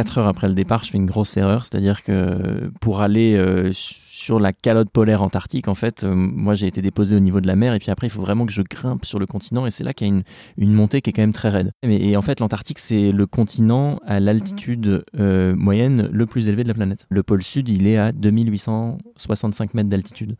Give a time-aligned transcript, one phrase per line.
[0.00, 3.68] 4 heures après le départ, je fais une grosse erreur, c'est-à-dire que pour aller euh,
[3.74, 7.46] sur la calotte polaire antarctique, en fait, euh, moi j'ai été déposé au niveau de
[7.46, 9.70] la mer et puis après il faut vraiment que je grimpe sur le continent et
[9.70, 10.22] c'est là qu'il y a
[10.56, 11.72] une, montée qui est quand même très raide.
[11.82, 16.68] Et, en fait, l'Antarctique c'est le continent à l'altitude euh, moyenne le plus élevé de
[16.68, 17.04] la planète.
[17.10, 20.36] Le pôle sud, il est à 2865 mètres d'altitude.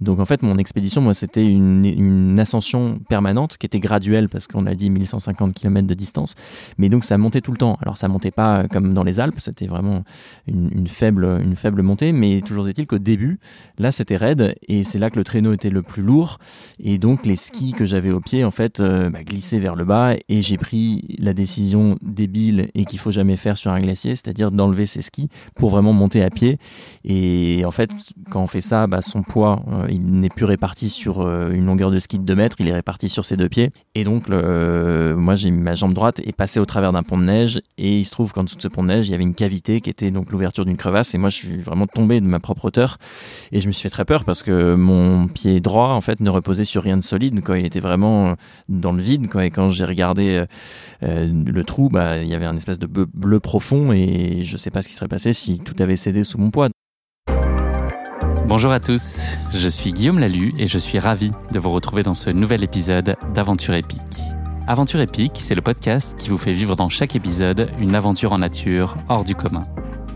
[0.00, 4.66] Donc en fait, mon expédition, moi, c'était une, ascension permanente qui était graduelle parce qu'on
[4.66, 6.34] a dit 1150 km de distance,
[6.78, 7.76] mais donc ça montait tout le temps.
[7.80, 10.04] Alors ça montait pas comme dans les Alpes, c'était vraiment
[10.46, 13.40] une, une, faible, une faible montée, mais toujours est-il qu'au début
[13.78, 14.54] là c'était raide.
[14.68, 16.38] Et c'est là que le traîneau était le plus lourd.
[16.78, 19.84] Et donc les skis que j'avais au pied en fait euh, bah, glissaient vers le
[19.84, 20.14] bas.
[20.28, 24.50] Et j'ai pris la décision débile et qu'il faut jamais faire sur un glacier, c'est-à-dire
[24.50, 26.58] d'enlever ses skis pour vraiment monter à pied.
[27.04, 27.90] Et en fait
[28.30, 31.66] quand on fait ça, bah, son poids euh, il n'est plus réparti sur euh, une
[31.66, 34.28] longueur de ski de 2 mètres, il est réparti sur ses deux pieds et donc
[34.28, 38.04] moi j'ai ma jambe droite est passée au travers d'un pont de neige et il
[38.04, 39.90] se trouve qu'en dessous de ce pont de neige il y avait une cavité qui
[39.90, 42.98] était donc l'ouverture d'une crevasse et moi je suis vraiment tombé de ma propre hauteur
[43.52, 46.30] et je me suis fait très peur parce que mon pied droit, en fait, ne
[46.30, 47.42] reposait sur rien de solide.
[47.42, 47.58] Quoi.
[47.58, 48.34] Il était vraiment
[48.68, 49.28] dans le vide.
[49.28, 49.46] Quoi.
[49.46, 50.46] Et quand j'ai regardé euh,
[51.02, 54.58] euh, le trou, bah, il y avait un espèce de bleu, profond et je ne
[54.58, 56.68] sais pas ce qui serait passé si tout avait cédé sous mon poids.
[58.48, 62.14] Bonjour à tous, je suis Guillaume Lalu et je suis ravi de vous retrouver dans
[62.14, 64.00] ce nouvel épisode d'Aventure épique.
[64.66, 68.38] Aventure épique, c'est le podcast qui vous fait vivre dans chaque épisode une aventure en
[68.38, 69.66] nature hors du commun.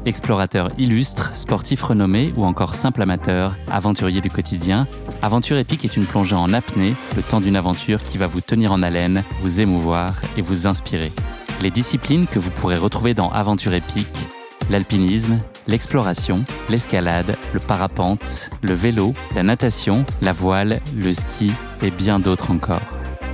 [0.07, 4.89] Explorateur illustre, sportif renommé ou encore simple amateur, aventurier du quotidien,
[5.21, 8.73] Aventure épique est une plongée en apnée, le temps d'une aventure qui va vous tenir
[8.73, 11.13] en haleine, vous émouvoir et vous inspirer.
[11.61, 14.27] Les disciplines que vous pourrez retrouver dans Aventure épique,
[14.71, 22.19] l'alpinisme, l'exploration, l'escalade, le parapente, le vélo, la natation, la voile, le ski et bien
[22.19, 22.81] d'autres encore.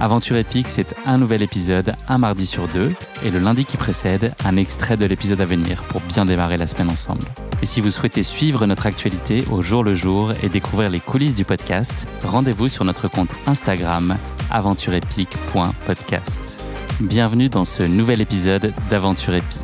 [0.01, 2.93] Aventure épique, c'est un nouvel épisode, un mardi sur deux,
[3.25, 6.69] et le lundi qui précède, un extrait de l'épisode à venir pour bien démarrer la
[6.69, 7.25] semaine ensemble.
[7.63, 11.35] Et si vous souhaitez suivre notre actualité au jour le jour et découvrir les coulisses
[11.35, 14.17] du podcast, rendez-vous sur notre compte Instagram
[14.53, 16.61] aventureepique.podcast.
[17.01, 19.59] Bienvenue dans ce nouvel épisode d'Aventure épique.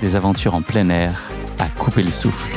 [0.00, 2.56] Des aventures en plein air à couper le souffle.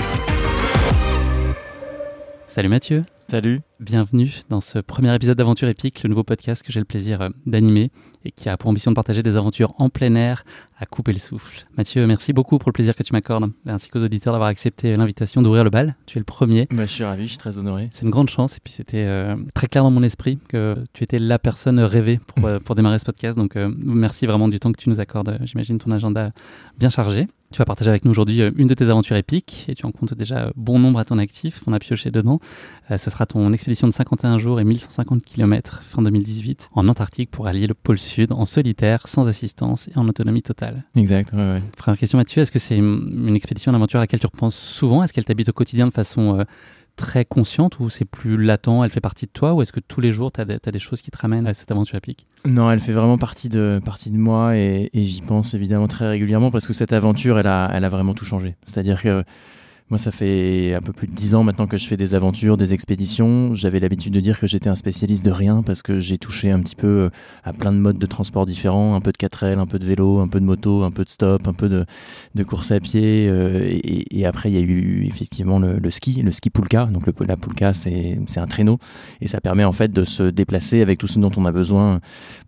[2.48, 3.04] Salut Mathieu.
[3.30, 3.62] Salut.
[3.80, 7.30] Bienvenue dans ce premier épisode d'Aventure épique, le nouveau podcast que j'ai le plaisir euh,
[7.46, 7.90] d'animer
[8.26, 10.44] et qui a pour ambition de partager des aventures en plein air
[10.82, 11.66] à couper le souffle.
[11.78, 15.44] Mathieu, merci beaucoup pour le plaisir que tu m'accordes, ainsi qu'aux auditeurs d'avoir accepté l'invitation
[15.44, 15.96] d'ouvrir le bal.
[16.08, 16.68] Tu es le premier.
[16.72, 17.88] Bah, je suis ravi, je suis très honoré.
[17.92, 21.04] C'est une grande chance et puis c'était euh, très clair dans mon esprit que tu
[21.04, 23.38] étais la personne rêvée pour, euh, pour démarrer ce podcast.
[23.38, 25.38] Donc merci vraiment du temps que tu nous accordes.
[25.44, 26.32] J'imagine ton agenda
[26.80, 27.28] bien chargé.
[27.52, 30.14] Tu vas partager avec nous aujourd'hui une de tes aventures épiques et tu en comptes
[30.14, 31.62] déjà bon nombre à ton actif.
[31.68, 32.40] On a pioché dedans.
[32.90, 37.48] Ce sera ton expédition de 51 jours et 1150 km fin 2018 en Antarctique pour
[37.48, 40.71] allier le pôle sud en solitaire, sans assistance et en autonomie totale.
[40.96, 41.62] Exact, ouais, ouais.
[41.78, 45.04] Première question Mathieu, est-ce que c'est une, expédition, d'aventure à laquelle tu repenses souvent?
[45.04, 46.44] Est-ce qu'elle t'habite au quotidien de façon euh,
[46.96, 50.02] très consciente ou c'est plus latent, elle fait partie de toi ou est-ce que tous
[50.02, 52.26] les jours tu as, des choses qui te ramènent à cette aventure épique?
[52.46, 56.52] Non, elle fait vraiment partie de, partie de moi et, j'y pense évidemment très régulièrement
[56.52, 58.56] parce que cette aventure, elle a, elle a vraiment tout changé.
[58.66, 59.24] C'est-à-dire que
[59.92, 62.56] moi, ça fait un peu plus de dix ans maintenant que je fais des aventures,
[62.56, 63.54] des expéditions.
[63.54, 66.62] J'avais l'habitude de dire que j'étais un spécialiste de rien parce que j'ai touché un
[66.62, 67.10] petit peu euh,
[67.44, 70.20] à plein de modes de transport différents, un peu de 4L, un peu de vélo,
[70.20, 71.86] un peu de moto, un peu de stop, un peu de,
[72.36, 73.28] de course à pied.
[73.30, 76.86] Euh, et, après, il y a eu effectivement le, ski, le ski poulka.
[76.86, 78.80] Donc la poulka, c'est un traîneau
[79.20, 82.00] et ça permet en fait de se déplacer avec tout ce dont on a besoin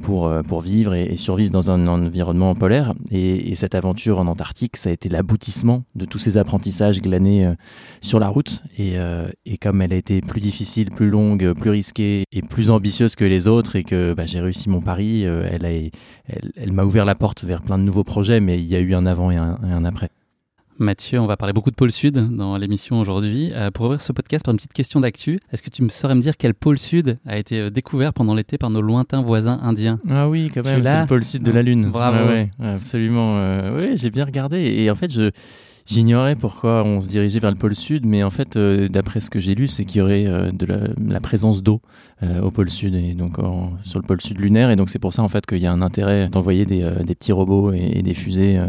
[0.01, 2.93] pour, euh, pour vivre et, survivre dans un environnement polaire.
[3.11, 7.55] Et cette aventure en Antarctique, ça a été l'aboutissement de tous ces apprentissages glanés euh,
[8.01, 8.61] sur la route.
[8.79, 13.15] Euh, et, comme elle a été plus difficile, plus longue, plus risquée et plus ambitieuse
[13.15, 15.91] que les autres, et que bah, j'ai réussi mon pari, euh, elle,
[16.55, 18.93] elle, m'a ouvert la porte vers plein de nouveaux projets, mais il y a eu
[18.93, 20.09] un avant et un, après.
[20.79, 23.51] Mathieu, on va parler beaucoup de pôle sud dans l'émission aujourd'hui.
[23.73, 26.21] pour ouvrir ce podcast par une petite question d'actu, est-ce que tu me saurais me
[26.21, 29.99] dire quel pôle sud a été découvert pendant l'été par nos lointains voisins indiens?
[30.09, 31.89] Ah oui, quand même, c'est le pôle sud de la Lune.
[31.89, 32.27] Bravo.
[32.61, 33.37] absolument.
[33.75, 34.57] oui, j'ai bien regardé.
[34.57, 35.31] Et en fait, je,
[35.85, 39.29] J'ignorais pourquoi on se dirigeait vers le pôle sud, mais en fait, euh, d'après ce
[39.29, 41.81] que j'ai lu, c'est qu'il y aurait euh, de la, présence d'eau
[42.21, 43.37] euh, au pôle sud et donc
[43.83, 45.71] sur le pôle sud lunaire, et donc c'est pour ça en fait qu'il y a
[45.71, 46.83] un intérêt d'envoyer des,
[47.15, 48.61] petits robots et, des fusées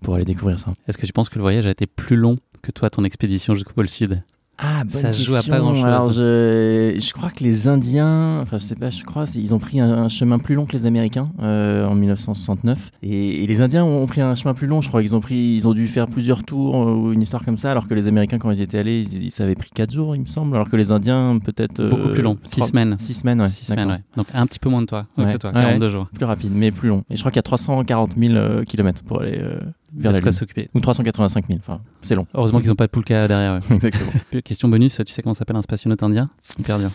[0.00, 0.72] pour aller découvrir ça.
[0.88, 3.54] Est-ce que tu penses que le voyage a été plus long que toi, ton expédition
[3.54, 4.22] jusqu'au pôle sud?
[4.58, 5.84] Ah, bonne ça joue à pas grand chose.
[5.84, 9.58] Alors, je, je, crois que les Indiens, enfin, je sais pas, je crois, ils ont
[9.58, 12.92] pris un, chemin plus long que les Américains euh, en 1969.
[13.02, 15.02] Et, les Indiens ont pris un chemin plus long, je crois.
[15.02, 17.72] Ils ont pris, ils ont dû faire plusieurs tours euh, ou une histoire comme ça,
[17.72, 20.22] alors que les Américains, quand ils étaient allés, ils, ça avait pris 4 jours, il
[20.22, 20.54] me semble.
[20.54, 21.80] Alors que les Indiens, peut-être.
[21.80, 22.96] Euh, Beaucoup plus long, 6 semaines.
[22.98, 23.48] 6 semaines, ouais.
[23.48, 24.02] 6 semaines, ouais.
[24.16, 26.08] Donc un petit peu moins de toi, que toi, 42 jours.
[26.14, 27.02] Plus rapide, mais plus long.
[27.10, 29.40] Et je crois qu'il y a 340 000 km pour aller
[29.96, 30.68] vers la s'occuper.
[30.74, 32.26] Ou 385 000, enfin, c'est long.
[32.34, 33.60] Heureusement qu'ils n'ont pas de poulka derrière.
[33.70, 34.12] Exactement.
[34.44, 36.30] Question bonus, tu sais comment s'appelle un spationaute indien?
[36.58, 36.90] Hyper dur.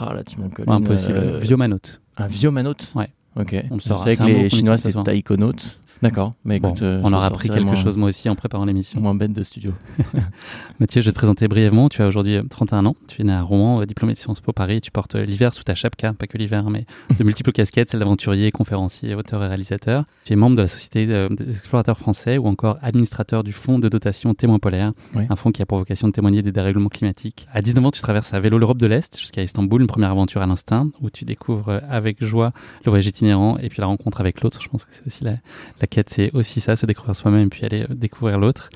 [0.00, 1.16] Ah là, tu m'en Ouais, impossible.
[1.18, 2.00] euh, Viomanote.
[2.16, 3.08] Un viomanote Ouais.
[3.38, 3.54] Ok.
[3.70, 4.04] On le Je saura.
[4.04, 5.78] C'est que les Chinois c'était taïkonaute.
[6.02, 6.34] D'accord.
[6.44, 9.00] Mais Bon, écoute, euh, on aura appris quelque moins- chose moi aussi en préparant l'émission.
[9.00, 9.72] Moins bête de studio.
[10.80, 11.88] Mathieu, je vais te présenter brièvement.
[11.88, 12.96] Tu as aujourd'hui euh, 31 ans.
[13.08, 14.80] Tu es né à Rouen, euh, diplômé de Sciences Po Paris.
[14.80, 16.84] Tu portes euh, l'hiver sous ta chapka, pas que l'hiver, mais
[17.18, 20.04] de multiples casquettes, celle d'aventurier, conférencier, auteur et réalisateur.
[20.24, 23.78] Tu es membre de la Société euh, des explorateurs français ou encore administrateur du fonds
[23.78, 25.24] de dotation Témoins polaires, Oui.
[25.30, 27.46] un fonds qui a pour vocation de témoigner des dérèglements climatiques.
[27.52, 30.42] À 19 ans, tu traverses à vélo l'Europe de l'Est jusqu'à Istanbul, une première aventure
[30.42, 32.52] à l'instinct où tu découvres euh, avec joie
[32.84, 34.60] le voyage itinérant et puis la rencontre avec l'autre.
[34.62, 35.32] Je pense que c'est aussi la,
[35.80, 38.70] la quête, c'est aussi ça, se découvrir soi-même et puis aller euh, découvrir l'autre.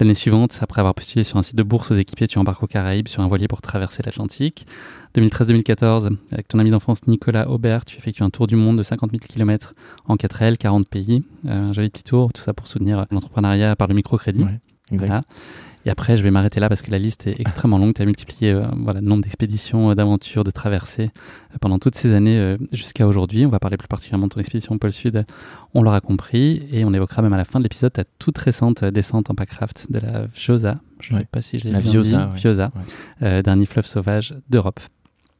[0.00, 2.66] L'année suivante, après avoir postulé sur un site de bourse aux équipiers, tu embarques aux
[2.66, 4.66] Caraïbes sur un voilier pour traverser l'Atlantique.
[5.14, 9.10] 2013-2014, avec ton ami d'enfance Nicolas Aubert, tu effectues un tour du monde de 50
[9.10, 9.74] 000 km
[10.06, 11.22] en 4 L, 40 pays.
[11.46, 14.42] Euh, un joli petit tour, tout ça pour soutenir l'entrepreneuriat par le microcrédit.
[14.42, 14.60] Ouais,
[14.92, 15.06] exact.
[15.06, 15.24] Voilà.
[15.86, 17.94] Et après, je vais m'arrêter là parce que la liste est extrêmement longue.
[17.94, 21.10] Tu as multiplié euh, voilà, le nombre d'expéditions, euh, d'aventures, de traversées
[21.52, 23.46] euh, pendant toutes ces années euh, jusqu'à aujourd'hui.
[23.46, 25.24] On va parler plus particulièrement de ton expédition au pôle Sud,
[25.74, 26.66] on l'aura compris.
[26.72, 29.86] Et on évoquera même à la fin de l'épisode ta toute récente descente en packraft
[29.92, 30.74] de la Vjosa.
[31.00, 31.22] Je ne Ouais.
[31.22, 32.32] sais pas si je l'ai La bien Vjosa, dit.
[32.32, 32.38] ouais.
[32.40, 32.72] Vjosa,
[33.20, 33.42] Ouais.
[33.44, 34.80] dernier fleuve sauvage d'Europe.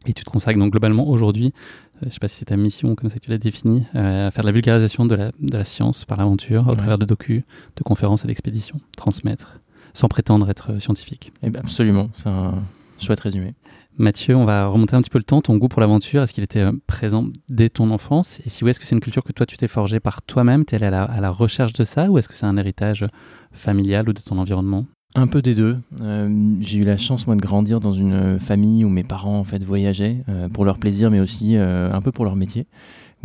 [0.07, 2.57] Et tu te consacres donc globalement aujourd'hui, euh, je ne sais pas si c'est ta
[2.57, 5.33] mission comme ça que tu l'as définie, euh, à faire de la vulgarisation de la,
[5.41, 6.77] de la science par l'aventure au Ouais.
[6.77, 7.43] travers de docus,
[7.77, 9.59] de conférences et d'expéditions, transmettre
[9.97, 11.33] sans prétendre être euh, scientifique.
[11.43, 12.63] Eh ben, absolument, c'est un
[12.99, 13.55] chouette résumé.
[13.99, 15.41] Mathieu, on va remonter un petit peu le temps.
[15.41, 18.41] Ton goût pour l'aventure, est-ce qu'il était euh, présent dès ton enfance?
[18.45, 20.67] Et si oui, est-ce que c'est une culture que toi tu t'es forgée par toi-même?
[20.67, 22.59] Tu es allé à la, à la recherche de ça Ou est-ce que c'est un
[22.59, 23.07] héritage
[23.53, 24.85] familial ou de ton environnement?
[25.19, 25.79] Un peu des deux.
[26.03, 26.29] Euh,
[26.61, 29.65] j'ai eu la chance moi de grandir dans une famille où mes parents en fait
[29.65, 32.67] voyageaient euh, pour leur plaisir, mais aussi euh, un peu pour leur métier.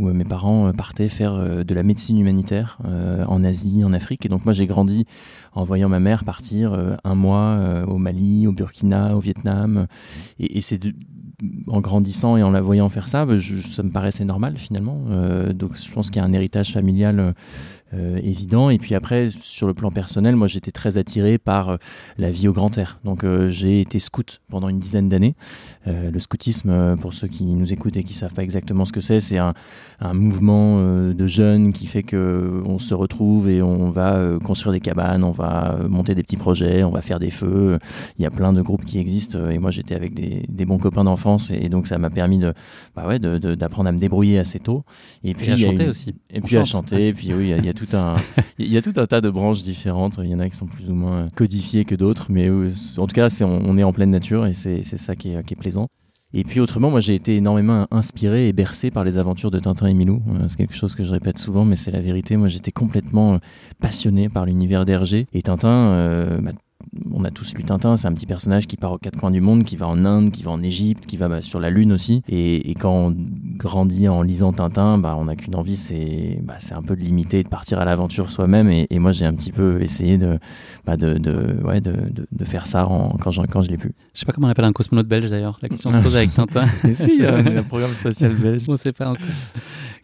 [0.02, 2.80] Où euh, mes parents euh, partaient faire euh, de la médecine humanitaire
[3.28, 4.26] en Asie, en Afrique.
[4.26, 5.06] Et donc moi j'ai grandi
[5.54, 9.88] en voyant ma mère partir un mois au Mali, au Burkina, au Vietnam.
[10.40, 10.80] Et, c'est
[11.68, 15.04] en grandissant et en la voyant faire ça, bah, ça me paraissait normal finalement.
[15.54, 17.34] Donc je pense qu'il y a un héritage familial
[17.94, 18.70] évident.
[18.70, 21.78] Et puis après, sur le plan personnel, moi j'étais très attiré par
[22.18, 23.00] la vie au grand air.
[23.04, 25.36] Donc j'ai été scout pendant une dizaine d'années.
[25.86, 29.20] Le scoutisme, pour ceux qui nous écoutent et qui savent pas exactement ce que c'est,
[29.20, 29.54] c'est un,
[30.04, 34.40] un mouvement euh, de jeunes qui fait que on se retrouve et on va euh,
[34.40, 37.78] construire des cabanes, on va euh, monter des petits projets, on va faire des feux.
[38.18, 40.80] Il y a plein de groupes qui existent et moi j'étais avec des, des bons
[40.80, 42.54] copains d'enfance et, donc ça m'a permis de,
[42.96, 44.84] bah ouais, de- de- d'apprendre à me débrouiller assez tôt.
[45.24, 46.16] Et puis à y a chanter une- aussi.
[46.32, 46.90] et puis à chante.
[46.90, 48.16] chanter, et puis oui, il y a- il y, a tout un,
[48.60, 50.20] il y a tout un tas de branches différentes.
[50.24, 53.14] Il y en a qui sont plus ou moins codifiées que d'autres, mais en tout
[53.14, 55.54] cas, c'est, on, on est en pleine nature et c'est, c'est ça qui est, qui
[55.54, 55.88] est plaisant.
[56.34, 59.88] Et puis autrement, moi j'ai été énormément inspiré et bercé par les aventures de Tintin
[59.88, 60.22] et Milou.
[60.30, 62.38] Euh, C'est quelque chose que je répète souvent, mais c'est la vérité.
[62.38, 63.38] Moi j'étais complètement euh,
[63.80, 65.28] passionné par l'univers d'Hergé.
[65.34, 66.52] Et Tintin, euh, bah,
[67.14, 69.42] on a tous lu Tintin, c'est un petit personnage qui part aux quatre coins du
[69.42, 71.92] monde, qui va en Inde, qui va en Égypte, qui va bah, sur la Lune
[71.92, 72.22] aussi.
[72.28, 73.16] Et, et quand on
[73.58, 77.02] grandit en lisant Tintin, bah, on n'a qu'une envie, c'est bah, c'est un peu de
[77.02, 78.70] limiter, de partir à l'aventure soi-même.
[78.70, 80.40] Et, et moi, j'ai un petit peu essayé de,
[80.86, 81.94] bah, de, de, ouais, de,
[82.32, 83.92] de, faire ça en- quand, je, quand je l'ai pu.
[84.14, 85.60] Je sais pas comment on appelle un cosmonaute belge d'ailleurs.
[85.62, 86.66] La question se pose avec Tintin.
[86.84, 88.64] Est-ce qu'il y a un programme spatial belge?
[88.68, 89.26] On sait pas encore.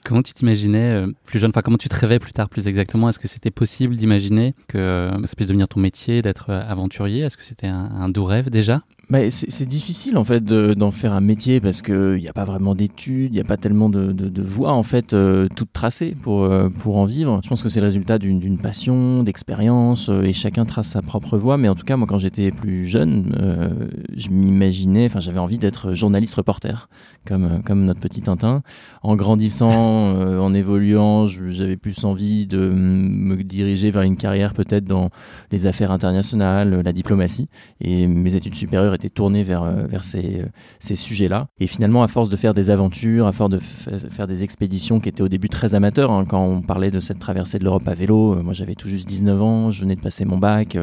[0.03, 1.50] Comment tu t'imaginais euh, plus jeune?
[1.50, 3.10] Enfin, comment tu te rêvais plus tard, plus exactement?
[3.10, 7.21] Est-ce que c'était possible d'imaginer que euh, ça puisse devenir ton métier, d'être euh, aventurier?
[7.21, 8.81] Est-ce que c'était un, doux rêve déjà?
[9.09, 12.43] Bah, c'est difficile en fait de- d'en faire un métier parce qu'il n'y a pas
[12.43, 15.71] vraiment d'études, il n'y a pas tellement de, de, de voies en fait euh, toutes
[15.71, 17.39] tracées pour, euh, pour en vivre.
[17.41, 21.37] Je pense que c'est le résultat d'une passion, d'expérience euh, et chacun trace sa propre
[21.37, 21.57] voie.
[21.57, 23.69] Mais en tout cas, moi quand j'étais plus jeune, euh,
[24.13, 26.89] je m'imaginais, enfin j'avais envie d'être journaliste reporter
[27.25, 28.61] comme, euh, comme notre petit Tintin.
[29.03, 34.83] En grandissant, euh, en évoluant, j'avais plus envie de me diriger vers une carrière peut-être
[34.83, 35.11] dans
[35.53, 37.47] les affaires internationales, la diplomatie
[37.79, 40.46] et mes études supérieures étaient tournées vers, euh, vers ces, euh,
[40.80, 41.48] ces sujets-là.
[41.60, 45.00] Et finalement, à force de faire des aventures, à force de fa- faire des expéditions
[45.00, 47.88] qui étaient au début très amateurs, hein, quand on parlait de cette traversée de l'Europe
[47.88, 50.77] à vélo, euh, moi j'avais tout juste 19 ans, je venais de passer mon bac,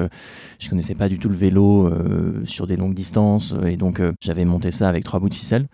[0.59, 1.91] je connaissais pas du tout le vélo
[2.45, 5.67] sur des longues distances, et donc j'avais monté ça avec trois bouts de ficelle.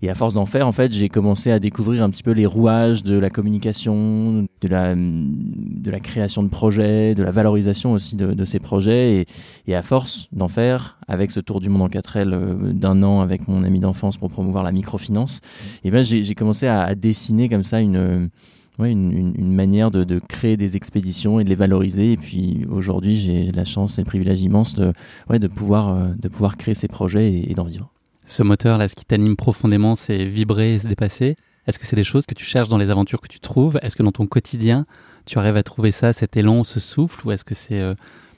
[0.00, 2.46] Et à force d'en faire, en fait, j'ai commencé à découvrir un petit peu les
[2.46, 8.14] rouages de la communication, de la, de la création de projets, de la valorisation aussi
[8.14, 9.16] de, de ces projets.
[9.16, 9.26] Et,
[9.66, 13.20] et à force d'en faire, avec ce tour du monde en 4L euh, d'un an
[13.20, 15.40] avec mon ami d'enfance pour promouvoir la microfinance,
[15.82, 18.30] et ben j'ai commencé à, à dessiner comme ça une,
[18.78, 22.12] ouais, une, une- manière de, de créer des expéditions et de les valoriser.
[22.12, 24.92] Et puis aujourd'hui, j'ai la chance et le privilège immense de,
[25.28, 27.90] ouais, de, pouvoir, euh, de pouvoir créer ces projets et, et d'en vivre.
[28.28, 31.34] Ce moteur là, ce qui t'anime profondément, c'est vibrer et se dépasser.
[31.66, 33.78] Est-ce que c'est des choses que tu cherches dans les aventures que tu trouves?
[33.80, 34.84] Est-ce que dans ton quotidien,
[35.24, 37.94] tu arrives à trouver ça, cet élan, ce souffle Ou est-ce que c'est euh,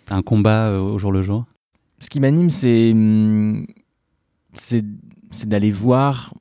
[0.08, 1.44] un combat euh, au jour le jour?
[1.98, 3.66] Ce qui m'anime, c'est hum,
[4.52, 4.84] c'est
[5.44, 6.34] d'aller voir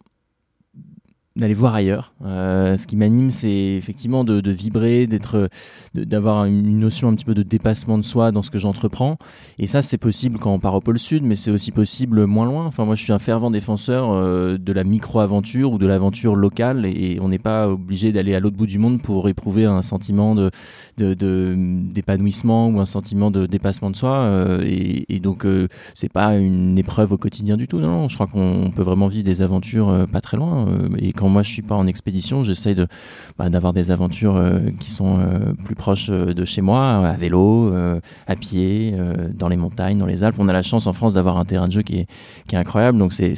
[1.39, 2.13] d'aller voir ailleurs.
[2.25, 5.50] Euh, ce qui m'anime, c'est effectivement de, vibrer, d'être,
[5.93, 9.17] d'avoir une notion un petit peu de dépassement de soi dans ce que j'entreprends.
[9.58, 12.46] Et ça, c'est possible quand on part au pôle sud, mais c'est aussi possible moins
[12.46, 12.65] loin.
[12.65, 16.86] Enfin, moi, je suis un fervent défenseur euh, de la micro-aventure ou de l'aventure locale,
[16.86, 20.36] et, on n'est pas obligé d'aller à l'autre bout du monde pour éprouver un sentiment
[20.36, 20.51] de,
[20.98, 24.19] d'épanouissement ou un sentiment de dépassement de soi.
[24.19, 25.46] Euh, et, et, donc,
[25.96, 27.79] c'est pas une épreuve au quotidien du tout.
[27.79, 30.67] Non je crois qu'on peut vraiment vivre des aventures pas très loin.
[30.98, 32.88] et quand moi je suis pas en expédition, j'essaye de
[33.38, 37.13] bah, d'avoir des aventures euh, qui sont euh, plus proches euh, de chez moi, à
[37.13, 37.74] vélo,
[38.27, 38.95] à pied,
[39.33, 40.36] dans les montagnes, dans les Alpes.
[40.39, 42.07] On a la chance en France d'avoir un terrain de jeu qui est,
[42.48, 43.36] qui est incroyable, donc c'est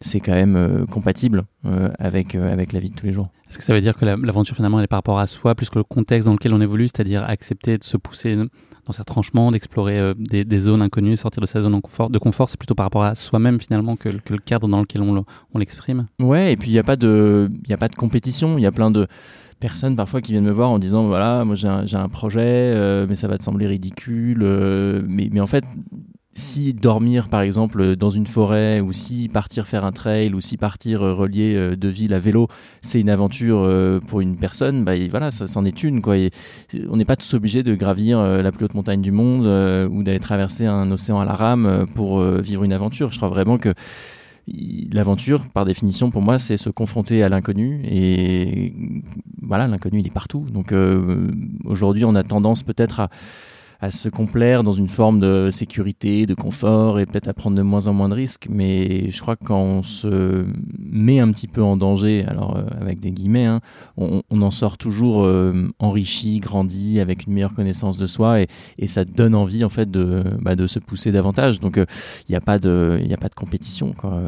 [0.00, 1.44] c'est quand même compatible
[1.98, 3.28] avec, avec la vie de tous les jours.
[3.48, 5.70] Est-ce que ça veut dire que l'aventure finalement elle est par rapport à soi plus
[5.70, 8.36] que le contexte dans lequel on évolue, c'est-à-dire accepter de se pousser
[8.86, 12.18] dans ces retranchements, d'explorer euh, des, zones inconnues, sortir de sa zone de confort, de
[12.18, 16.06] confort c'est plutôt par rapport à soi-même finalement que, le cadre dans lequel on, l'exprime.
[16.20, 18.72] Ouais, et puis il n'y a, pas de, a pas de compétition, il y a
[18.72, 19.06] plein de
[19.60, 23.14] personnes parfois qui viennent me voir en disant voilà moi j'ai un, projet euh, mais
[23.14, 25.64] ça va te sembler ridicule euh, mais, mais en fait
[26.34, 30.56] si dormir par exemple dans une forêt ou si partir faire un trail ou si
[30.56, 32.48] partir euh, relier euh, de ville à vélo
[32.82, 36.16] c'est une aventure euh, pour une personne bah voilà ça c'en est une quoi.
[36.88, 39.46] On n'est pas tous obligés de gravir la plus haute montagne du monde
[39.90, 43.12] ou d'aller traverser un océan à la rame pour vivre une aventure.
[43.12, 43.74] Je crois vraiment que
[44.92, 48.74] l'aventure par définition pour moi c'est se confronter à l'inconnu et
[49.42, 50.46] voilà l'inconnu il est partout.
[50.52, 50.74] Donc
[51.64, 53.10] aujourd'hui on a tendance peut-être à
[53.84, 57.60] à se complaire dans une forme de sécurité, de confort et peut-être à prendre de
[57.60, 58.46] moins en moins de risques.
[58.48, 60.46] Mais je crois que quand on se
[60.78, 63.60] met un petit peu en danger, alors euh, avec des guillemets, hein,
[63.98, 68.48] on, en sort toujours euh, enrichi, grandi, avec une meilleure connaissance de soi et,
[68.78, 71.60] et ça donne envie en fait de, bah, de se pousser davantage.
[71.60, 71.84] Donc euh,
[72.26, 73.92] il n'y a, pas de, a pas de compétition.
[73.92, 74.18] Quoi.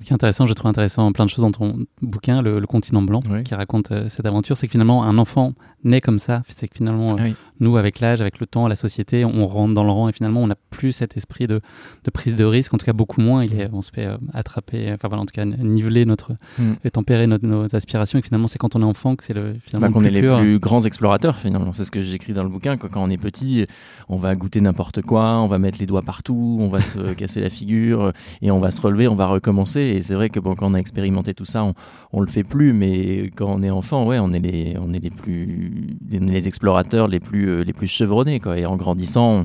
[0.00, 3.02] Ce qui est intéressant, je trouve intéressant plein de choses dans ton bouquin, Le, continent
[3.02, 5.52] blanc, qui raconte cette aventure, c'est que finalement un enfant
[5.84, 6.42] naît comme ça.
[6.56, 7.16] C'est que finalement,
[7.60, 8.93] nous, avec l'âge, avec le temps, la société,
[9.24, 11.60] on rentre dans le rang et finalement, on n'a plus cet esprit de,
[12.04, 13.44] de, prise de risque, en tout cas beaucoup moins.
[13.44, 16.72] Il est, on se fait euh, attraper, enfin voilà, en tout cas niveler notre, mm.
[16.84, 18.18] et tempérer notre, nos aspirations.
[18.18, 19.88] Et finalement, c'est quand on est enfant que c'est le finalement.
[19.88, 21.72] Bah, qu'on est les plus grands explorateurs finalement.
[21.72, 22.76] C'est ce que j'écris dans le bouquin.
[22.76, 23.66] Quand on est petit,
[24.08, 27.40] on va goûter n'importe quoi, on va mettre les doigts partout, on va se casser
[27.40, 29.80] la figure et on va se relever, on va recommencer.
[29.80, 31.74] Et c'est vrai que bon, quand on a expérimenté tout ça, on,
[32.12, 32.72] on le fait plus.
[32.72, 37.08] Mais quand on est enfant, ouais, on est les, on est les plus, les explorateurs
[37.08, 38.40] les plus euh, les plus chevronnés.
[38.40, 38.58] Quoi.
[38.58, 39.44] Et en grandissant,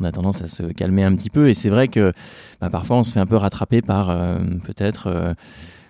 [0.00, 1.48] on, a tendance à se calmer un petit peu.
[1.48, 2.12] Et c'est vrai que
[2.60, 5.34] bah, parfois, on se fait un peu rattraper par euh, peut-être euh,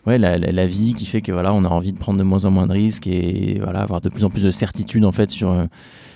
[0.09, 2.51] ouais, la, vie qui fait que voilà, on a envie de prendre de moins en
[2.51, 5.55] moins de risques et voilà, avoir de plus en plus de certitude en fait sur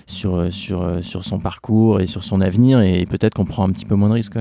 [0.05, 3.85] sur, sur, sur son parcours et sur son avenir et peut-être qu'on prend un petit
[3.85, 4.37] peu moins de risques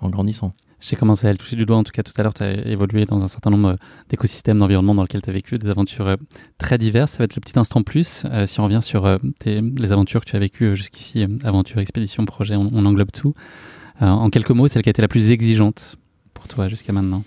[0.00, 0.54] en grandissant.
[0.82, 2.66] J'ai commencé à le toucher du doigt, en tout cas tout à l'heure, tu as
[2.66, 3.76] évolué dans un certain nombre euh,
[4.08, 6.16] d'écosystèmes, d'environnements dans lesquels tu as vécu des aventures euh,
[6.58, 7.12] très diverses.
[7.12, 8.24] Ça va être le petit instant plus.
[8.24, 12.56] Euh, si on revient sur les aventures que tu as vécues jusqu'ici, aventure, expédition, projet,
[12.56, 13.32] on, on englobe tout.
[14.00, 15.96] en quelques mots, celle qui a été la plus exigeante
[16.34, 17.22] pour toi jusqu'à maintenant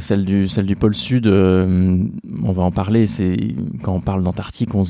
[0.00, 2.04] celle, du, celle du pôle sud, euh,
[2.42, 3.06] on va en parler.
[3.06, 3.36] C'est
[3.82, 4.84] quand on parle d'Antarctique, on,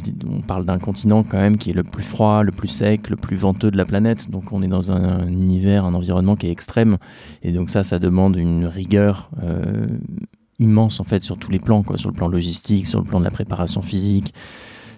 [0.47, 3.37] parle d'un continent quand même qui est le plus froid, le plus sec, le plus
[3.37, 4.31] venteux de la planète.
[4.31, 6.99] Donc on est dans un, univers, un environnement qui est extrême.
[7.43, 9.87] Et donc ça, ça demande une rigueur euh,
[10.59, 13.19] immense en fait sur tous les plans, quoi, sur le plan logistique, sur le plan
[13.19, 14.35] de la préparation physique,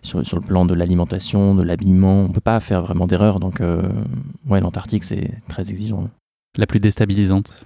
[0.02, 2.24] sur, sur le plan de l'alimentation, de l'habillement.
[2.24, 3.38] On peut pas faire vraiment d'erreur.
[3.38, 3.82] Donc euh,
[4.48, 6.10] ouais, l'Antarctique c'est très exigeant.
[6.56, 7.64] La plus déstabilisante?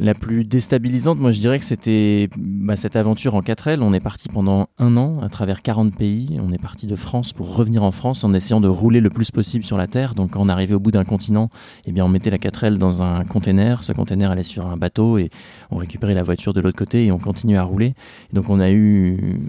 [0.00, 3.80] La plus déstabilisante, moi je dirais que c'était bah, cette aventure en 4L.
[3.82, 6.38] On est parti pendant un an à travers 40 pays.
[6.42, 9.30] On est parti de France pour revenir en France en essayant de rouler le plus
[9.30, 10.14] possible sur la Terre.
[10.14, 11.50] Donc quand on arrivait au bout d'un continent,
[11.86, 13.82] eh bien on mettait la 4L dans un container.
[13.82, 15.30] Ce container allait sur un bateau et
[15.70, 17.94] on récupérait la voiture de l'autre côté et on continuait à rouler.
[18.32, 19.40] donc on a eu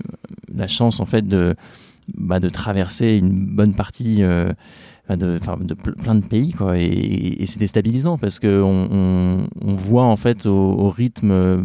[0.54, 1.56] la chance en fait de,
[2.18, 4.24] bah, traverser une bonne partie.
[4.24, 4.52] Euh,
[5.18, 5.40] de,
[6.02, 11.64] plein de pays quoi et, c'est déstabilisant parce que on, voit en fait au, rythme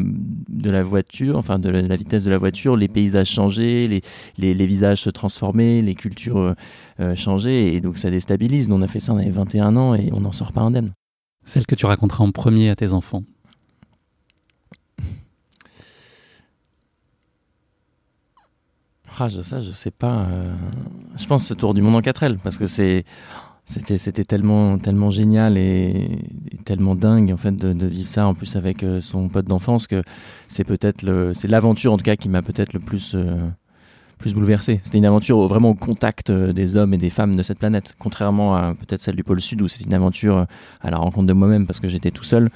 [0.49, 4.03] de la voiture enfin de la, vitesse de la voiture les paysages changer
[4.39, 6.55] les, visages se transformer les cultures
[7.01, 8.69] euh, changer et donc ça déstabilise.
[8.69, 10.93] Nous on a fait ça on avait 21 ans et on n'en sort pas indemne.
[11.45, 13.25] Celle que tu raconteras en premier à tes enfants
[19.19, 20.27] Ah, je, ça, je sais pas.
[20.31, 20.53] Euh,
[21.17, 23.05] je pense ce tour du monde en 4L parce que c'est
[23.67, 26.19] c'était c'était tellement tellement génial et,
[26.65, 30.03] tellement dingue en fait de, vivre ça en plus avec euh, son pote d'enfance que
[30.49, 33.37] c'est peut-être le c'est l'aventure en tout cas qui m'a peut-être le plus euh,
[34.19, 34.81] plus bouleversé.
[34.83, 37.97] C'était une aventure vraiment au contact euh, des hommes et des femmes de cette planète,
[37.99, 40.47] contrairement à peut-être celle du pôle sud où c'était une aventure
[40.81, 42.51] à la rencontre de moi-même parce que j'étais tout seul.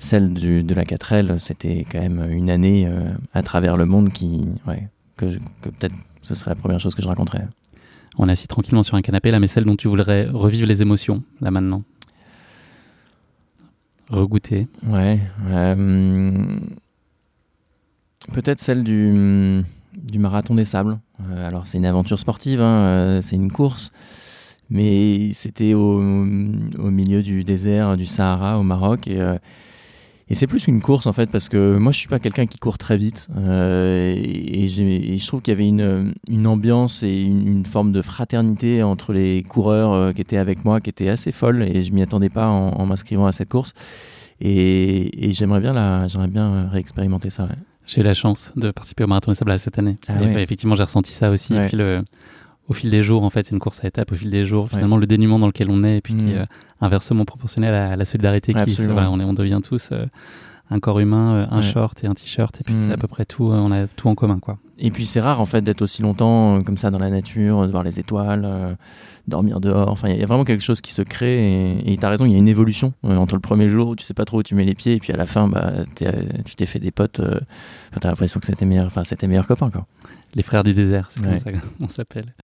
[0.00, 2.88] Celle de la 4L, c'était quand même une année
[3.34, 4.46] à travers le monde qui
[5.18, 5.26] que,
[5.60, 7.46] que peut-être ce serait la première chose que je raconterais.
[8.18, 10.82] On est assis tranquillement sur un canapé là, mais celle dont tu voudrais revivre les
[10.82, 11.82] émotions, là maintenant.
[14.10, 14.66] Regoûter.
[14.86, 15.20] Ouais.
[15.48, 16.58] Euh,
[18.32, 19.62] peut-être celle du,
[19.94, 20.98] du, marathon des sables.
[21.20, 23.92] Euh, alors c'est une aventure sportive, hein, euh, c'est une course,
[24.70, 29.20] mais c'était au, au, milieu du désert du Sahara au Maroc et
[30.30, 32.58] et c'est plus une course en fait, parce que moi je suis pas quelqu'un qui
[32.58, 33.28] court très vite.
[33.36, 38.82] Euh, et, je trouve qu'il y avait une, une ambiance et une, forme de fraternité
[38.82, 41.62] entre les coureurs euh, qui étaient avec moi, qui était assez folle.
[41.62, 43.72] Et je m'y attendais pas en, m'inscrivant à cette course.
[44.40, 47.48] Et, j'aimerais bien, la, j'aimerais bien réexpérimenter ça.
[47.86, 49.96] J'ai eu la chance de participer au Marathon des Sables cette année.
[50.08, 51.54] Ah effectivement, j'ai ressenti ça aussi.
[51.54, 52.02] Et puis le,
[52.68, 54.68] au fil des jours, en fait, c'est une course à étapes au fil des jours.
[54.68, 56.42] Finalement, le dénuement dans lequel on est, et puis qui est mm.
[56.42, 56.46] euh,
[56.80, 60.04] inversement proportionnel à, la solidarité qui on, est, on devient tous euh,
[60.70, 63.00] un corps humain, euh, un short et un t-shirt, et puis c'est à mm.
[63.00, 63.46] peu près tout.
[63.46, 64.58] on a tout en commun, quoi.
[64.80, 67.72] Et puis c'est rare en fait d'être aussi longtemps comme ça dans la nature, de
[67.72, 68.76] voir les étoiles,
[69.26, 69.88] dormir dehors.
[69.88, 71.82] Enfin, il y a vraiment quelque chose qui se crée.
[71.84, 74.04] Et tu as raison, il y a une évolution entre le premier jour où tu
[74.04, 76.54] sais pas trop où tu mets les pieds, et puis à la fin, bah, tu
[76.54, 77.20] t'es fait des potes.
[77.20, 79.84] tu as l'impression que c'était meilleur, enfin, c'était meilleur copain, quoi.
[80.34, 82.34] Les frères du désert, c'est comme ça qu'on s'appelle.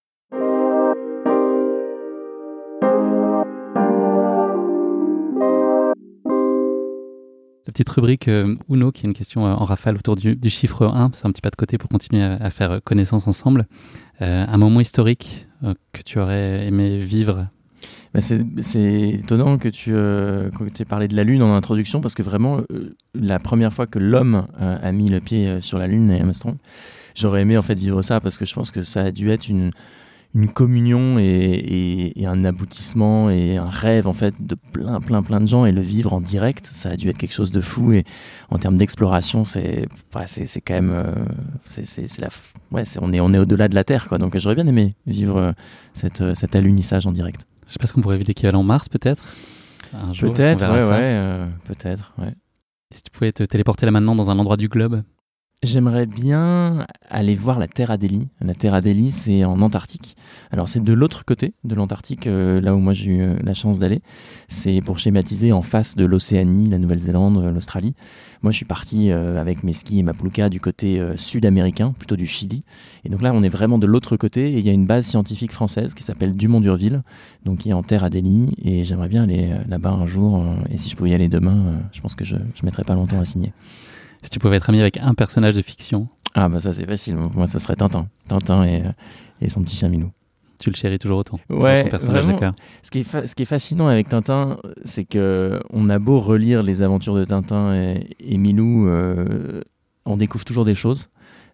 [7.74, 11.10] Petite rubrique euh, Uno, qui est une question euh, en rafale autour du, chiffre 1.
[11.12, 13.66] C'est un petit pas de côté pour continuer à, faire euh, connaissance ensemble.
[14.20, 15.46] un moment historique
[15.92, 17.48] que tu aurais aimé vivre?
[18.14, 22.60] Bah, c'est étonnant que tu, aies parlé de la Lune en introduction, parce que vraiment,
[23.14, 26.16] la première fois que l'homme a mis le pied sur la Lune,
[27.16, 29.48] j'aurais aimé en fait vivre ça, parce que je pense que ça a dû être
[29.48, 29.72] une,
[30.35, 35.47] une communion et, un aboutissement et un rêve en fait de plein plein plein de
[35.47, 38.05] gens et le vivre en direct ça a dû être quelque chose de fou et
[38.51, 39.87] en termes d'exploration c'est
[40.27, 41.14] c'est quand même euh,
[41.66, 42.29] c'est la
[42.73, 44.18] ouais on est on est au-delà de la terre quoi.
[44.18, 45.53] Donc j'aurais bien aimé vivre euh,
[45.92, 47.47] cette euh, cet alunissage en direct.
[47.66, 49.23] Je sais pas ce qu'on pourrait vivre l'équivalent Mars peut-être?
[50.20, 52.35] Peut-être ouais, ouais peut-être ouais.
[52.92, 55.03] Si tu pouvais te téléporter là maintenant dans un endroit du globe?
[55.64, 58.29] J'aimerais bien aller voir la Terre Adélie.
[58.42, 60.14] La Terre Adélie, c'est en Antarctique.
[60.50, 63.55] Alors, c'est de l'autre côté de l'Antarctique, euh, là où moi j'ai eu euh, la
[63.55, 64.03] chance d'aller.
[64.48, 67.94] C'est pour schématiser en face de l'Océanie, la Nouvelle-Zélande, euh, l'Australie.
[68.42, 72.27] Moi, je suis parti avec mes skis et ma plouka du côté sud-américain, plutôt du
[72.27, 72.62] Chili.
[73.07, 74.53] Et donc là, on est vraiment de l'autre côté.
[74.53, 77.05] Et il y a une base scientifique française qui s'appelle Dumont-Durville,
[77.46, 78.50] donc qui est en Terre Adélie.
[78.62, 80.44] Et j'aimerais bien aller là-bas un jour.
[80.70, 83.18] et si je pouvais y aller demain, je pense que je ne mettrais pas longtemps
[83.18, 83.55] à signer.
[84.24, 87.14] Si tu pouvais être ami avec un personnage de fiction Ah bah ça c'est facile,
[87.14, 88.08] moi ce serait Tintin.
[88.26, 88.90] Tintin et, euh,
[89.42, 90.10] et son petit chien Milou.
[90.58, 92.24] Tu le chéris toujours autant Ouais, personnage
[92.82, 96.62] Ce qui, est ce qui est fascinant avec Tintin, c'est que on a beau relire
[96.62, 99.60] les aventures de Tintin et, Milou, euh,
[100.06, 101.10] on découvre toujours des choses.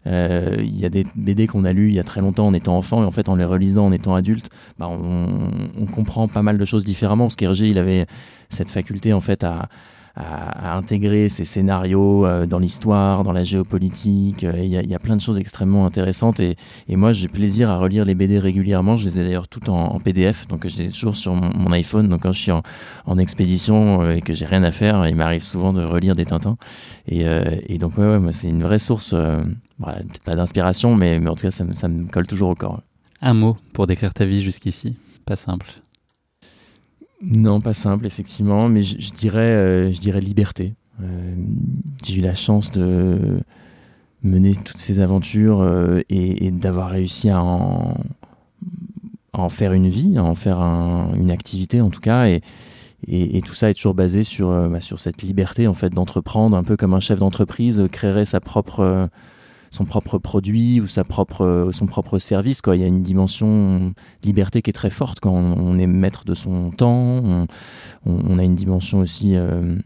[0.07, 2.55] Euh, il y a des BD qu'on a lus il y a très longtemps en
[2.55, 6.27] étant enfant et en fait en les relisant en étant adulte, bah on, on, comprend
[6.27, 7.25] pas mal de choses différemment.
[7.25, 8.07] Parce qu'Hergé, il avait
[8.49, 9.69] cette faculté en fait à,
[10.17, 14.45] à, intégrer ces scénarios euh, dans l'histoire, dans la géopolitique.
[14.45, 16.57] Euh, il y, a plein de choses extrêmement intéressantes et,
[16.89, 18.97] moi j'ai plaisir à relire les BD régulièrement.
[18.97, 22.09] Je les ai d'ailleurs toutes en, PDF, donc je les ai toujours sur mon, iPhone.
[22.09, 25.43] Donc quand je suis en, expédition euh, et que j'ai rien à faire, il m'arrive
[25.43, 26.57] souvent de relire des Tintins.
[27.07, 29.15] Et, donc ouais, ouais c'est une vraie source
[29.79, 29.97] bah,
[30.27, 32.83] d'inspiration, mais, mais en tout cas ça, ça me colle toujours au corps.
[33.23, 34.97] Un mot pour décrire ta vie jusqu'ici,
[35.27, 35.67] pas simple.
[37.23, 40.75] Non, pas simple, effectivement, mais je, dirais, euh, je dirais liberté.
[41.03, 41.35] Euh,
[42.05, 43.41] j'ai eu la chance de
[44.23, 47.95] mener toutes ces aventures euh, et, d'avoir réussi à en,
[49.51, 52.27] faire une vie, à en faire une activité en tout cas.
[52.27, 52.43] Et,
[53.07, 56.65] et, tout ça est toujours basé sur, bah, sur cette liberté en fait d'entreprendre, un
[56.65, 59.09] peu comme un chef d'entreprise créerait sa propre
[59.71, 62.61] son propre produit ou sa propre, son propre service.
[62.61, 62.77] Quoi.
[62.77, 66.35] Il y a une dimension liberté qui est très forte quand on, est maître de
[66.35, 67.47] son temps.
[68.05, 69.77] On, a une dimension aussi euh,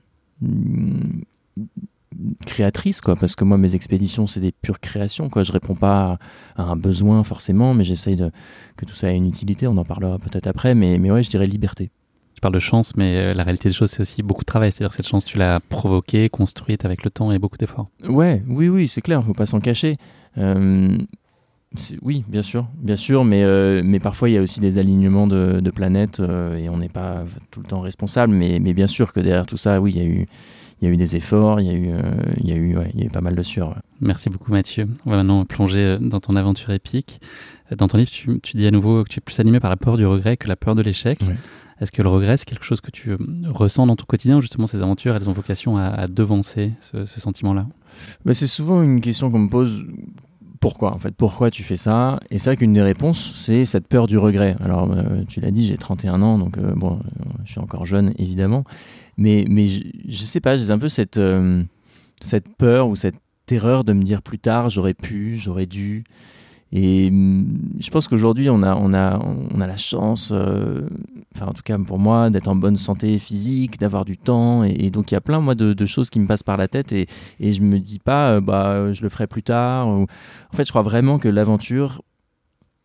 [2.47, 5.29] créatrice, quoi, parce que moi, mes expéditions, c'est des pures créations.
[5.29, 5.43] Quoi.
[5.43, 6.19] Je réponds pas
[6.57, 8.17] à, un besoin forcément, mais j'essaye
[8.77, 9.67] que tout ça ait une utilité.
[9.67, 11.91] On en parlera peut-être après, mais, mais ouais, je dirais liberté
[12.45, 14.71] parle de chance, mais euh, la réalité des choses, c'est aussi beaucoup de travail.
[14.71, 17.89] C'est-à-dire cette chance, tu l'as provoquée, construite avec le temps et beaucoup d'efforts.
[18.07, 19.97] Ouais, oui, oui, c'est clair, il ne faut pas s'en cacher.
[20.37, 20.99] Euh,
[22.03, 25.27] oui, bien sûr, bien sûr, mais, euh, mais parfois il y a aussi des alignements
[25.27, 28.35] de, planètes euh, et on n'est pas tout le temps responsable.
[28.35, 30.27] Mais, mais, bien sûr que derrière tout ça, oui, il y a eu,
[30.83, 31.89] il y a eu des efforts, il y a eu,
[32.43, 33.75] il y a eu, il y a eu pas mal de sueur.
[34.03, 34.87] Merci beaucoup Mathieu.
[35.07, 37.23] On va maintenant plonger dans ton aventure épique.
[37.75, 39.77] Dans ton livre, tu, tu, dis à nouveau que tu es plus animé par la
[39.77, 41.19] peur du regret que la peur de l'échec.
[41.81, 44.79] Est-ce que le regret, c'est quelque chose que tu ressens dans ton quotidien justement ces
[44.79, 47.67] aventures, elles ont vocation à, devancer ce, sentiment-là?
[48.25, 49.87] Bah, C'est souvent une question qu'on me pose
[50.61, 51.15] pourquoi en fait?
[51.15, 52.21] Pourquoi tu fais ça?
[52.31, 54.57] Et c'est vrai qu'une des réponses c'est cette peur du regret.
[54.61, 57.01] Alors euh, tu l'as dit j'ai 31 ans donc euh, bon
[57.45, 58.65] je suis encore jeune évidemment.
[59.19, 61.63] Mais mais je, je sais pas j'ai un peu cette euh,
[62.23, 66.05] cette peur ou cette terreur de me dire plus tard j'aurais pu j'aurais dû
[66.77, 70.83] et mm, je pense qu'aujourd'hui, on a, on, a, on a la chance, euh,
[71.35, 74.65] enfin en tout cas pour moi, d'être en bonne santé physique, d'avoir du temps.
[74.65, 76.67] Et, donc il y a plein moi, de, de, choses qui me passent par la
[76.67, 77.07] tête et,
[77.39, 79.87] et je me dis pas, euh, bah, je le ferai plus tard.
[79.87, 80.07] En
[80.53, 82.03] fait, je crois vraiment que l'aventure,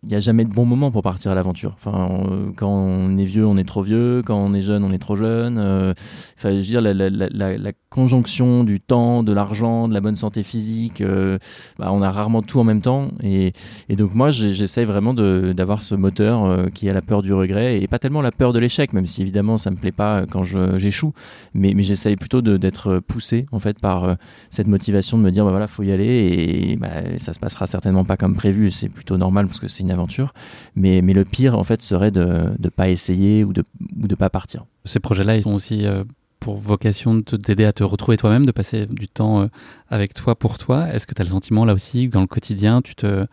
[0.03, 1.75] il n'y a jamais de bon moment pour partir à l'aventure.
[1.75, 2.23] Enfin,
[2.55, 4.21] quand on est vieux, on est trop vieux.
[4.25, 5.57] Quand on est jeune, on est trop jeune.
[5.57, 5.93] Euh,
[6.37, 11.01] enfin, je veux dire, la, conjonction du temps, de l'argent, de la bonne santé physique,
[11.01, 11.39] euh,
[11.79, 13.09] bah, on a rarement tout en même temps.
[13.23, 13.51] Et,
[13.89, 17.87] donc moi, j'essaie vraiment d'avoir ce moteur euh, qui a la peur du regret et
[17.87, 21.13] pas tellement la peur de l'échec, même si évidemment ça me plaît pas quand j'échoue.
[21.53, 24.15] Mais, mais j'essaye plutôt d'être poussé en fait par
[24.49, 27.67] cette motivation de me dire, bah voilà, faut y aller et bah, ça se passera
[27.67, 28.71] certainement pas comme prévu.
[28.71, 30.33] C'est plutôt normal parce que c'est aventure.
[30.75, 33.63] Mais, mais le pire, en fait, serait de ne pas essayer ou de
[33.95, 34.65] ne de pas partir.
[34.85, 36.03] Ces projets-là, ils ont aussi euh,
[36.39, 39.47] pour vocation de t'aider à te retrouver toi-même, de passer du temps euh,
[39.89, 40.87] avec toi pour toi.
[40.93, 43.25] Est-ce que tu as le sentiment là aussi que dans le quotidien, tu te,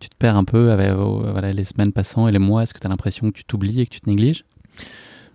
[0.00, 2.62] tu te perds un peu avec voilà, les semaines passant et les mois?
[2.62, 4.44] Est-ce que tu as l'impression que tu t'oublies et que tu te négliges?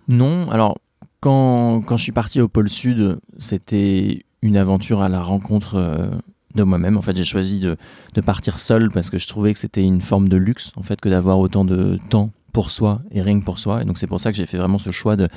[0.08, 0.50] Non.
[0.50, 0.78] Alors,
[1.20, 6.08] quand, quand je suis parti au pôle Sud, c'était une aventure à la rencontre euh,
[6.54, 6.96] de moi-même.
[6.96, 7.76] En fait, j'ai choisi de,
[8.14, 11.00] de, partir seul parce que je trouvais que c'était une forme de luxe, en fait,
[11.00, 13.82] que d'avoir autant de temps pour soi et rien que pour soi.
[13.82, 15.28] Et donc, c'est pour ça que j'ai fait vraiment ce choix de,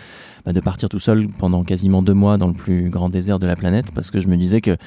[0.46, 3.48] bah, de partir tout seul pendant quasiment deux mois dans le plus grand désert de
[3.48, 4.78] la planète parce que je me disais que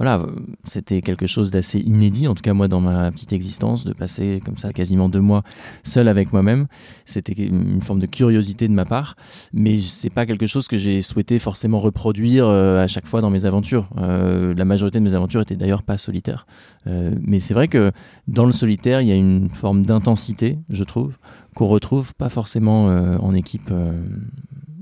[0.00, 0.24] voilà,
[0.64, 4.40] c'était quelque chose d'assez inédit, en tout cas moi dans ma petite existence, de passer
[4.42, 5.42] comme ça quasiment deux mois
[5.82, 6.68] seul avec moi-même.
[7.04, 9.14] C'était une forme de curiosité de ma part,
[9.52, 13.28] mais c'est pas quelque chose que j'ai souhaité forcément reproduire euh, à chaque fois dans
[13.28, 13.90] mes aventures.
[13.98, 16.46] Euh, la majorité de mes aventures étaient d'ailleurs pas solitaires,
[16.86, 17.92] euh, mais c'est vrai que
[18.26, 21.18] dans le solitaire, il y a une forme d'intensité, je trouve,
[21.54, 23.70] qu'on retrouve pas forcément en équipe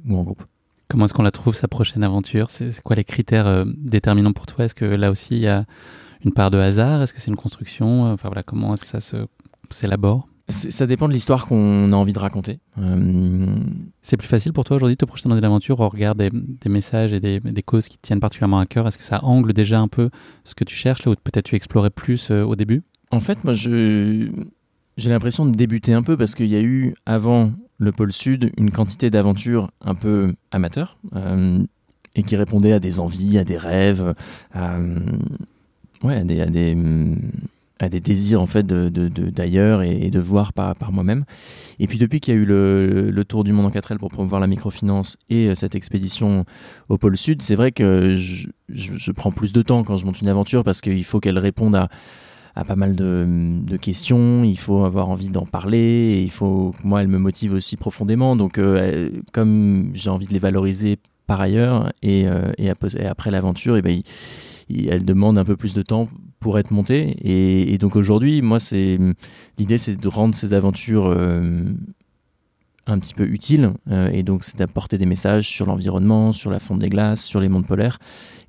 [0.09, 0.45] ou en groupe.
[0.89, 2.51] Comment est-ce qu'on la trouve, sa prochaine aventure?
[2.51, 4.65] C'est quoi les critères euh, déterminants pour toi?
[4.65, 5.65] Est-ce que là aussi, il y a
[6.25, 7.03] une part de hasard?
[7.03, 8.11] Est-ce que c'est une construction?
[8.13, 9.17] Enfin voilà, comment est-ce que ça
[9.71, 10.29] s'élabore?
[10.51, 12.59] Ça dépend de l'histoire qu'on a envie de raconter.
[12.79, 13.55] Euh,
[14.01, 16.31] c'est plus facile pour toi aujourd'hui de te projeter dans une aventure au regard des,
[16.67, 18.89] messages et des, causes qui te tiennent particulièrement à cœur?
[18.89, 20.09] Est-ce que ça angle déjà un peu
[20.45, 22.83] ce que tu cherches là, ou peut-être tu explorais plus euh, au début?
[23.11, 24.31] En fait, moi, je,
[24.97, 28.53] j'ai l'impression de débuter un peu parce qu'il y a eu avant le pôle Sud
[28.57, 31.63] une quantité d'aventures un peu amateurs euh,
[32.15, 34.15] et qui répondaient à des envies, à des rêves,
[34.53, 34.79] à,
[36.03, 36.25] ouais, à
[37.89, 41.25] des, désirs en fait d'ailleurs et, de voir par, par moi-même.
[41.79, 44.41] Et puis depuis qu'il y a eu le, tour du monde en 4L pour promouvoir
[44.41, 46.45] la microfinance et euh, cette expédition
[46.89, 50.29] au pôle Sud, c'est vrai que je, prends plus de temps quand je monte une
[50.29, 51.89] aventure parce qu'il faut qu'elle réponde à
[52.65, 57.09] pas mal de, questions, il faut avoir envie d'en parler, et il faut moi, elle
[57.09, 58.37] me motive aussi profondément.
[58.37, 63.77] Donc, euh, comme j'ai envie de les valoriser par ailleurs, et, euh, et, après l'aventure,
[63.77, 64.01] et ben,
[64.71, 66.09] elle demande un peu plus de temps
[66.41, 67.17] pour être montée.
[67.23, 68.99] Et, donc aujourd'hui, moi, c'est
[69.59, 71.65] l'idée, c'est de rendre ces aventures euh,
[72.89, 73.73] un petit peu utiles,
[74.13, 77.49] et donc c'est d'apporter des messages sur l'environnement, sur la fonte des glaces, sur les
[77.49, 77.99] mondes polaires.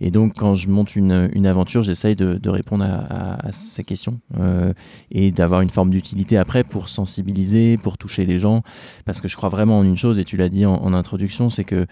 [0.01, 4.19] Et donc, quand je monte une, une aventure, j'essaye de, de, répondre à, ces questions
[4.39, 4.73] euh,
[5.11, 8.63] et d'avoir une forme d'utilité après pour sensibiliser, pour toucher les gens.
[9.05, 11.49] Parce que je crois vraiment en une chose, et tu l'as dit en, en introduction,
[11.49, 11.85] c'est que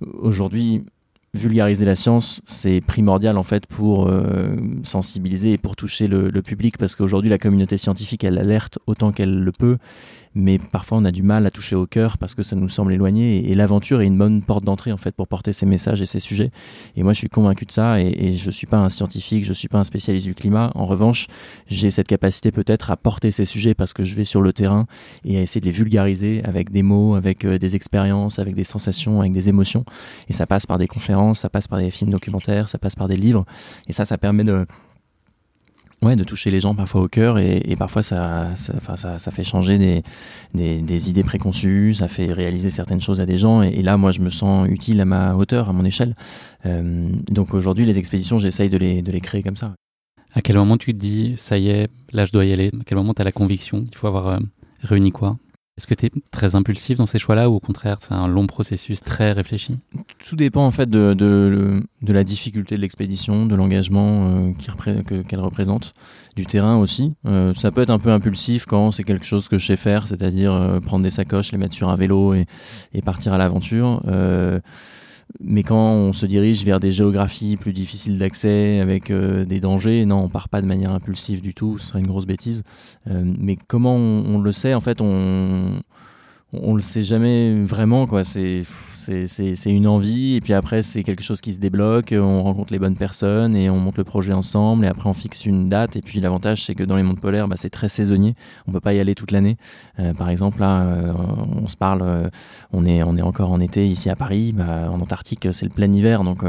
[0.00, 0.84] aujourd'hui,
[1.32, 6.42] vulgariser la science, c'est primordial en fait pour euh, sensibiliser et pour toucher le, le
[6.42, 9.76] public parce qu'aujourd'hui la communauté scientifique elle alerte autant qu'elle le peut
[10.36, 12.92] mais parfois on a du mal à toucher au cœur parce que ça nous semble
[12.92, 16.06] éloigné et, l'aventure est une bonne porte d'entrée en fait pour porter ces messages et
[16.06, 16.50] ces sujets.
[16.94, 19.54] Et moi je suis convaincu de ça et, et je suis pas un scientifique je
[19.54, 20.72] suis pas un spécialiste du climat.
[20.74, 21.26] En revanche
[21.68, 24.86] j'ai cette capacité peut-être à porter ces sujets parce que je vais sur le terrain
[25.24, 28.64] et à essayer de les vulgariser avec des mots avec euh, des expériences avec des
[28.64, 29.86] sensations avec des émotions.
[30.28, 33.08] Et ça passe par des conférences ça passe par des films documentaires ça passe par
[33.08, 33.46] des livres.
[33.88, 34.66] Et ça ça permet de
[36.06, 40.02] Ouais, de toucher les gens parfois au cœur et, parfois ça ça, fait changer des,
[40.54, 44.20] des, idées préconçues, ça fait réaliser certaines choses à des gens et, là moi je
[44.20, 46.14] me sens utile à ma hauteur, à mon échelle.
[46.64, 49.74] Euh, donc aujourd'hui les expéditions j'essaye de les, de les créer comme ça.
[50.32, 52.68] À quel moment tu te dis, ça y est, là je dois y aller?
[52.68, 54.38] À quel moment tu as la conviction qu'il faut avoir
[54.82, 55.36] réuni quoi?
[55.78, 58.46] Est-ce que tu es très impulsif dans ces choix-là ou au contraire c'est un long
[58.46, 59.78] processus très réfléchi?
[60.26, 65.92] Tout dépend en fait de, de, la difficulté de l'expédition, de l'engagement euh, qu'elle représente,
[66.34, 67.12] du terrain aussi.
[67.26, 70.08] Euh, ça peut être un peu impulsif quand c'est quelque chose que je sais faire,
[70.08, 72.46] c'est-à-dire euh, prendre des sacoches, les mettre sur un vélo et
[73.04, 74.00] partir à l'aventure.
[75.40, 80.04] Mais quand on se dirige vers des géographies plus difficiles d'accès, avec euh, des dangers,
[80.06, 82.62] non, on part pas de manière impulsive du tout, ce serait une grosse bêtise.
[83.08, 85.82] Euh, mais comment on, on, le sait En fait, on
[86.52, 88.24] on le sait jamais vraiment, quoi.
[88.24, 88.64] C'est
[89.26, 92.78] c'est une envie, et puis après, c'est quelque chose qui se débloque, on rencontre les
[92.78, 95.96] bonnes personnes, et on monte le projet ensemble, et après, on fixe une date.
[95.96, 98.34] Et puis, l'avantage, c'est que dans les mondes polaires, bah, c'est très saisonnier.
[98.66, 99.56] On peut pas y aller toute l'année.
[99.98, 101.12] Euh, par exemple, là, euh,
[101.62, 102.28] on se parle, euh,
[102.72, 104.52] on, est, on est encore en été ici à Paris.
[104.56, 106.24] Bah, en Antarctique, c'est le plein hiver.
[106.24, 106.44] Donc,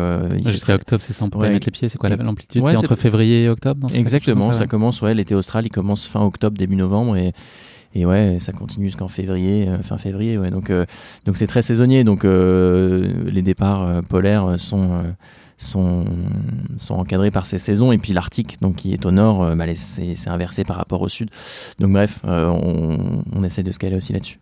[0.46, 1.89] Jusqu'à octobre, c'est ça, on peut pas mettre les pieds.
[1.89, 2.63] C'est quoi l'amplitude?
[2.65, 6.22] C'est entre février et octobre Exactement, ça, ça commence, ouais, l'été austral, il commence fin
[6.22, 7.17] octobre, début novembre.
[7.17, 7.34] Et,
[7.93, 10.38] et ouais, ça continue jusqu'en février, euh, fin février.
[10.38, 10.52] Ouais.
[10.52, 10.86] Donc, euh,
[11.26, 12.04] donc c'est très saisonnier.
[12.04, 15.04] Donc, euh, les départs polaires sont
[15.60, 16.06] sont,
[16.78, 20.28] sont encadrés par ces saisons et puis l'Arctique donc qui est au nord bah, c'est
[20.28, 21.32] inversé par rapport au sud
[21.80, 24.38] donc bref on, on essaie de se caler aussi là-dessus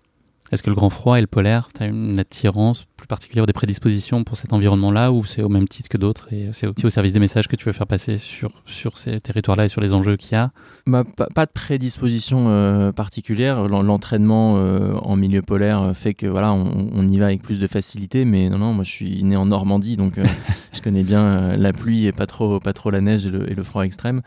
[0.52, 3.54] est-ce que le grand froid et le polaire, tu as une attirance plus particulière, des
[3.54, 6.90] prédispositions pour cet environnement-là, ou c'est au même titre que d'autres Et c'est aussi au
[6.92, 9.94] service des messages que tu veux faire passer sur, sur ces territoires-là et sur les
[9.94, 10.52] enjeux qu'il y a
[10.86, 13.68] bah, pas, de prédisposition euh, particulière.
[13.68, 18.24] L'entraînement euh, en milieu polaire fait que voilà, on, y va avec plus de facilité.
[18.24, 20.26] Mais non, non, moi je suis né en Normandie, donc euh,
[20.74, 23.56] je connais bien la pluie et pas trop, pas trop la neige et le, et
[23.56, 24.22] le froid extrême.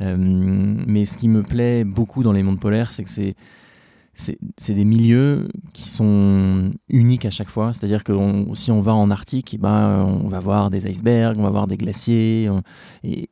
[0.00, 3.36] mais ce qui me plaît beaucoup dans les mondes polaires, c'est que c'est
[4.18, 7.72] c'est des milieux qui sont uniques à chaque fois.
[7.72, 8.12] C'est-à-dire que
[8.54, 11.68] si on va en Arctique, eh ben, on va voir des icebergs, on va voir
[11.68, 12.50] des glaciers.
[13.04, 13.28] et,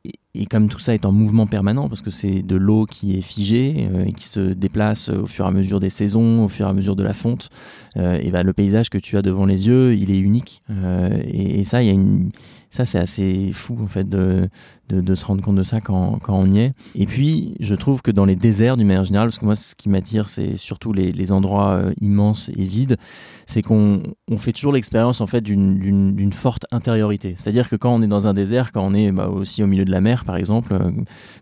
[0.49, 3.89] comme tout ça est en mouvement permanent, parce que c'est de l'eau qui est figée
[3.91, 6.69] euh, et qui se déplace au fur et à mesure des saisons, au fur et
[6.69, 7.49] à mesure de la fonte,
[7.97, 10.61] euh, et ben, le paysage que tu as devant les yeux, il est unique.
[10.69, 12.29] Euh, et, et, ça, il y a une
[12.69, 14.49] ça, c'est assez fou en fait de,
[14.89, 16.73] de, se rendre compte de ça quand, quand, on y est.
[16.95, 19.73] Et puis, je trouve que dans les déserts, d'une manière générale, parce que moi, ce
[19.73, 22.97] qui m'attire, c'est surtout les, endroits euh, immenses et vides,
[23.45, 27.35] c'est qu'on on fait toujours l'expérience en fait d'une forte intériorité.
[27.37, 29.85] C'est-à-dire que quand on est dans un désert, quand on est bah, aussi au milieu
[29.85, 30.91] de la mer, par exemple, euh,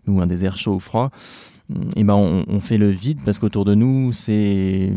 [0.06, 1.10] ou un désert chaud ou froid,
[1.96, 4.92] et ben on, fait le vide parce qu'autour de nous c'est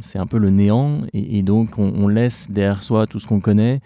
[0.00, 3.40] c'est un peu le néant et, donc on, on, laisse derrière soi tout ce qu'on
[3.40, 3.82] connaît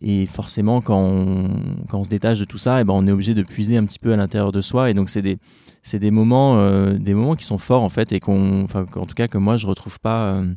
[0.00, 1.50] et forcément, quand on,
[1.88, 3.76] quand on se détache de tout ça, et eh ben on est obligé de puiser
[3.76, 4.90] un petit peu à l'intérieur de soi.
[4.90, 5.38] Et donc, c'est des,
[5.82, 9.14] c'est des moments, euh, des moments qui sont forts en fait, et qu'on, en tout
[9.14, 10.54] cas que moi je retrouve pas euh,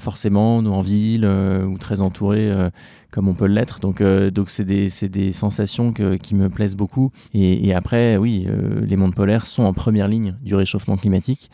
[0.00, 2.70] forcément en ville euh, ou très entouré euh,
[3.12, 3.80] comme on peut l'être.
[3.80, 7.10] Donc, euh, donc c'est des, des, sensations que, qui me plaisent beaucoup.
[7.34, 8.46] Et, et après, oui,
[8.82, 11.50] les mondes polaires sont en première ligne du réchauffement climatique.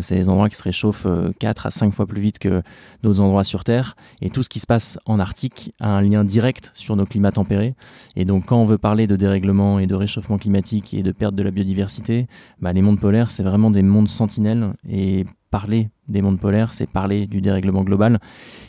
[0.00, 1.08] c'est des endroits qui se réchauffent
[1.40, 2.62] 4 à 5 fois plus vite que
[3.02, 3.96] d'autres endroits sur Terre.
[4.22, 7.32] Et tout ce qui se passe en Arctique a un lien direct sur nos climats
[7.32, 7.74] tempérés.
[8.14, 11.34] Et donc, quand on veut parler de dérèglement et de réchauffement climatique et de perte
[11.34, 12.28] de la biodiversité,
[12.60, 14.74] bah, les mondes polaires, c'est vraiment des mondes sentinelles.
[14.88, 18.20] Et parler des mondes polaires, c'est parler du dérèglement global.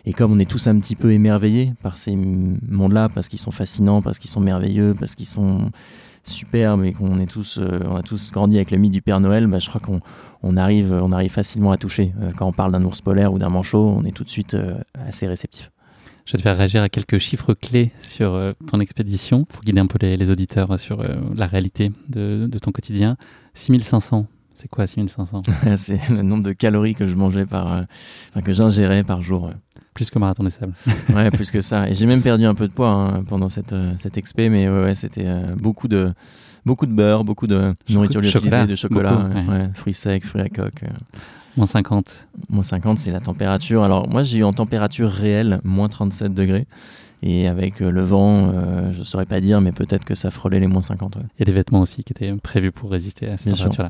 [0.05, 3.51] Et comme on est tous un petit peu émerveillés par ces mondes-là, parce qu'ils sont
[3.51, 5.71] fascinants, parce qu'ils sont merveilleux, parce qu'ils sont
[6.23, 9.19] superbes et qu'on est tous, euh, on a tous grandi avec le mythe du Père
[9.19, 9.99] Noël, bah, je crois qu'on
[10.43, 12.13] on arrive, on arrive facilement à toucher.
[12.21, 14.53] Euh, quand on parle d'un ours polaire ou d'un manchot, on est tout de suite
[14.53, 14.75] euh,
[15.07, 15.71] assez réceptif.
[16.25, 19.87] Je vais te faire réagir à quelques chiffres clés sur ton expédition pour guider un
[19.87, 21.03] peu les, auditeurs sur
[21.35, 23.17] la réalité de ton quotidien.
[23.55, 24.27] 6500
[24.61, 25.41] c'est quoi 6500
[25.75, 29.49] C'est le nombre de calories que je mangeais par, euh, que j'ingérais par jour.
[29.95, 30.73] Plus que marathon des sables.
[31.15, 31.89] ouais, plus que ça.
[31.89, 34.69] Et j'ai même perdu un peu de poids hein, pendant cette, euh, cette expé, mais
[34.69, 36.13] ouais, c'était euh, beaucoup de
[36.63, 39.29] beaucoup de beurre, beaucoup de nourriture lyophilisée, de chocolat,
[39.73, 40.83] fruits secs, fruits à coque.
[41.57, 42.27] Moins 50.
[42.49, 43.83] Moins 50, c'est la température.
[43.83, 46.67] Alors moi, j'ai eu en température réelle moins 37 degrés.
[47.23, 50.31] Et avec euh, le vent, euh, je ne saurais pas dire, mais peut-être que ça
[50.31, 51.17] frôlait les moins 50.
[51.17, 53.89] Il y a des vêtements aussi qui étaient prévus pour résister à cette température-là.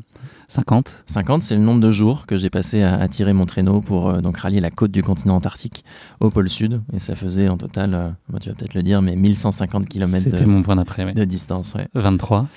[0.50, 4.10] 50 50, c'est le nombre de jours que j'ai passé à, tirer mon traîneau pour
[4.10, 5.86] euh, donc rallier la côte du continent antarctique
[6.20, 6.82] au pôle sud.
[6.92, 10.62] Et ça faisait en total, tu vas peut-être le dire, mais 1150 km de, mon
[10.62, 11.74] point d'après, de distance.
[11.76, 11.88] Ouais.
[11.96, 12.48] 23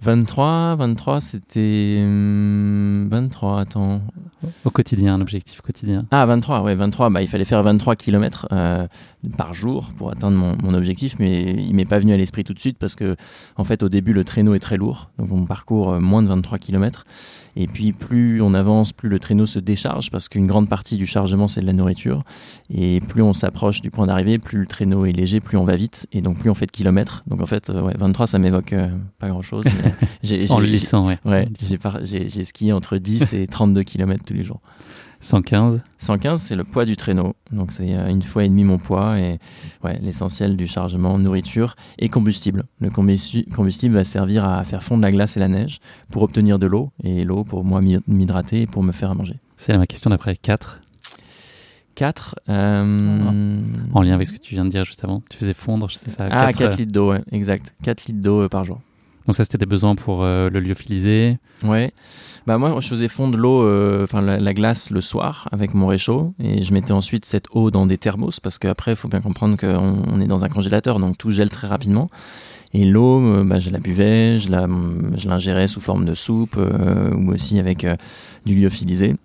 [0.00, 4.00] 23, 23, c'était 23, hum, attends.
[4.64, 6.06] Au quotidien, un objectif quotidien.
[6.12, 7.10] Ah, 23, ouais, 23.
[7.10, 8.46] Bah, il fallait faire 23 km
[9.36, 12.54] par jour pour atteindre mon, mon objectif, mais il m'est pas venu à l'esprit tout
[12.54, 13.16] de suite parce que,
[13.56, 15.10] en fait, au début, le traîneau est très lourd.
[15.18, 17.04] Donc, on parcourt moins de 23 km.
[17.60, 21.06] Et puis plus on avance, plus le traîneau se décharge parce qu'une grande partie du
[21.06, 22.22] chargement c'est de la nourriture.
[22.70, 25.74] Et plus on s'approche du point d'arrivée, plus le traîneau est léger, plus on va
[25.74, 27.24] vite et donc plus on fait de kilomètres.
[27.26, 28.74] Donc en fait, ouais, 23 ça m'évoque
[29.18, 29.64] pas grand chose.
[30.50, 31.18] en le lissant, ouais.
[31.24, 31.48] ouais
[32.02, 34.60] j'ai skié entre 10 et 32 km tous les jours.
[35.20, 37.34] 115 115, c'est le poids du traîneau.
[37.50, 39.38] Donc c'est euh, une fois et demi mon poids et
[39.82, 42.64] ouais, l'essentiel du chargement, nourriture et combustible.
[42.80, 46.66] Le combustible va servir à faire fondre la glace et la neige pour obtenir de
[46.66, 49.36] l'eau et l'eau pour moi m'hydrater et pour me faire à manger.
[49.56, 50.80] C'est ma question d'après 4.
[51.96, 52.36] 4.
[52.48, 53.60] Euh,
[53.92, 55.20] en lien avec ce que tu viens de dire juste avant.
[55.28, 56.28] Tu faisais fondre, je sais ça.
[56.30, 57.74] Ah, 4, litres d'eau, ouais, exact.
[57.82, 58.80] 4 litres d'eau euh, par jour.
[59.26, 61.92] Donc ça, c'était des besoins pour le lyophilisé Ouais.
[62.48, 66.32] Bah moi, je faisais fondre l'eau, euh, enfin la, glace le soir avec mon réchaud
[66.38, 69.58] et je mettais ensuite cette eau dans des thermos parce qu'après, il faut bien comprendre
[69.58, 72.08] qu'on on est dans un congélateur, donc tout gèle très rapidement.
[72.72, 74.48] Et l'eau, euh, bah, je la buvais, je
[75.28, 77.86] l'ingérais sous forme de soupe euh, ou aussi avec
[78.46, 79.16] du lyophilisé.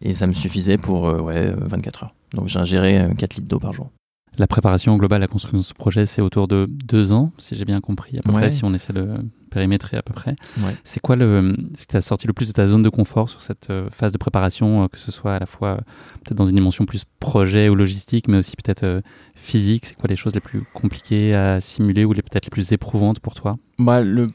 [0.00, 2.14] et ça me suffisait pour ouais, 24 heures.
[2.34, 3.90] Donc j'ingérais 4 litres d'eau par jour.
[4.38, 7.56] La préparation globale à la construction de ce projet, c'est autour de deux ans, si
[7.56, 9.08] j'ai bien compris, à peu près, si on essaie de
[9.50, 10.36] périmétrer à peu près.
[10.84, 13.42] C'est quoi le, ce qui t'a sorti le plus de ta zone de confort sur
[13.42, 15.76] cette euh, phase de préparation, euh, que ce soit à la fois euh,
[16.24, 19.02] peut-être dans une dimension plus projet ou logistique, mais aussi peut-être
[19.34, 19.86] physique?
[19.86, 23.20] C'est quoi les choses les plus compliquées à simuler ou les peut-être les plus éprouvantes
[23.20, 23.56] pour toi?
[23.78, 24.28] Bah, le,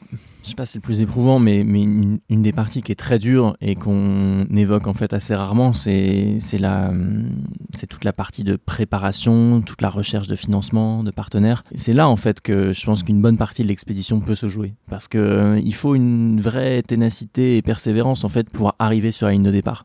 [0.46, 2.96] je sais pas si c'est le plus éprouvant, mais, mais une, des parties qui est
[2.96, 8.54] très dure et qu'on évoque en fait assez rarement, c'est c'est toute la partie de
[8.54, 11.64] préparation, toute la recherche de financement, de partenaires.
[11.74, 14.74] C'est là en fait que je pense qu'une bonne partie de l'expédition peut se jouer,
[14.88, 19.26] parce que euh, il faut une vraie ténacité et persévérance en fait pour arriver sur
[19.26, 19.84] la ligne de départ.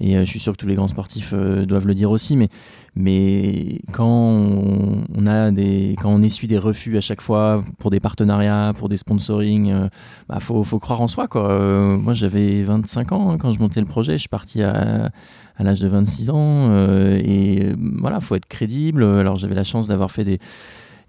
[0.00, 2.36] Et euh, je suis sûr que tous les grands sportifs euh, doivent le dire aussi,
[2.36, 2.48] mais,
[2.94, 8.00] mais quand on, a des, quand on essuie des refus à chaque fois pour des
[8.00, 9.90] partenariats, pour des sponsoring, il
[10.28, 11.28] bah, faut, faut, croire en soi.
[11.28, 11.96] Quoi.
[11.96, 14.12] moi, j'avais 25 ans hein, quand je montais le projet.
[14.14, 15.10] Je suis parti à,
[15.56, 16.88] à l'âge de 26 ans.
[17.16, 19.02] et voilà, faut être crédible.
[19.02, 20.38] Alors, j'avais la chance d'avoir fait des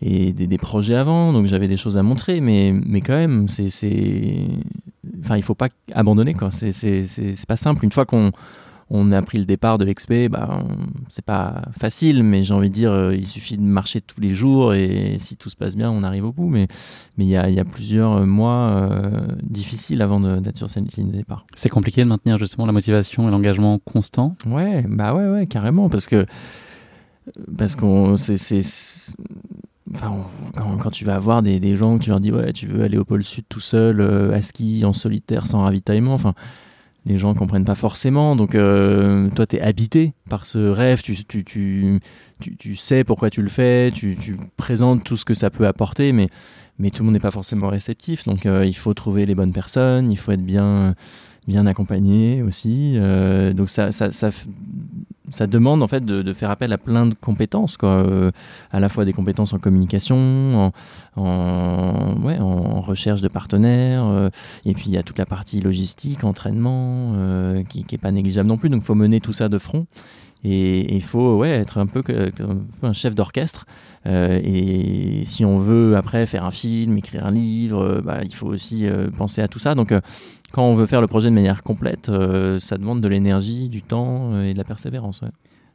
[0.02, 3.68] et des, projets avant, donc j'avais des choses à montrer, mais, mais quand même, c'est,
[5.24, 6.52] enfin, il faut pas abandonner, quoi.
[6.52, 7.84] C'est, c'est, pas simple.
[7.84, 8.32] Une fois qu'on
[8.90, 10.64] on a pris le départ de l'expé, bah,
[11.10, 14.34] c'est pas facile, mais j'ai envie de dire, euh, il suffit de marcher tous les
[14.34, 16.48] jours et si tout se passe bien, on arrive au bout.
[16.48, 16.68] Mais
[17.18, 21.12] mais il y a, y a, plusieurs mois euh, difficiles avant d'être sur cette ligne
[21.12, 21.46] de départ.
[21.56, 24.36] C'est compliqué de maintenir justement la motivation et l'engagement constant?
[24.46, 26.26] Ouais, bah ouais, ouais, carrément, parce que
[27.58, 28.38] parce qu'on c'est
[29.96, 30.18] Enfin,
[30.54, 32.98] quand, tu vas avoir des, des, gens que tu leur dis ouais tu veux aller
[32.98, 36.34] au pôle sud tout seul euh, à ski en solitaire sans ravitaillement enfin
[37.08, 38.36] les gens comprennent pas forcément.
[38.36, 41.02] Donc euh, toi tu es habité par ce rêve.
[41.02, 42.00] Tu, tu, tu,
[42.40, 43.92] tu, sais pourquoi tu le fais.
[43.92, 44.18] Tu,
[44.58, 46.30] présentes tout ce que ça peut apporter mais
[46.80, 48.26] mais tout le monde n'est pas forcément réceptif.
[48.26, 50.12] Donc euh, il faut trouver les bonnes personnes.
[50.12, 50.96] Il faut être bien
[51.48, 52.96] bien accompagné aussi.
[52.98, 54.30] Euh, donc ça, ça, ça,
[55.32, 57.90] ça, demande en fait de, de, faire appel à plein de compétences, quoi.
[57.90, 58.32] Euh,
[58.72, 60.72] à la fois des compétences en communication,
[61.16, 64.30] en, en, ouais, en recherche de partenaires, euh,
[64.66, 68.12] et puis il y a toute la partie logistique, entraînement, euh, qui, qui est pas
[68.12, 68.70] négligeable non plus.
[68.70, 69.88] Donc il faut mener tout ça de front.
[70.44, 72.04] Et il faut ouais, être un peu,
[72.84, 73.66] un chef d'orchestre.
[74.06, 78.48] Euh, et si on veut après faire un film, écrire un livre, bah, il faut
[78.48, 78.86] aussi
[79.18, 79.74] penser à tout ça.
[79.74, 79.92] Donc
[80.52, 83.82] quand on veut faire le projet de manière complète, euh, ça demande de l'énergie, du
[83.82, 85.22] temps euh, et de la persévérance.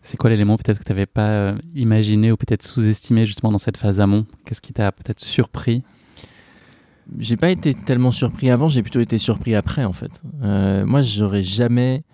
[0.02, 3.58] C'est quoi l'élément peut-être que tu n'avais pas euh, imaginé ou peut-être sous-estimé justement dans
[3.58, 4.26] cette phase amont?
[4.44, 5.82] Qu'est-ce qui t'a peut-être surpris?
[7.18, 10.22] J'ai pas été tellement surpris avant, j'ai plutôt été surpris après en fait.
[10.40, 12.04] moi, j'aurais jamais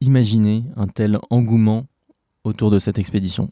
[0.00, 1.86] imaginé un tel engouement
[2.44, 3.50] autour de cette expédition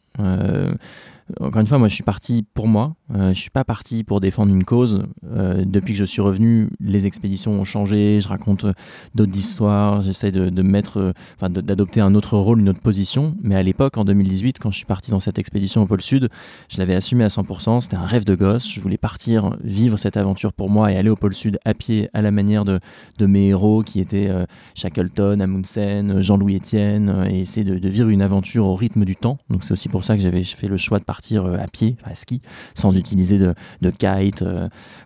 [1.39, 2.95] encore une fois, moi, je suis parti pour moi.
[3.15, 5.03] Euh, je suis pas parti pour défendre une cause.
[5.35, 8.19] Euh, depuis que je suis revenu, les expéditions ont changé.
[8.21, 8.73] Je raconte euh,
[9.13, 10.01] d'autres histoires.
[10.01, 13.35] J'essaie de, mettre, enfin, d'adopter un autre rôle, une autre position.
[13.41, 16.29] Mais à l'époque, en 2018, quand je suis parti dans cette expédition au pôle Sud,
[16.69, 17.81] je l'avais assumé à 100%.
[17.81, 18.69] C'était un rêve de gosse.
[18.69, 22.09] Je voulais partir, vivre cette aventure pour moi et aller au pôle Sud à pied,
[22.13, 22.79] à la manière de,
[23.19, 24.29] mes héros qui étaient
[24.75, 29.37] Shackleton, Amundsen, Jean-Louis Etienne, et essayer de, de vivre une aventure au rythme du temps.
[29.49, 32.15] Donc c'est aussi pour ça que j'avais fait le choix de partir à pied, à
[32.15, 32.41] ski,
[32.73, 34.43] sans utiliser de, de kite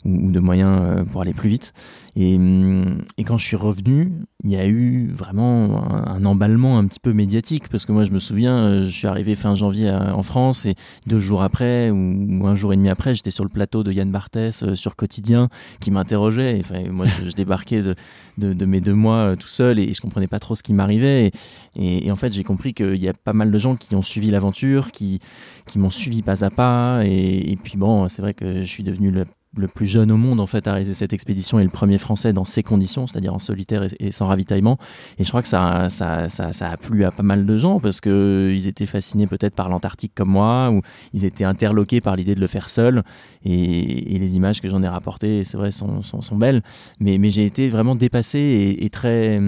[0.05, 1.73] ou, de moyens pour aller plus vite.
[2.17, 4.11] Hum, et, quand je suis revenu,
[4.43, 8.11] il y a eu vraiment un, emballement un petit peu médiatique, parce que moi je
[8.11, 10.73] me souviens, euh, je suis arrivé fin janvier en France, et
[11.05, 14.09] deux jours après, ou, un jour et demi après, j'étais sur le plateau de Yann
[14.09, 15.49] Barthès euh, sur Quotidien,
[15.79, 16.61] qui m'interrogeait.
[16.89, 17.83] Moi je, débarquais
[18.37, 21.31] de, mes deux mois euh, tout seul, et je comprenais pas trop ce qui m'arrivait.
[21.75, 24.31] Et, en fait, j'ai compris qu'il y a pas mal de gens qui ont suivi
[24.31, 25.19] l'aventure, qui,
[25.75, 27.01] m'ont suivi pas à pas.
[27.05, 29.25] Et puis bon, c'est vrai que je suis devenu le
[29.57, 32.33] le plus jeune au monde en fait à réaliser cette expédition et le premier français
[32.33, 34.77] dans ces conditions, c'est-à-dire en solitaire et, sans ravitaillement.
[35.19, 38.01] Et je crois que ça, ça, ça, a plu à pas mal de gens parce
[38.01, 40.81] que ils étaient fascinés peut-être par l'Antarctique comme moi ou
[41.13, 43.03] ils étaient interloqués par l'idée de le faire seul.
[43.43, 46.63] Et, les images que j'en ai rapportées, c'est vrai, sont, sont, belles.
[46.99, 49.39] Mais, j'ai été vraiment dépassé et très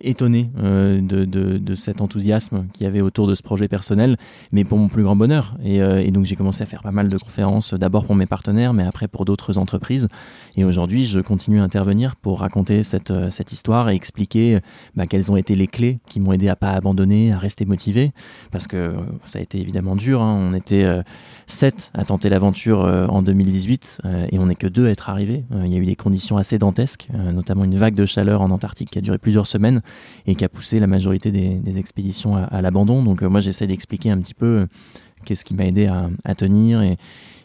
[0.00, 4.16] étonné euh, de, de, cet enthousiasme qu'il y avait autour de ce projet personnel,
[4.52, 5.56] mais pour mon plus grand bonheur.
[5.62, 8.26] Et, euh, et donc j'ai commencé à faire pas mal de conférences, d'abord pour mes
[8.26, 10.08] partenaires, mais après pour d'autres entreprises.
[10.56, 14.58] Et aujourd'hui, je continue à intervenir pour raconter cette, euh, cette histoire et expliquer
[14.96, 18.12] bah, quelles ont été les clés qui m'ont aidé à pas abandonner, à rester motivé,
[18.50, 18.94] parce que
[19.24, 20.20] ça a été évidemment dur.
[20.20, 20.36] Hein.
[20.50, 20.86] On était
[21.46, 24.00] sept à tenter l'aventure en 2018
[24.30, 25.44] et on n'est que deux à être arrivés.
[25.64, 28.90] il y a eu des conditions assez dantesques, notamment une vague de chaleur en Antarctique
[28.90, 29.59] qui a duré plusieurs semaines
[30.26, 33.02] et qui a poussé la majorité des, expéditions à, l'abandon.
[33.02, 34.66] Donc euh, moi j'essaie d'expliquer un petit peu euh,
[35.24, 36.82] qu'est-ce qui m'a aidé à, tenir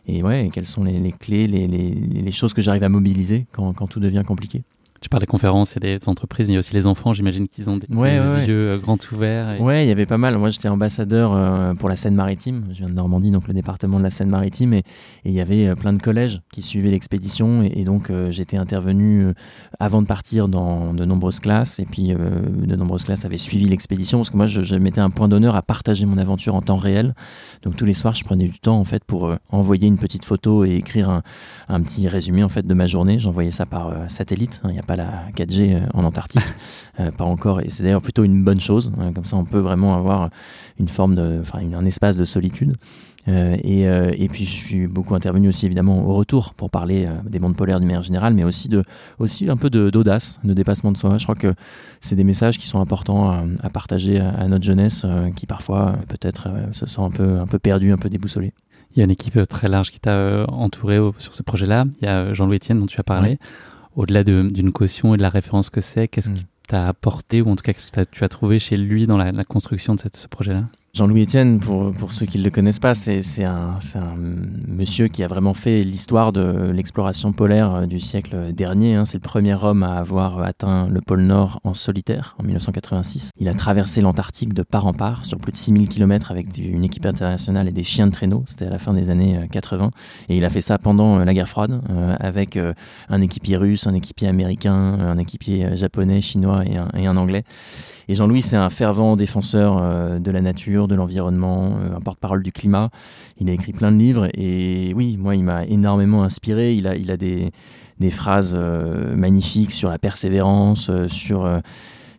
[0.07, 4.23] et, ouais, quelles sont les, clés, les, choses que j'arrive à mobiliser quand tout devient
[4.25, 4.63] compliqué.
[5.05, 7.47] Tu parles des conférences et des entreprises, mais il y a aussi les enfants, j'imagine
[7.47, 9.61] qu'ils ont des, yeux euh, grands ouverts.
[9.61, 10.35] Ouais, il y avait pas mal.
[10.39, 12.69] Moi, j'étais ambassadeur euh, pour la Seine-Maritime.
[12.71, 14.73] Je viens de Normandie, donc le département de la Seine-Maritime.
[14.73, 14.83] Et,
[15.23, 17.61] il y avait euh, plein de collèges qui suivaient l'expédition.
[17.61, 19.27] Et, donc, j'étais intervenu
[19.79, 21.77] avant de partir dans de nombreuses classes.
[21.77, 24.17] Et puis, de nombreuses classes avaient suivi l'expédition.
[24.17, 27.13] Parce que moi, je, mettais un point d'honneur à partager mon aventure en temps réel.
[27.61, 30.65] Donc, tous les soirs, je prenais du temps, en fait, pour envoyer une petite photo
[30.65, 31.21] et écrire un,
[31.69, 33.19] un, petit résumé, en fait, de ma journée.
[33.19, 34.61] J'envoyais ça par satellite.
[34.63, 36.41] Il n'y a pas la 4G euh, en Antarctique,
[36.99, 37.61] euh, pas encore.
[37.61, 38.91] Et c'est d'ailleurs plutôt une bonne chose.
[38.99, 39.11] Hein.
[39.13, 40.29] comme ça, on peut vraiment avoir
[40.79, 42.75] une forme de, enfin, un espace de solitude.
[43.27, 43.81] Euh, et,
[44.23, 47.79] et, puis je suis beaucoup intervenu aussi évidemment au retour pour parler des mondes polaires
[47.79, 48.83] d'une manière générale, mais aussi de
[49.17, 51.17] aussi un peu d'audace, de, dépassement de soi.
[51.17, 51.55] Je crois que
[52.01, 56.85] c'est des messages qui sont importants à, partager à, notre jeunesse, qui parfois peut-être se
[56.85, 58.53] sent un peu un peu perdu, un peu déboussolé.
[58.91, 61.85] Il y a une équipe très large qui t'a entouré sur ce projet-là.
[62.01, 63.39] Il y a Jean-Louis Etienne dont tu as parlé
[63.95, 66.67] au-delà d'une caution et de la référence que c'est, qu'est-ce qui mm.
[66.67, 69.31] t'a apporté ou en tout cas qu'est-ce que tu as trouvé chez lui dans la,
[69.43, 70.65] construction de ce projet-là?
[70.95, 74.15] Jean-Louis Etienne, pour, pour ceux qui ne le connaissent pas, c'est un, un,
[74.65, 78.95] monsieur qui a vraiment fait l'histoire de l'exploration polaire euh, du siècle dernier.
[78.95, 79.03] Hein.
[79.03, 83.31] C'est le premier homme à avoir atteint le pôle Nord en solitaire en 1986.
[83.41, 86.85] Il a traversé l'Antarctique de part en part sur plus de 6000 km avec une
[86.85, 88.45] équipe internationale et des chiens de traîneau.
[88.47, 89.83] C'était à la fin des années 80.
[89.83, 89.89] Euh,
[90.29, 91.81] et il a fait ça pendant euh, la guerre froide
[92.21, 92.57] avec
[93.09, 97.43] un équipier russe, un équipier américain, un équipier japonais, chinois et un, et un anglais.
[98.07, 102.43] Et Jean-Louis, c'est un fervent défenseur euh, de la nature, de l'environnement, euh, un porte-parole
[102.43, 102.89] du climat.
[103.39, 106.75] Il a écrit plein de livres et oui, moi, il m'a énormément inspiré.
[106.75, 107.51] Il a, il a des,
[107.99, 111.61] des phrases euh, magnifiques sur la persévérance, sur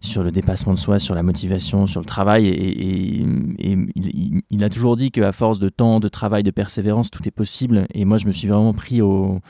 [0.02, 2.46] sur le dépassement de soi, sur la motivation, sur le travail.
[2.46, 3.24] Et,
[4.50, 7.86] il, a toujours dit qu'à force de temps, de travail, de persévérance, tout est possible.
[7.92, 9.40] Et moi, je me suis vraiment pris au,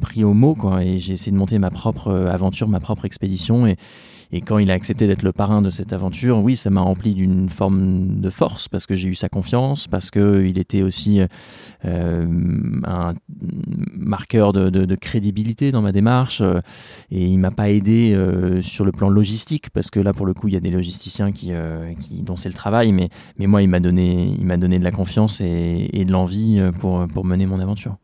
[0.00, 0.82] pris au mot, quoi.
[0.82, 3.66] Et j'ai essayé de monter ma propre aventure, ma propre expédition.
[3.66, 3.76] Et,
[4.32, 7.14] et quand il a accepté d'être le parrain de cette aventure, oui, ça m'a rempli
[7.14, 11.20] d'une forme de force parce que j'ai eu sa confiance, parce qu'il était aussi
[11.84, 12.26] euh,
[12.84, 13.14] un
[13.96, 16.42] marqueur de, crédibilité dans ma démarche.
[16.42, 16.60] Euh,
[17.10, 20.34] et il m'a pas aidé euh, sur le plan logistique parce que là, pour le
[20.34, 21.52] coup, il y a des logisticiens qui,
[22.22, 22.92] dont c'est le travail.
[22.92, 23.08] Mais,
[23.38, 27.46] mais moi, il m'a donné, donné de la confiance et, de l'envie pour, pour mener
[27.46, 27.96] mon aventure.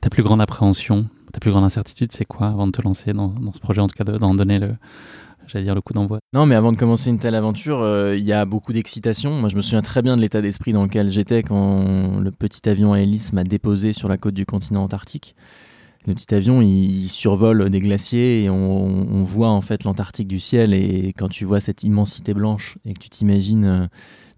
[0.00, 3.34] Ta plus grande appréhension, ta plus grande incertitude, c'est quoi avant de te lancer dans
[3.52, 4.74] ce projet, en tout cas d'en donner le,
[5.46, 6.20] j'allais dire le coup d'envoi.
[6.32, 9.32] Non, mais avant de commencer une telle aventure, euh, il y a beaucoup d'excitation.
[9.32, 12.68] Moi, je me souviens très bien de l'état d'esprit dans lequel j'étais quand le petit
[12.68, 15.34] avion à hélice m'a déposé sur la côte du continent antarctique.
[16.06, 20.74] Le petit avion, il, survole des glaciers et on, voit en fait l'Antarctique du ciel.
[20.74, 23.86] Et quand tu vois cette immensité blanche et que tu t'imagines euh,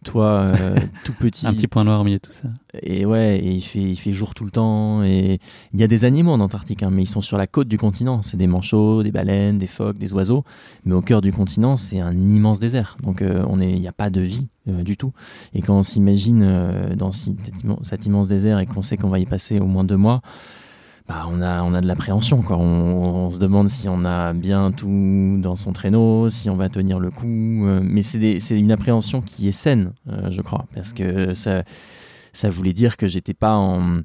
[0.05, 1.47] toi, euh, tout petit.
[1.47, 2.49] Un petit point noir au milieu de tout ça.
[2.83, 5.03] Et ouais, et il, fait, il fait jour tout le temps.
[5.03, 5.41] Et
[5.73, 7.79] il y a des animaux en Antarctique, hein, mais ils sont sur la côte du
[7.79, 8.23] continent.
[8.23, 10.45] C'est des manchots, des baleines, des phoques, des oiseaux.
[10.85, 12.97] Mais au cœur du continent, c'est un immense désert.
[13.03, 15.13] Donc euh, il n'y a pas de vie euh, du tout.
[15.55, 19.59] Et quand on s'imagine dans cet immense désert et qu'on sait qu'on va y passer
[19.59, 20.23] au moins deux mois,
[21.07, 22.41] bah, on, a, on a de l'appréhension.
[22.41, 22.57] Quoi.
[22.57, 26.99] On, se demande si on a bien tout dans son traîneau, si on va tenir
[26.99, 27.67] le coup.
[27.67, 31.65] Euh, mais c'est une appréhension qui est saine, euh, je crois, parce que ça,
[32.33, 34.01] ça voulait dire que j'étais pas en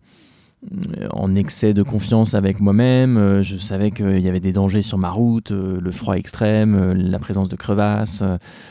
[1.12, 3.18] en excès de confiance avec moi-même.
[3.18, 6.76] Euh, je savais qu'il y avait des dangers sur ma route, euh, le froid extrême,
[6.76, 8.24] euh, la présence de crevasses,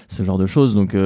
[0.08, 0.74] ce genre de choses.
[0.74, 0.96] Donc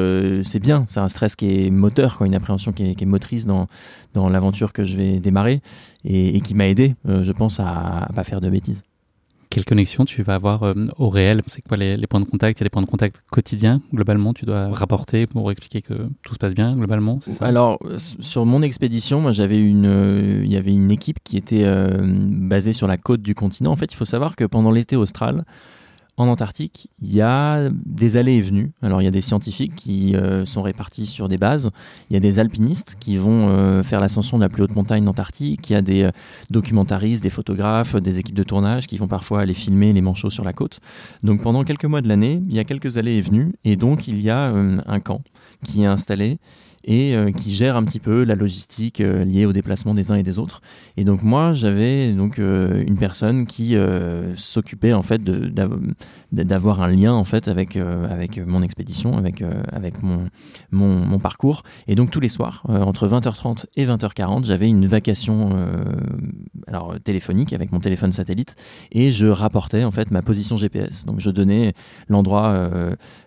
[0.42, 3.68] c'est bien, c'est un stress qui est moteur, quoi, une appréhension qui est, motrice dans,
[4.14, 5.60] dans l'aventure que je vais démarrer
[6.04, 8.82] et, qui m'a aidé, je pense, à ne pas faire de bêtises
[9.52, 11.42] quelle connexion tu vas avoir euh, au réel?
[11.46, 12.58] C'est quoi les, points de contact?
[12.60, 15.92] Il y points de contact quotidiens, globalement, tu dois rapporter pour expliquer que
[16.22, 20.56] tout se passe bien, globalement Alors, sur mon expédition, moi, j'avais une, euh, il y
[20.56, 23.72] avait une équipe qui était euh, basée sur la côte du continent.
[23.72, 25.44] En fait, il faut savoir que pendant l'été austral,
[26.18, 28.72] en Antarctique, il y a des allées et venues.
[28.82, 31.70] Alors il y a des scientifiques qui euh, sont répartis sur des bases,
[32.10, 35.04] il y a des alpinistes qui vont euh, faire l'ascension de la plus haute montagne
[35.04, 36.10] d'Antarctique, il y a des euh,
[36.50, 40.44] documentaristes, des photographes, des équipes de tournage qui vont parfois aller filmer les manchots sur
[40.44, 40.80] la côte.
[41.22, 44.06] Donc pendant quelques mois de l'année, il y a quelques allées et venues et donc
[44.06, 45.22] il y a un camp
[45.64, 46.38] qui est installé
[46.84, 50.16] et euh, qui gère un petit peu la logistique euh, liée au déplacement des uns
[50.16, 50.60] et des autres.
[50.96, 53.76] Et donc moi, j'avais donc euh, une personne qui
[54.34, 55.22] s'occupait en fait
[56.32, 60.26] d'avoir un lien en fait avec avec mon expédition, avec avec mon,
[60.70, 61.62] mon, parcours.
[61.88, 65.50] Et donc tous les soirs, entre 20h30 et 20h40, j'avais une vacation
[66.66, 68.56] alors téléphonique avec mon téléphone satellite
[68.90, 71.04] et je rapportais en fait ma position GPS.
[71.04, 71.74] Donc je donnais
[72.08, 72.68] l'endroit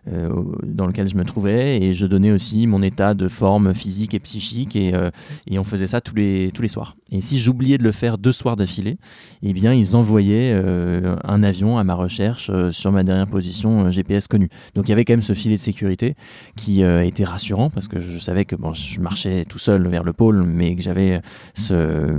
[0.08, 4.20] dans lequel je me trouvais et je donnais aussi mon état de forme physique et
[4.20, 5.10] psychique et, euh,
[5.50, 6.96] et, on faisait ça tous les, tous les soirs.
[7.12, 8.98] Et si j'oubliais de le faire deux soirs d'affilée,
[9.44, 13.90] eh bien ils envoyaient euh, un avion à ma recherche euh, sur ma dernière position
[13.92, 14.50] GPS connue.
[14.76, 16.16] Donc il y avait quand même ce filet de sécurité
[16.56, 20.14] qui était rassurant parce que je savais que bon, je marchais tout seul vers le
[20.14, 21.22] pôle mais que j'avais
[21.54, 22.18] ce,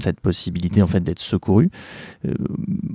[0.00, 1.70] cette possibilité en fait d'être secouru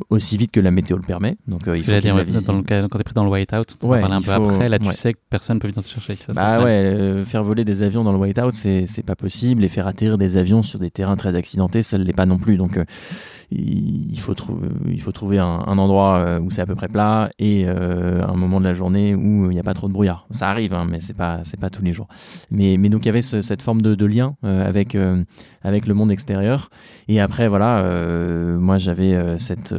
[0.10, 1.38] aussi vite que la météo le permet.
[1.48, 2.16] Donc il faut dire,
[2.46, 4.70] dans le quand tu es pris dans le whiteout, on va parler un peu après,
[4.70, 6.16] là tu sais que personne ne peut venir te chercher.
[6.16, 9.64] Ça bah ouais, faire voler des avions dans le whiteout, c'est pas possible.
[9.64, 12.38] Et faire atterrir des avions sur des terrains très accidentés, ça ne l'est pas non
[12.38, 12.58] plus.
[12.58, 12.86] Donc, euh,
[13.56, 14.36] il faut,
[14.90, 18.36] il faut trouver un, endroit euh, où c'est à peu près plat et euh, un
[18.36, 20.26] moment de la journée où il n'y a pas trop de brouillard.
[20.32, 22.08] Ça arrive, hein, mais c'est pas, pas tous les jours.
[22.52, 24.98] Mais, mais donc il y avait cette forme de, lien avec,
[25.62, 26.70] avec le monde extérieur.
[27.08, 27.84] Et après, voilà,
[28.58, 29.74] moi j'avais cette,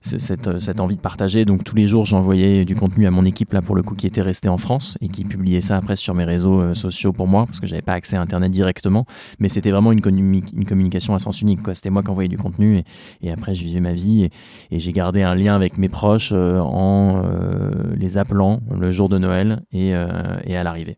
[0.00, 1.44] cette, cette, envie de partager.
[1.44, 4.06] Donc tous les jours, j'envoyais du contenu à mon équipe, là pour le coup, qui
[4.06, 7.26] était restée en France et qui publiait ça après sur mes réseaux euh, sociaux pour
[7.26, 9.06] moi, parce que j'avais pas accès à Internet directement.
[9.38, 11.60] Mais c'était vraiment une, une, communication à sens unique.
[11.72, 12.84] C'était moi qui envoyais du contenu et,
[13.22, 14.30] et, après, je vivais ma vie.
[14.70, 19.08] Et, j'ai gardé un lien avec mes proches euh, en euh, les appelant le jour
[19.08, 20.96] de Noël et, et à l'arrivée.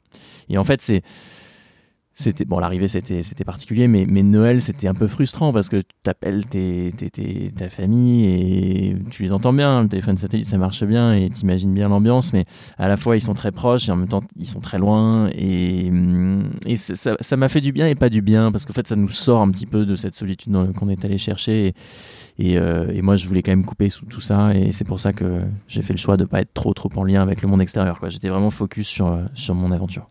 [0.48, 1.02] Et en fait, c'est
[2.18, 5.82] c'était bon l'arrivée c'était c'était particulier mais mais Noël c'était un peu frustrant parce que
[5.82, 10.56] tu appelles tes, tes, ta famille et tu les entends bien le téléphone satellite ça
[10.56, 12.46] marche bien et t'imagines bien l'ambiance mais
[12.78, 15.28] à la fois ils sont très proches et en même temps ils sont très loin
[15.34, 15.92] et,
[16.64, 19.10] et ça m'a fait du bien et pas du bien parce qu'en fait ça nous
[19.10, 21.74] sort un petit peu de cette solitude qu'on est allé chercher
[22.38, 25.00] et, euh, et, moi je voulais quand même couper sous tout ça et c'est pour
[25.00, 27.48] ça que j'ai fait le choix de pas être trop trop en lien avec le
[27.48, 28.08] monde extérieur quoi.
[28.08, 30.08] J'étais vraiment focus sur sur mon aventure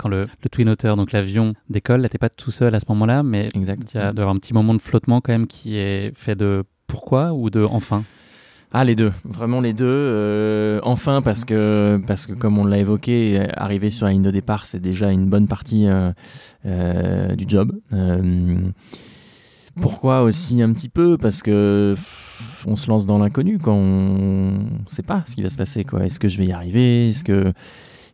[0.00, 3.22] quand le, Twin Otter, donc l'avion, décolle, là, t'es pas tout seul à ce moment-là,
[3.22, 6.64] mais il y a un petit moment de flottement quand même qui est fait de
[6.86, 8.02] pourquoi ou de enfin?
[8.72, 9.84] Ah les deux, vraiment les deux.
[9.86, 14.30] Euh, enfin parce que parce que comme on l'a évoqué, arriver sur la ligne de
[14.30, 16.12] départ c'est déjà une bonne partie euh,
[16.66, 17.72] euh, du job.
[19.80, 21.18] pourquoi aussi un petit peu?
[21.18, 21.96] Parce que
[22.64, 25.82] on se lance dans l'inconnu quand on ne sait pas ce qui va se passer
[25.82, 26.04] quoi.
[26.04, 27.08] Est-ce que je vais y arriver?
[27.08, 27.52] Est-ce que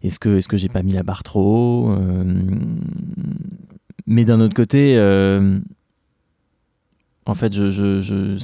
[0.07, 2.25] est-ce que est-ce que j'ai pas mis la barre trop haut euh,
[4.07, 5.59] Mais d'un autre côté, euh,
[7.27, 8.39] en fait, je,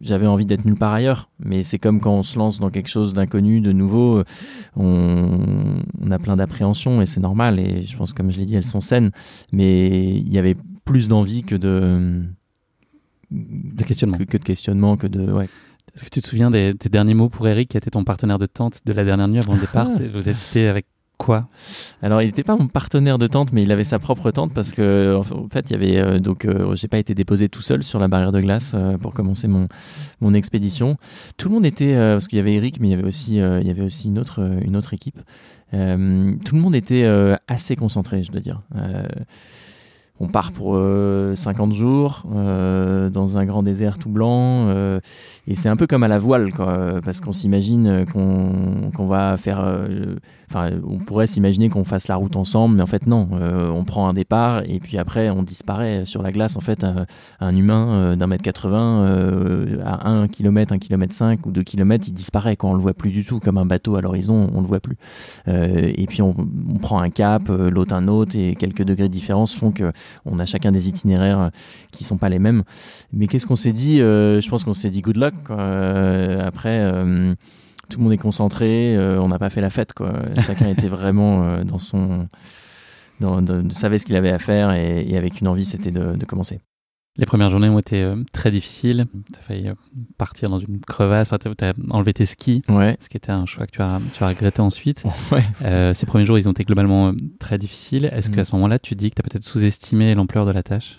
[0.00, 1.30] j'avais envie d'être nulle part ailleurs.
[1.38, 4.22] Mais c'est comme quand on se lance dans quelque chose d'inconnu, de nouveau,
[4.76, 5.78] on,
[6.10, 7.60] a plein d'appréhensions et c'est normal.
[7.60, 9.12] Et je pense, comme je l'ai dit, elles sont saines.
[9.52, 12.22] Mais il y avait plus d'envie que de
[13.32, 15.48] de questionnement, que, de questionnement, que de ouais.
[15.94, 18.46] Est-ce que tu te souviens des, derniers mots pour Eric, qui était ton partenaire de
[18.46, 19.88] tente de la dernière nuit avant le départ?
[19.90, 20.02] Ah.
[20.12, 20.86] Vous étiez avec
[21.18, 21.48] quoi?
[22.00, 24.72] Alors, il n'était pas mon partenaire de tente, mais il avait sa propre tente parce
[24.72, 27.84] que, en fait, il y avait euh, donc, euh, j'ai pas été déposé tout seul
[27.84, 29.68] sur la barrière de glace euh, pour commencer mon
[30.20, 30.96] mon expédition.
[31.36, 33.66] Tout le monde était parce qu'il y avait Eric, mais il y avait aussi il
[33.66, 35.20] y avait aussi une autre une autre équipe.
[35.72, 37.04] tout le monde était
[37.48, 38.62] assez concentré, je dois dire
[40.20, 40.80] on part pour
[41.34, 44.68] 50 jours dans un grand désert tout blanc
[45.48, 49.64] et c'est un peu comme à la voile quoi, parce qu'on s'imagine qu'on va faire
[50.48, 54.08] enfin on pourrait s'imaginer qu'on fasse la route ensemble mais en fait non on prend
[54.08, 56.84] un départ et puis après on disparaît sur la glace en fait
[57.40, 62.14] un, humain d'un mètre 80 à 1 km 1 km 5 ou 2 km il
[62.14, 64.66] disparaît quand on le voit plus du tout comme un bateau à l'horizon on le
[64.66, 64.96] voit plus.
[65.46, 66.34] Et puis on,
[66.68, 69.92] on prend un cap l'autre un autre et quelques degrés de différence font que
[70.24, 71.48] on a chacun des itinéraires euh,
[71.90, 72.62] qui sont pas les mêmes.
[73.12, 75.34] Mais qu'est-ce qu'on s'est dit euh, Je pense qu'on s'est dit good luck.
[75.50, 76.90] Euh, après,
[77.88, 78.96] tout le monde est concentré.
[78.98, 79.92] on n'a pas fait la fête.
[79.92, 80.12] Quoi.
[80.46, 82.28] Chacun était vraiment dans son,
[83.20, 86.60] dans, savait ce qu'il avait à faire et, avec une envie, c'était de commencer.
[87.18, 89.06] Les premières journées ont été euh, très difficiles.
[89.32, 89.74] Tu as failli euh,
[90.16, 93.72] partir dans une crevasse, tu as, enlevé tes skis, ce qui était un choix que
[93.72, 95.04] tu as, tu as regretté ensuite.
[95.64, 98.06] Euh, ces premiers jours, ils ont été globalement très difficiles.
[98.12, 98.34] Est-ce mm.
[98.34, 100.96] qu'à ce moment-là, tu dis que tu as peut-être sous-estimé l'ampleur de la tâche?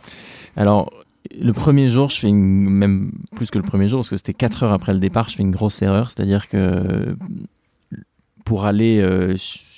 [0.56, 0.92] Alors,
[1.40, 4.64] le premier jour, je fais même plus que le premier jour, parce que c'était 4
[4.64, 6.12] heures après le départ, je fais une grosse erreur.
[6.12, 7.16] C'est-à-dire que
[8.44, 9.02] pour aller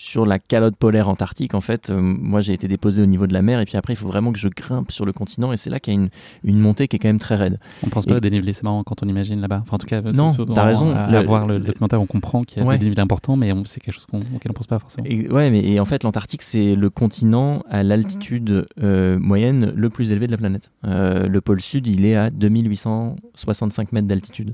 [0.06, 3.34] sur la calotte polaire antarctique, en fait, euh, moi j'ai été déposé au niveau de
[3.34, 5.58] la mer et puis après il faut vraiment que je grimpe sur le continent et
[5.58, 6.10] c'est là qu'il y a une,
[6.44, 7.60] une, montée qui est quand même très raide.
[7.84, 9.64] On pense pas au dénivelé, c'est marrant quand on imagine là-bas.
[9.64, 10.94] Enfin, en tout cas, non, t'as raison.
[10.96, 13.96] À, voir le documentaire, on comprend qu'il y a des dénivelés importants, mais c'est quelque
[13.96, 15.08] chose qu'on, auquel on pense pas forcément.
[15.10, 19.90] Et, ouais, mais et en fait l'Antarctique c'est le continent à l'altitude euh, moyenne le
[19.90, 20.72] plus élevé de la planète.
[20.86, 24.54] Euh, le pôle sud il est à 2865 mètres d'altitude.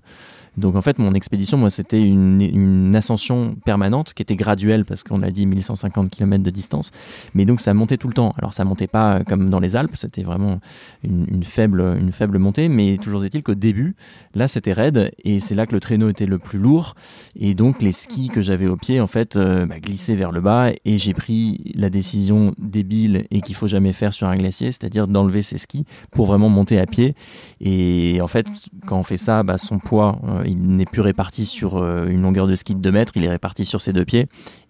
[0.57, 5.21] Donc en fait, mon expédition, moi, c'était une, ascension permanente qui était graduelle parce qu'on
[5.23, 6.91] a dit 1150 km de distance.
[7.33, 8.33] Mais donc ça montait tout le temps.
[8.37, 10.59] Alors ça montait pas euh, comme dans les Alpes, c'était vraiment
[11.03, 12.67] une, faible, une faible montée.
[12.67, 13.95] Mais toujours est-il qu'au début,
[14.35, 16.95] là, c'était raide et c'est là que le traîneau était le plus lourd.
[17.39, 20.41] Et donc les skis que j'avais au pied, en fait, euh, bah, glissaient vers le
[20.41, 24.71] bas et j'ai pris la décision débile et qu'il faut jamais faire sur un glacier,
[24.71, 27.15] c'est-à-dire d'enlever ses skis pour vraiment monter à pied.
[27.61, 28.47] Et en fait,
[28.85, 32.21] quand on fait ça, bah, son poids euh, il n'est plus réparti sur euh, une
[32.21, 34.27] longueur de ski de 2 mètres, il est réparti sur ses deux pieds.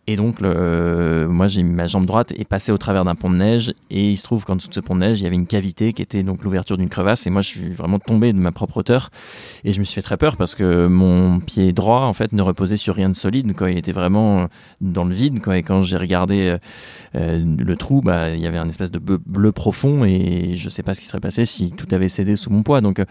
[0.07, 3.29] Et donc, le, euh, moi, j'ai ma jambe droite est passée au travers d'un pont
[3.29, 3.71] de neige.
[3.91, 5.45] Et il se trouve qu'en dessous de ce pont de neige, il y avait une
[5.45, 7.27] cavité qui était donc l'ouverture d'une crevasse.
[7.27, 9.11] Et moi, je suis vraiment tombé de ma propre hauteur.
[9.63, 12.41] Et je me suis fait très peur parce que mon pied droit, en fait, ne
[12.41, 13.55] reposait sur rien de solide.
[13.55, 13.69] Quoi.
[13.69, 14.47] Il était vraiment
[14.81, 15.39] dans le vide.
[15.39, 15.59] Quoi.
[15.59, 16.57] Et quand j'ai regardé
[17.15, 20.03] euh, le trou, bah, il y avait un espèce de bleu, profond.
[20.03, 22.63] Et je ne sais pas ce qui serait passé si tout avait cédé sous mon
[22.63, 22.81] poids.
[22.81, 23.05] Donc, euh,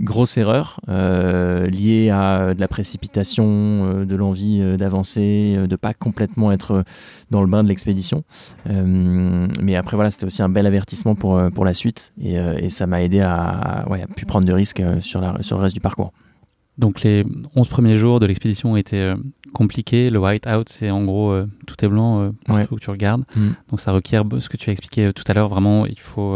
[0.00, 6.84] grosse erreur liée à de la précipitation, de l'envie d'avancer, de pas complètement être
[7.30, 8.24] dans le bain de l'expédition.
[8.68, 12.38] Euh, mais après, voilà, c'était aussi un bel avertissement pour, euh, pour la suite et,
[12.38, 15.56] euh, et ça m'a aidé à, ouais, à plus prendre de risques sur, la, sur
[15.56, 16.12] le reste du parcours.
[16.78, 17.22] Donc les
[17.54, 19.12] 11 premiers jours de l'expédition ont été
[19.52, 20.08] compliqués.
[20.08, 23.24] Le white-out, c'est en gros tout est blanc partout où tu regardes.
[23.36, 23.48] Mm.
[23.70, 25.50] Donc ça requiert ce que tu as expliqué tout à l'heure.
[25.50, 26.34] Vraiment, il faut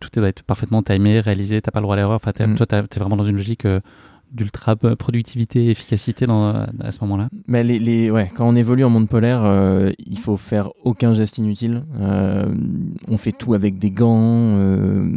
[0.00, 1.62] tout doit être parfaitement timé, réalisé.
[1.62, 2.16] T'as pas le droit à l'erreur.
[2.16, 2.56] Enfin, mm.
[2.56, 3.68] toi, tu es vraiment dans une logique
[4.32, 8.84] d'ultra productivité et efficacité dans, à ce moment-là Mais les, les, ouais, Quand on évolue
[8.84, 11.84] en monde polaire, euh, il faut faire aucun geste inutile.
[12.00, 12.46] Euh,
[13.08, 14.56] on fait tout avec des gants.
[14.56, 15.10] Euh,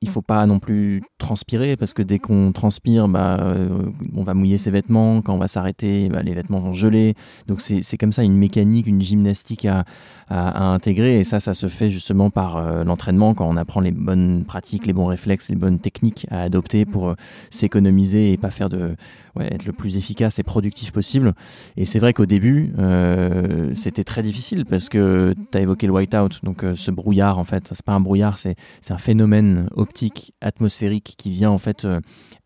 [0.00, 3.68] il faut pas non plus transpirer parce que dès qu'on transpire, bah, euh,
[4.14, 5.22] on va mouiller ses vêtements.
[5.22, 7.14] Quand on va s'arrêter, bah, les vêtements vont geler.
[7.46, 9.84] Donc c'est comme ça une mécanique, une gymnastique à,
[10.28, 11.18] à, intégrer.
[11.18, 14.86] Et ça, ça se fait justement par euh, l'entraînement, quand on apprend les bonnes pratiques,
[14.86, 17.14] les bons réflexes, les bonnes techniques à adopter pour
[17.50, 18.96] s'économiser pas faire de,
[19.40, 21.34] être le plus efficace et productif possible.
[21.76, 25.92] Et c'est vrai qu'au début, euh, c'était très difficile parce que tu as évoqué le
[25.92, 28.56] whiteout, donc ce brouillard en fait, c'est pas un brouillard, c'est
[28.90, 31.86] un phénomène optique atmosphérique qui vient en fait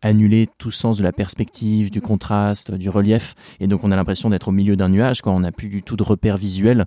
[0.01, 3.33] annuler tout sens de la perspective, du contraste, du relief.
[3.59, 5.81] Et donc on a l'impression d'être au milieu d'un nuage quand on n'a plus du
[5.81, 6.85] tout de repères visuels.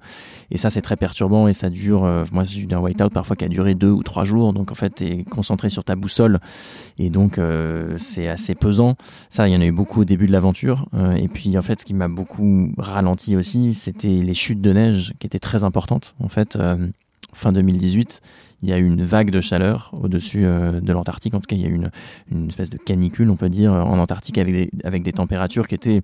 [0.51, 3.37] Et ça c'est très perturbant et ça dure, euh, moi j'ai eu un whiteout parfois
[3.37, 4.53] qui a duré deux ou trois jours.
[4.53, 6.39] Donc en fait tu es concentré sur ta boussole
[6.99, 8.95] et donc euh, c'est assez pesant.
[9.29, 10.89] Ça il y en a eu beaucoup au début de l'aventure.
[10.95, 14.73] Euh, et puis en fait ce qui m'a beaucoup ralenti aussi c'était les chutes de
[14.73, 16.15] neige qui étaient très importantes.
[16.21, 16.59] En fait
[17.33, 18.21] fin 2018
[18.63, 21.35] il y a eu une vague de chaleur au-dessus euh, de l'Antarctique.
[21.35, 21.91] En tout cas, il y a eu une,
[22.31, 25.75] une, espèce de canicule, on peut dire, en Antarctique avec des, avec des températures qui
[25.75, 26.03] étaient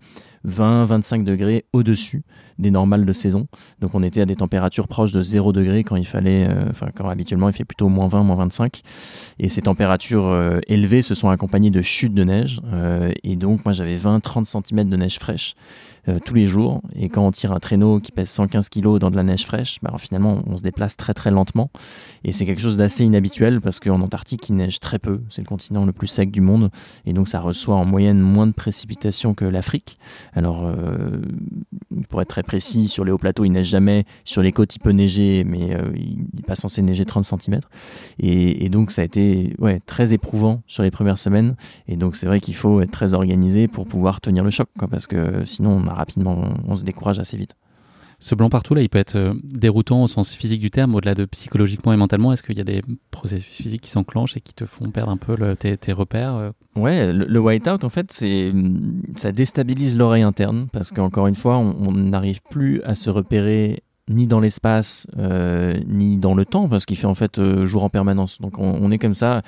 [0.48, 2.22] 20-25 degrés au-dessus
[2.58, 3.46] des normales de saison.
[3.80, 6.88] Donc on était à des températures proches de 0 degré quand il fallait, euh, enfin
[6.94, 8.80] quand habituellement il fait plutôt moins 20, moins 25.
[9.38, 12.60] Et ces températures euh, élevées se sont accompagnées de chutes de neige.
[13.22, 15.54] et donc moi j'avais 20-30 cm de neige fraîche.
[16.24, 16.80] Tous les jours.
[16.94, 19.78] Et quand on tire un traîneau qui pèse 115 kg dans de la neige fraîche,
[19.82, 21.70] bah finalement on se déplace très très lentement.
[22.24, 25.20] Et c'est quelque chose d'assez inhabituel parce qu'en Antarctique, il neige très peu.
[25.28, 26.70] C'est le continent le plus sec du monde.
[27.04, 29.98] Et donc, ça reçoit en moyenne moins de précipitations que l'Afrique.
[30.34, 30.70] Alors,
[32.08, 34.04] pour être très précis, sur les hauts plateaux, il neige jamais.
[34.24, 37.60] Sur les côtes, il peut neiger, mais il n'est pas censé neiger 30 cm.
[38.18, 39.54] Et, donc, ça a été
[39.86, 41.56] très éprouvant sur les premières semaines.
[41.88, 45.06] Et donc, c'est vrai qu'il faut être très organisé pour pouvoir tenir le choc, parce
[45.06, 47.56] que sinon, on a rapidement, on se décourage assez vite.
[48.18, 51.14] Ce blanc partout, là, il peut être euh, déroutant au sens physique du terme, au-delà
[51.14, 52.32] de psychologiquement et mentalement.
[52.32, 52.80] Est-ce qu'il y a des
[53.10, 56.50] processus physiques qui s'enclenchent et qui te font perdre un peu tes, repères euh?
[56.76, 58.52] Ouais, le, white-out, en fait, c'est
[59.16, 64.26] ça déstabilise l'oreille interne parce qu'encore une fois, on n'arrive plus à se repérer ni
[64.26, 68.40] dans l'espace, euh, ni dans le temps, parce qu'il fait en fait jour en permanence.
[68.40, 69.42] Donc on est comme ça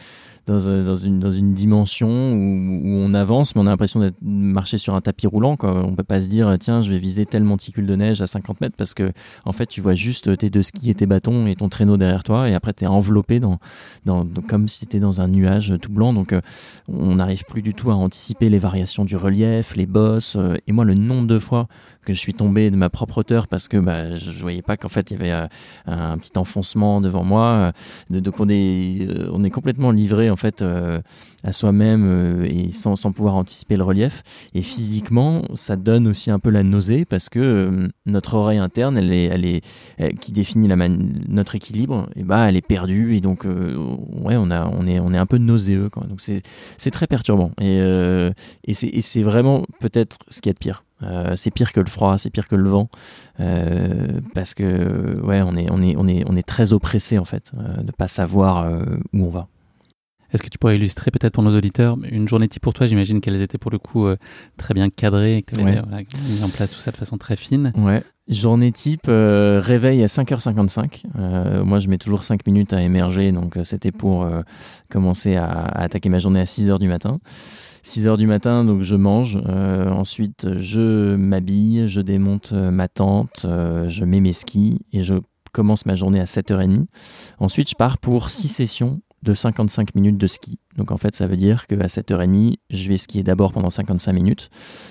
[0.48, 4.78] dans, dans, une, dans une dimension où, on avance, mais on a l'impression d'être marché
[4.78, 5.56] sur un tapis roulant.
[5.56, 5.84] Quoi.
[5.84, 8.60] On peut pas se dire, tiens, je vais viser tel monticule de neige à 50
[8.60, 9.12] mètres parce que,
[9.44, 12.24] en fait, tu vois juste tes deux skis et tes bâtons et ton traîneau derrière
[12.24, 13.58] toi, et après, tu es enveloppé dans,
[14.04, 16.12] dans, comme si tu étais dans un nuage tout blanc.
[16.12, 16.40] Donc, euh,
[16.88, 20.36] on n'arrive plus du tout à anticiper les variations du relief, les bosses.
[20.36, 21.68] Euh, et moi, le nombre de fois
[22.04, 24.88] que je suis tombé de ma propre hauteur parce que bah, je voyais pas qu'en
[24.88, 25.46] fait il y avait euh,
[25.86, 27.72] un petit enfoncement devant moi.
[28.08, 30.64] donc on est, on est complètement livré fait
[31.44, 34.22] à soi-même et sans, pouvoir anticiper le relief.
[34.54, 39.12] Et physiquement, ça donne aussi un peu la nausée parce que notre oreille interne, elle
[39.12, 39.62] est, elle est,
[40.20, 40.68] qui définit
[41.28, 45.12] notre équilibre, et bah elle est perdue et donc ouais on a, on est, on
[45.12, 45.90] est un peu nauséeux.
[46.08, 46.42] Donc c'est,
[46.90, 47.78] très perturbant et,
[48.64, 50.84] et c'est, vraiment peut-être ce qu'il y a de pire.
[51.02, 52.88] Euh, c'est pire que le froid, c'est pire que le vent,
[53.40, 57.24] euh, parce que ouais, on est, on est, on est, on est très oppressé en
[57.24, 58.70] fait euh, de pas savoir
[59.12, 59.48] où on va.
[60.32, 62.86] Est-ce que tu pourrais illustrer peut-être pour nos auditeurs une journée type pour toi?
[62.86, 64.06] J'imagine qu'elles étaient pour le coup
[64.56, 65.80] très bien cadrées et que tu avais
[66.28, 67.72] mis en place tout ça de façon très fine.
[67.76, 68.02] Ouais.
[68.28, 71.62] Journée type, réveil à 5h55.
[71.64, 74.28] moi, je mets toujours 5 minutes à émerger, donc c'était pour
[74.90, 77.20] commencer à, à, attaquer ma journée à 6h du matin.
[77.88, 79.40] 6 heures du matin, donc je mange.
[79.46, 85.02] Euh, ensuite, je m'habille, je démonte euh, ma tente, euh, je mets mes skis et
[85.02, 85.14] je
[85.52, 86.84] commence ma journée à 7h30.
[87.38, 90.58] Ensuite, je pars pour 6 sessions de 55 minutes de ski.
[90.76, 94.50] Donc en fait, ça veut dire qu'à 7h30, je vais skier d'abord pendant 55 minutes.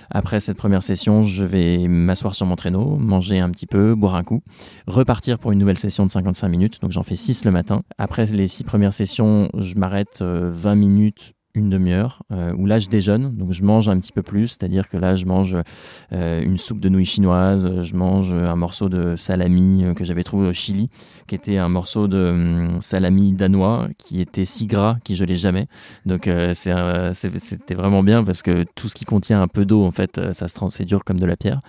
[0.10, 4.16] Après cette première session, je vais m'asseoir sur mon traîneau, manger un petit peu, boire
[4.16, 4.42] un coup,
[4.86, 6.82] repartir pour une nouvelle session de 55 minutes.
[6.82, 7.84] Donc j'en fais 6 le matin.
[7.98, 12.88] Après les 6 premières sessions, je m'arrête 20 minutes une demi-heure, euh, où là je
[12.88, 15.58] déjeune, donc je mange un petit peu plus, c'est-à-dire que là je mange
[16.14, 20.24] euh, une soupe de nouilles chinoises, je mange un morceau de salami euh, que j'avais
[20.24, 20.90] trouvé au Chili,
[21.28, 25.68] qui était un morceau de hum, salami danois qui était si gras qu'il gelait jamais.
[26.06, 30.20] Donc c'était vraiment bien parce que tout ce qui contient un peu d'eau, en fait,
[30.34, 31.62] ça se c'est dur comme de la pierre,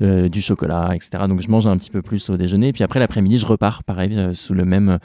[0.00, 1.24] du chocolat, etc.
[1.28, 4.34] Donc je mange un petit peu plus au déjeuner, puis après l'après-midi je repars, pareil,
[4.34, 4.98] sous le même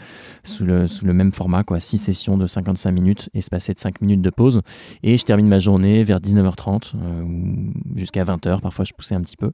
[0.43, 4.01] sous le, sous le même format, quoi, six sessions de 55 minutes, espacées de 5
[4.01, 4.61] minutes de pause.
[5.03, 7.25] Et je termine ma journée vers 19h30 euh,
[7.95, 8.61] jusqu'à 20h.
[8.61, 9.51] Parfois, je poussais un petit peu.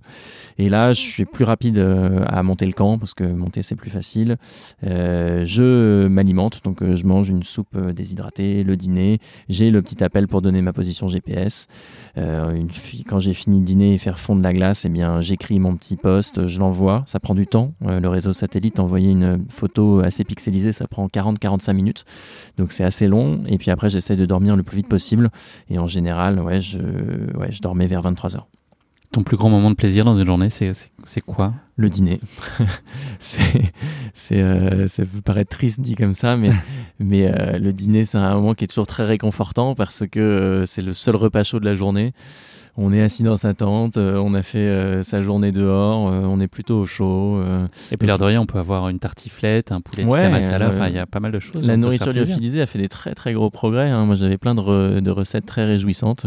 [0.58, 3.76] Et là, je suis plus rapide euh, à monter le camp parce que monter, c'est
[3.76, 4.38] plus facile.
[4.86, 9.20] Euh, je m'alimente, donc je mange une soupe déshydratée, le dîner.
[9.50, 11.68] J'ai le petit appel pour donner ma position GPS.
[12.16, 15.76] quand j'ai fini de dîner et faire fondre la glace, et eh bien, j'écris mon
[15.76, 17.04] petit post, je l'envoie.
[17.06, 17.74] Ça prend du temps.
[17.82, 22.06] le réseau satellite, envoyer une photo assez pixelisée, ça prend 40-45 minutes.
[22.58, 23.42] Donc c'est assez long.
[23.48, 25.30] Et puis après, j'essaie de dormir le plus vite possible.
[25.70, 26.80] Et en général, ouais, je,
[27.38, 28.48] ouais, je dormais vers 23 heures.
[29.12, 31.54] Ton plus grand moment de plaisir dans une journée, c'est quoi?
[31.76, 32.20] Le dîner.
[33.20, 33.72] c'est,
[34.32, 36.50] euh, ça peut paraître triste dit comme ça, mais,
[37.00, 40.66] mais euh, le dîner, c'est un moment qui est toujours très réconfortant parce que euh,
[40.66, 42.14] c'est le seul repas chaud de la journée
[42.76, 46.22] on est assis dans sa tente, euh, on a fait euh, sa journée dehors, euh,
[46.24, 47.40] on est plutôt au chaud.
[47.92, 50.88] et puis l'air de rien, on peut avoir une tartiflette, un poulet ouais, masala, enfin
[50.88, 51.68] il y a pas mal de choses.
[51.68, 53.90] La nourriture lyophilisée a fait des très très gros progrès.
[53.90, 54.06] Hein.
[54.06, 56.26] Moi j'avais plein de, recettes très réjouissantes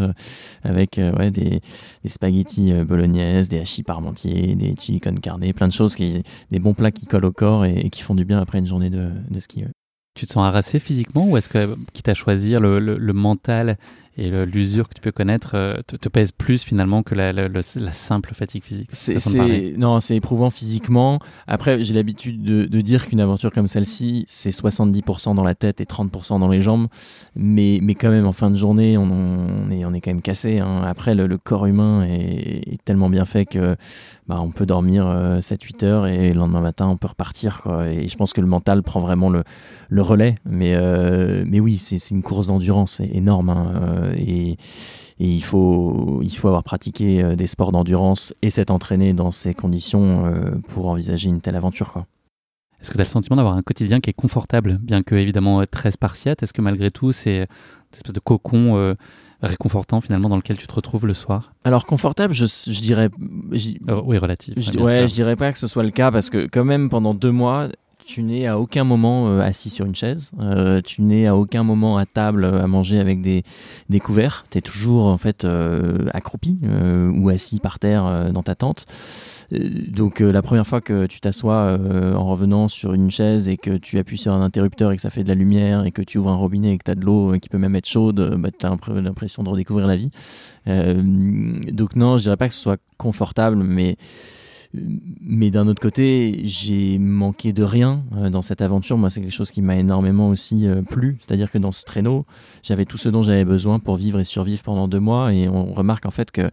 [0.63, 1.59] avec ouais, des,
[2.05, 6.73] spaghettis bolognaises, des hachis parmentiers, des chili con carne, plein de choses, qui, des bons
[6.73, 9.65] plats qui collent au corps et, qui font du bien après une journée de, ski.
[10.15, 13.77] Tu te sens harassé physiquement ou est-ce que, quitte à choisir le mental
[14.17, 18.33] et l'usure que tu peux connaître euh, te, pèse plus finalement que la, la, simple
[18.33, 18.89] fatigue physique.
[18.91, 21.19] C'est, non, c'est éprouvant physiquement.
[21.45, 25.81] Après, j'ai l'habitude de, de, dire qu'une aventure comme celle-ci, c'est 70% dans la tête
[25.81, 26.87] et 30% dans les jambes.
[27.35, 30.23] Mais, mais quand même, en fin de journée, on, on est, on est quand même
[30.23, 30.59] cassé.
[30.59, 30.81] Hein.
[30.83, 33.75] Après, le, corps humain est, est, tellement bien fait que
[34.27, 37.61] bah, on peut dormir 7-8 euh, heures et le lendemain matin, on peut repartir.
[37.89, 39.43] Et je pense que le mental prend vraiment le,
[39.89, 40.35] le relais.
[40.45, 43.49] Mais, euh, mais oui, c'est, une course d'endurance énorme.
[43.49, 44.57] Hein et,
[45.19, 49.53] il, faut, il faut avoir pratiqué euh, des sports d'endurance et s'être entraîné dans ces
[49.53, 52.05] conditions euh, pour envisager une telle aventure.
[52.79, 55.63] Est-ce que tu as le sentiment d'avoir un quotidien qui est confortable, bien que évidemment
[55.65, 56.43] très spartiate?
[56.43, 57.47] Est-ce que malgré tout, c'est une
[57.95, 58.95] espèce de cocon
[59.41, 63.09] réconfortant finalement dans lequel tu te retrouves le soir Alors confortable, je, je dirais.
[63.89, 64.55] Euh, oui, relatif.
[64.57, 67.13] Je, ouais, je dirais pas que ce soit le cas parce que quand même pendant
[67.13, 67.69] deux mois,
[68.05, 71.63] tu n'es à aucun moment euh, assis sur une chaise, euh, tu n'es à aucun
[71.63, 73.43] moment à table à manger avec des,
[73.89, 75.45] des couverts, tu es toujours en fait
[76.13, 76.57] accroupi
[77.13, 78.85] ou assis par terre dans ta tente.
[79.51, 81.79] Donc la première fois que tu t'assois
[82.15, 85.09] en revenant sur une chaise et que tu appuies sur un interrupteur et que ça
[85.09, 87.05] fait de la lumière et que tu ouvres un robinet et que tu as de
[87.05, 90.11] l'eau qui peut même être chaude, bah, tu as l'impression de redécouvrir la vie.
[90.65, 93.97] donc non, je dirais pas que ce soit confortable, mais
[95.21, 98.97] mais d'un autre côté, j'ai manqué de rien euh, dans cette aventure.
[98.97, 101.17] Moi, c'est quelque chose qui m'a énormément aussi euh, plu.
[101.19, 102.25] C'est-à-dire que dans ce traîneau,
[102.63, 105.33] j'avais tout ce dont j'avais besoin pour vivre et survivre pendant deux mois.
[105.33, 106.43] Et on remarque en fait que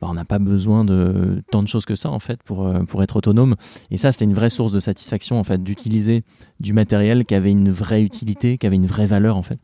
[0.00, 2.84] bah, on n'a pas besoin de tant de choses que ça en fait pour euh,
[2.84, 3.56] pour être autonome.
[3.90, 6.24] Et ça, c'était une vraie source de satisfaction en fait d'utiliser
[6.60, 9.58] du matériel qui avait une vraie utilité, qui avait une vraie valeur en fait.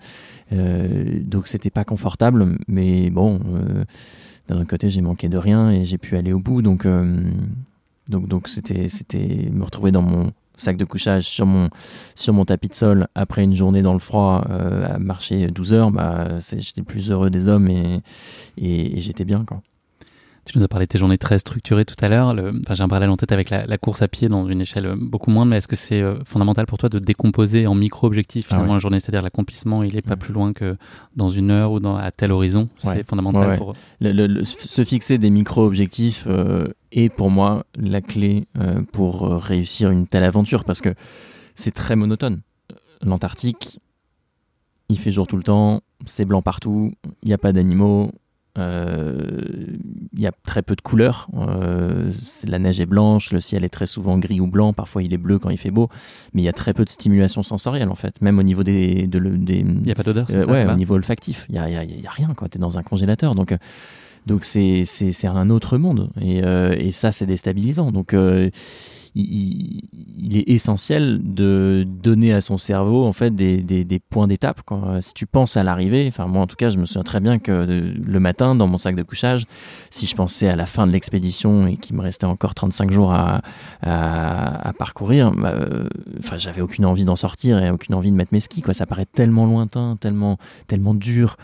[0.53, 3.41] Euh, donc, c'était pas confortable, mais bon.
[4.49, 6.63] d'un autre côté, j'ai manqué de rien et j'ai pu aller au bout.
[6.63, 6.87] Donc,
[8.09, 11.69] donc, donc c'était, c'était me retrouver dans mon sac de couchage sur mon,
[12.15, 15.73] sur mon tapis de sol après une journée dans le froid euh, à marcher 12
[15.73, 18.01] heures, bah, j'étais le plus heureux des hommes et,
[18.57, 19.45] et, et j'étais bien.
[19.45, 19.63] Quoi.
[20.49, 22.29] Tu nous as parlé de tes journées très structurées tout à l'heure.
[22.29, 24.97] Enfin, j'ai un parallèle en tête avec la, course à pied dans une échelle euh,
[24.99, 28.55] beaucoup moindre, mais est-ce que c'est euh, fondamental pour toi de décomposer en micro-objectifs ah
[28.55, 28.99] finalement la journée?
[28.99, 30.77] C'est-à-dire l'accomplissement, il est pas plus loin que
[31.17, 32.69] dans une heure ou dans, à tel horizon?
[32.79, 33.75] C'est fondamental pour.
[34.01, 38.47] Le, se fixer des micro-objectifs euh, est pour moi la clé
[38.93, 40.95] pour réussir une telle aventure parce que
[41.55, 42.41] c'est très monotone.
[43.03, 43.81] L'Antarctique,
[44.89, 48.11] il fait jour tout le temps, c'est blanc partout, il n'y a pas d'animaux,
[48.57, 51.29] il y a très peu de couleurs.
[51.35, 52.11] Euh,
[52.45, 55.19] la neige est blanche, le ciel est très souvent gris ou blanc, parfois il est
[55.19, 55.89] bleu quand il fait beau,
[56.33, 59.07] mais il y a très peu de stimulation sensorielle en fait, même au niveau des.
[59.07, 61.71] De, des il n'y a pas d'odeur, euh, Ouais, au niveau olfactif, il n'y a,
[61.71, 62.49] y a, y a, rien, quoi.
[62.49, 63.35] Tu es dans un congélateur.
[63.35, 63.55] Donc.
[64.29, 64.85] Donc c'est
[65.25, 67.91] un autre monde et, euh, et ça c'est déstabilisant.
[67.91, 68.15] Donc
[69.15, 74.61] il, est essentiel de donner à son cerveau en fait des, des, points d'étape.
[75.01, 77.39] Si tu penses à l'arrivée, enfin moi en tout cas je me souviens très bien
[77.39, 79.47] que le matin dans mon sac de couchage,
[79.91, 83.13] si je pensais à la fin de l'expédition et qu'il me restait encore 35 jours
[83.13, 83.41] à,
[83.83, 88.33] à, parcourir, bah, euh, enfin j'avais aucune envie d'en sortir et aucune envie de mettre
[88.33, 88.63] mes skis.
[88.63, 88.75] Quoi.
[88.75, 91.37] Ça paraît tellement lointain, tellement, tellement dur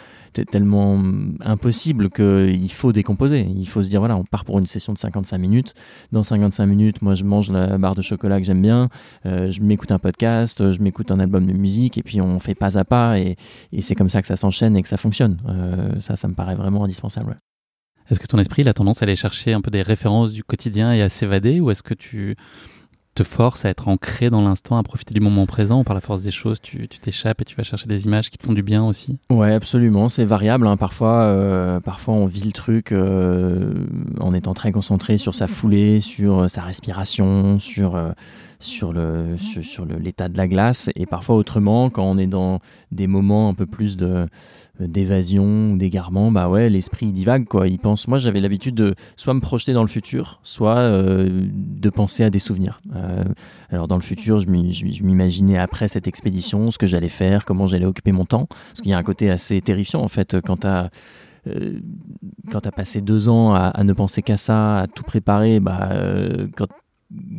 [0.45, 1.01] tellement
[1.41, 3.47] impossible qu'il faut décomposer.
[3.57, 5.75] Il faut se dire, voilà, on part pour une session de 55 minutes.
[6.13, 8.89] Dans 55 minutes, moi, je mange la barre de chocolat que j'aime bien,
[9.27, 12.55] euh, je m'écoute un podcast, je m'écoute un album de musique, et puis on fait
[12.55, 13.37] pas à pas, et,
[13.81, 15.39] c'est comme ça que ça s'enchaîne et que ça fonctionne.
[15.49, 17.37] Euh, ça, ça me paraît vraiment indispensable.
[18.11, 20.93] Est-ce que ton esprit a tendance à aller chercher un peu des références du quotidien
[20.93, 22.37] et à s'évader, ou est-ce que tu
[23.15, 26.23] te force à être ancré dans l'instant, à profiter du moment présent par la force
[26.23, 28.85] des choses, tu t'échappes et tu vas chercher des images qui te font du bien
[28.85, 30.67] aussi Ouais, absolument, c'est variable.
[30.67, 30.77] Hein.
[30.77, 33.73] Parfois, euh, parfois, on vit le truc euh,
[34.21, 37.97] en étant très concentré sur sa foulée, sur euh, sa respiration, sur,
[38.65, 42.61] sur le sur, l'état de la glace, et parfois autrement, quand on est dans
[42.91, 44.27] des moments un peu plus de
[44.81, 47.69] d'évasion, d'égarement, bah ouais, l'esprit divague quoi.
[47.69, 48.09] Il pense.
[48.09, 52.31] Moi, j'avais l'habitude de soit me projeter dans le futur, soit euh, de penser à
[52.31, 52.81] des souvenirs.
[52.97, 53.23] Euh,
[53.71, 57.87] alors dans le futur, je m'imaginais après cette expédition, ce que j'allais faire, comment j'allais
[57.87, 60.89] occuper mon temps, parce qu'il y a un côté assez terrifiant en fait quand t'as
[61.47, 61.79] euh,
[62.51, 65.61] quand tu as passé deux ans à, à ne penser qu'à ça, à tout préparer,
[65.61, 66.67] bah, euh, quand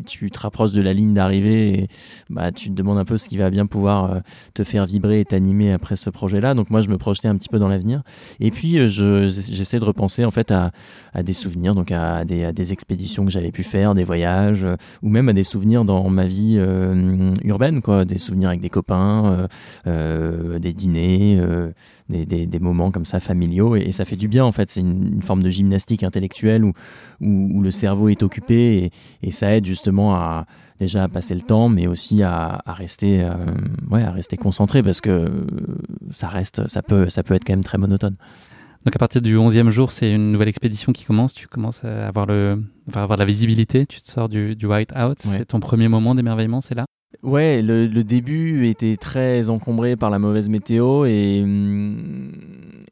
[0.05, 1.87] tu te rapproches de la ligne d'arrivée et
[2.29, 4.19] bah, tu te demandes un peu ce qui va bien pouvoir euh,
[4.53, 6.53] te faire vibrer et t'animer après ce projet-là.
[6.53, 8.03] Donc moi, je me projetais un petit peu dans l'avenir.
[8.39, 8.87] Et puis, euh,
[9.27, 10.71] j'essaie de repenser en fait à,
[11.23, 14.75] des souvenirs, donc à des, à des expéditions que j'avais pu faire, des voyages, euh,
[15.01, 16.55] ou même à des souvenirs dans ma vie
[17.43, 19.47] urbaine, quoi, des souvenirs avec des copains,
[19.85, 21.41] des dîners
[22.09, 24.69] des, des, moments comme ça familiaux et, ça fait du bien en fait.
[24.69, 26.73] C'est une, forme de gymnastique intellectuelle où,
[27.21, 28.91] où, le cerveau est occupé
[29.23, 30.45] et, ça aide justement à
[30.79, 33.33] déjà à passer le temps, mais aussi à, à rester, euh,
[33.89, 35.45] ouais, à rester concentré parce que
[36.11, 38.17] ça reste, ça peut, ça peut être quand même très monotone.
[38.85, 41.33] Donc à partir du 11e jour, c'est une nouvelle expédition qui commence.
[41.33, 42.61] Tu commences à avoir, le,
[42.93, 43.87] à avoir la visibilité.
[43.87, 45.17] Tu te sors du, du white out.
[45.19, 46.85] C'est ton premier moment d'émerveillement, c'est là?
[47.23, 52.31] Ouais, le, début était très encombré par la mauvaise météo et, mm,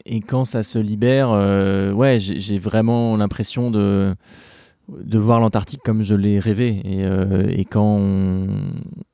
[0.06, 4.16] et quand ça se libère, euh, ouais, j'ai vraiment l'impression de,
[4.90, 6.82] de voir l'Antarctique comme je l'ai rêvé.
[6.84, 8.48] Et, euh, et quand on,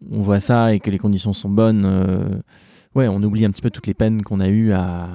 [0.10, 2.40] voit ça et que les conditions sont bonnes, euh,
[2.96, 5.08] ouais, on oublie un petit peu toutes les peines qu'on a eues à,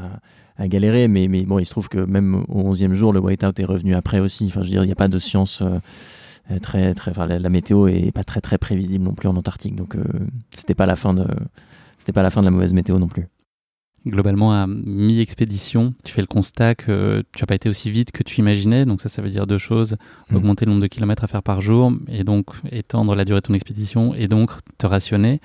[0.57, 1.09] à galérer.
[1.09, 3.95] Mais, mais bon, il se trouve que même au 11e jour, le whiteout est revenu
[3.95, 4.47] après aussi.
[4.47, 5.63] Enfin, je veux dire, il n'y a pas de science
[6.61, 9.97] très, très, enfin, la, météo est pas très très prévisible non plus en Antarctique, donc
[9.97, 10.05] euh,
[10.51, 11.27] c'était pas la fin de
[11.99, 13.29] c'était pas la fin de la mauvaise météo non plus.
[14.07, 18.23] globalement à mi-expédition, tu fais le constat que tu n'as pas été aussi vite que
[18.23, 18.85] tu imaginais.
[18.85, 19.97] Donc ça, ça veut dire deux choses.
[20.29, 20.37] Mm.
[20.37, 23.47] Augmenter le nombre de kilomètres à faire par jour et donc étendre la durée de
[23.47, 25.41] ton expédition et donc te rationner.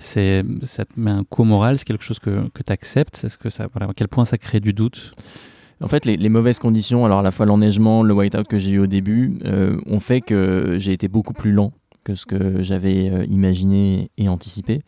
[0.00, 3.22] C'est, ça te met un coup moral, c'est quelque chose que, que tu acceptes.
[3.22, 5.12] Est-ce que ça, voilà, à quel point ça crée du doute
[5.82, 8.78] En fait, les, mauvaises conditions, alors à la fois l'enneigement, le whiteout que j'ai eu
[8.78, 11.72] au début, euh, ont fait que j'ai été beaucoup plus lent
[12.04, 14.82] que ce que j'avais euh, imaginé et anticipé.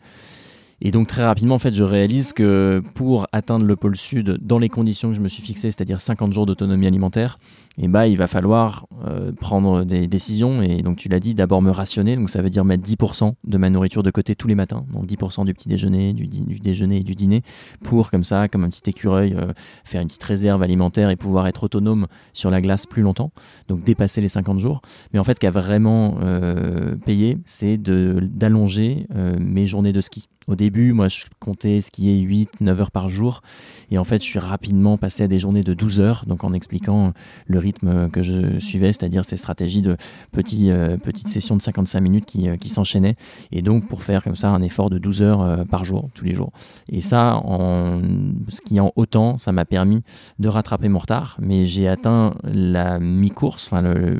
[0.85, 4.59] Et donc très rapidement, en fait, je réalise que pour atteindre le pôle sud dans
[4.59, 7.39] les conditions que je me suis fixées, c'est-à-dire 50 jours d'autonomie alimentaire,
[7.79, 10.61] eh ben, il va falloir euh, prendre des décisions.
[10.61, 13.57] Et donc tu l'as dit, d'abord me rationner, donc ça veut dire mettre 10% de
[13.57, 16.97] ma nourriture de côté tous les matins, donc 10% du petit déjeuner, du, du déjeuner
[16.97, 17.41] et du dîner,
[17.83, 19.53] pour comme ça, comme un petit écureuil, euh,
[19.85, 23.31] faire une petite réserve alimentaire et pouvoir être autonome sur la glace plus longtemps,
[23.69, 24.83] donc dépasser les 50 jours.
[25.13, 30.01] Mais en fait, ce qui a vraiment euh, payé, c'est d'allonger euh, mes journées de
[30.01, 30.29] ski.
[30.47, 33.41] Au début, moi, je comptais skier 8, 9 heures par jour.
[33.89, 36.53] Et en fait, je suis rapidement passé à des journées de 12 heures, donc en
[36.53, 37.13] expliquant
[37.47, 39.97] le rythme que je suivais, c'est-à-dire ces stratégies de
[40.37, 43.15] euh, petites sessions de 55 minutes qui, euh, qui s'enchaînaient.
[43.51, 46.25] Et donc, pour faire comme ça un effort de 12 heures euh, par jour, tous
[46.25, 46.51] les jours.
[46.89, 48.01] Et ça, en
[48.47, 50.01] skiant autant, ça m'a permis
[50.39, 51.37] de rattraper mon retard.
[51.39, 54.19] Mais j'ai atteint la mi-course, enfin, le,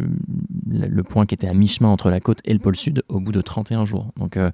[0.65, 3.31] le, point qui était à mi-chemin entre la côte et le pôle sud, au bout
[3.31, 4.11] de 31 jours.
[4.17, 4.51] Donc, euh,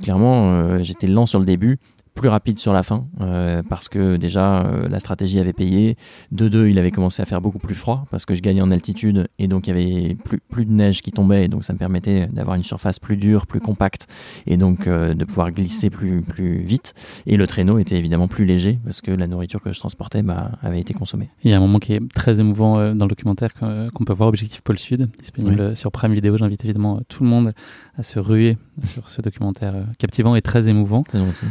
[0.00, 1.78] clairement, euh, j'étais lent sur le début,
[2.14, 5.96] plus rapide sur la fin, euh, parce que déjà euh, la stratégie avait payé.
[6.30, 8.70] De deux, il avait commencé à faire beaucoup plus froid, parce que je gagnais en
[8.70, 11.72] altitude, et donc il y avait plus, plus de neige qui tombait, et donc ça
[11.72, 14.06] me permettait d'avoir une surface plus dure, plus compacte,
[14.46, 16.94] et donc euh, de pouvoir glisser plus, plus vite.
[17.26, 20.52] Et le traîneau était évidemment plus léger, parce que la nourriture que je transportais bah,
[20.62, 21.30] avait été consommée.
[21.42, 24.28] Il y a un moment qui est très émouvant dans le documentaire qu'on peut voir,
[24.28, 26.36] Objectif Pôle Sud, disponible sur Prime Vidéo.
[26.36, 27.52] J'invite évidemment tout le monde
[27.98, 31.04] à se ruer sur ce documentaire captivant et très émouvant.
[31.08, 31.46] C'est gentil.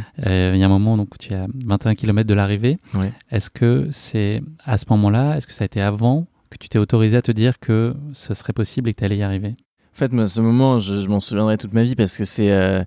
[0.54, 2.76] Il y a un moment donc, tu es à 21 km de l'arrivée.
[2.94, 3.12] Ouais.
[3.30, 6.78] Est-ce que c'est à ce moment-là, est-ce que ça a été avant que tu t'es
[6.78, 9.48] autorisé à te dire que ce serait possible et que tu allais y arriver?
[9.94, 12.50] En fait, moi, ce moment, je, je m'en souviendrai toute ma vie parce que c'est.
[12.50, 12.82] euh,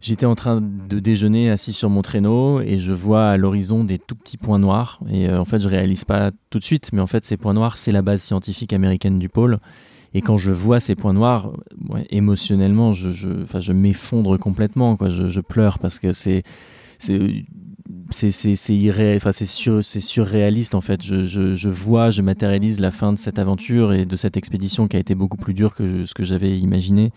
[0.00, 3.98] J'étais en train de déjeuner assis sur mon traîneau et je vois à l'horizon des
[3.98, 5.00] tout petits points noirs.
[5.10, 7.52] Et euh, en fait, je réalise pas tout de suite, mais en fait, ces points
[7.52, 9.58] noirs, c'est la base scientifique américaine du pôle.
[10.14, 11.50] Et quand je vois ces points noirs,
[11.88, 13.28] ouais, émotionnellement, je, je,
[13.58, 14.96] je m'effondre complètement.
[14.96, 15.08] Quoi.
[15.08, 16.44] Je, je pleure parce que c'est.
[16.98, 17.44] C'est
[18.10, 21.02] c'est c'est irré- enfin c'est sur c'est surréaliste en fait.
[21.04, 24.88] Je, je, je vois je matérialise la fin de cette aventure et de cette expédition
[24.88, 27.12] qui a été beaucoup plus dure que ce que j'avais imaginé.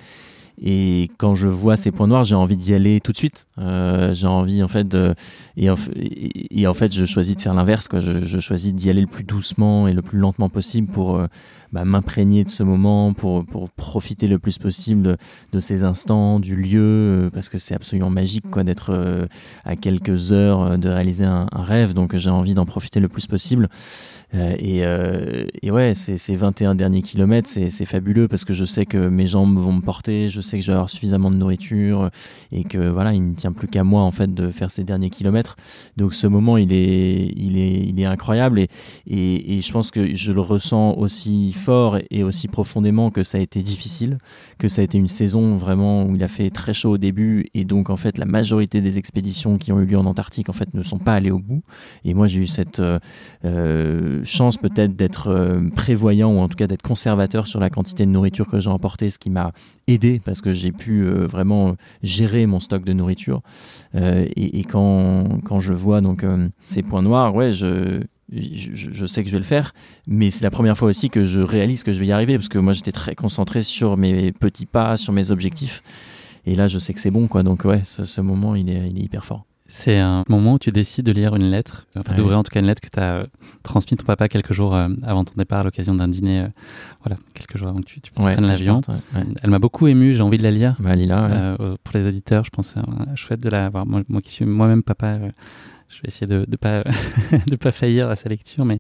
[0.64, 3.48] Et quand je vois ces points noirs j'ai envie d'y aller tout de suite.
[3.58, 5.16] Euh, j'ai envie en fait de
[5.58, 8.00] et en, et en fait je choisis de faire l'inverse quoi.
[8.00, 11.28] Je, je choisis d'y aller le plus doucement et le plus lentement possible pour euh,
[11.72, 15.18] bah, m'imprégner de ce moment pour pour profiter le plus possible de,
[15.54, 19.26] de ces instants du lieu euh, parce que c'est absolument magique quoi d'être euh,
[19.64, 21.94] à quelques heures euh, de réaliser un, un rêve.
[21.94, 23.70] Donc j'ai envie d'en profiter le plus possible.
[24.34, 28.54] Euh, et, euh, et ouais ces, ces 21 derniers kilomètres c'est c'est fabuleux parce que
[28.54, 31.30] je sais que mes jambes vont me porter je sais que je vais avoir suffisamment
[31.30, 32.10] de nourriture
[32.54, 35.10] et que voilà il ne tient plus qu'à moi en fait de faire ces derniers
[35.10, 35.58] kilomètres.
[35.98, 38.60] Donc ce moment il est il est il est incroyable.
[38.60, 38.70] Et,
[39.08, 43.38] et, et je pense que je le ressens aussi fort et aussi profondément que ça
[43.38, 44.18] a été difficile
[44.58, 47.48] que ça a été une saison vraiment où il a fait très chaud au début
[47.54, 50.54] et donc en fait la majorité des expéditions qui ont eu lieu en Antarctique en
[50.54, 51.64] fait ne sont pas allées au bout.
[52.06, 53.00] Et moi j'ai eu cette euh,
[53.46, 58.06] euh, chance peut-être d'être euh, prévoyant ou en tout cas d'être conservateur sur la quantité
[58.06, 59.52] de nourriture que j'ai emportée ce qui m'a
[59.88, 63.42] aidé parce que j'ai pu vraiment gérer mon stock de nourriture.
[63.96, 66.24] Et, et quand, quand je vois donc
[66.66, 69.74] ces points noirs ouais je je, je sais que je vais le faire,
[70.08, 72.50] mais c'est la première fois aussi que je réalise que je vais y arriver, parce
[72.50, 75.84] que moi j'étais très concentré sur mes petits pas, sur mes objectifs,
[76.46, 77.44] et là je sais que c'est bon, quoi.
[77.44, 79.46] Donc ouais, ce, ce moment il est, il est hyper fort.
[79.74, 82.18] C'est un moment où tu décides de lire une lettre, enfin, Ouais.
[82.18, 83.26] d'ouvrir en tout cas une lettre que tu as euh,
[83.64, 86.48] transmise ton papa quelques jours euh, avant ton départ à l'occasion d'un dîner, euh,
[87.06, 88.82] voilà, quelques jours avant que tu, prennes l'avion.
[88.90, 89.26] ouais, ouais.
[89.42, 90.76] Elle m'a beaucoup ému, j'ai envie de la lire.
[90.80, 93.86] Bah, Lila, pour les auditeurs, je pense que c'est chouette de la voir.
[93.86, 95.20] Moi, moi qui suis moi-même papa,
[95.92, 96.84] je vais essayer de ne pas,
[97.60, 98.66] pas faillir à sa lecture.
[98.66, 98.78] Mais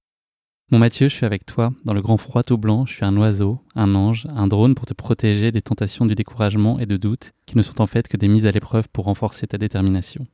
[0.71, 2.85] mon Mathieu, je suis avec toi dans le grand froid tout blanc.
[2.85, 6.79] Je suis un oiseau, un ange, un drone pour te protéger des tentations du découragement
[6.79, 9.47] et de doute qui ne sont en fait que des mises à l'épreuve pour renforcer
[9.47, 10.25] ta détermination.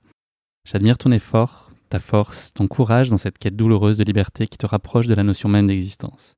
[0.65, 4.65] J'admire ton effort, ta force, ton courage dans cette quête douloureuse de liberté qui te
[4.65, 6.34] rapproche de la notion même d'existence.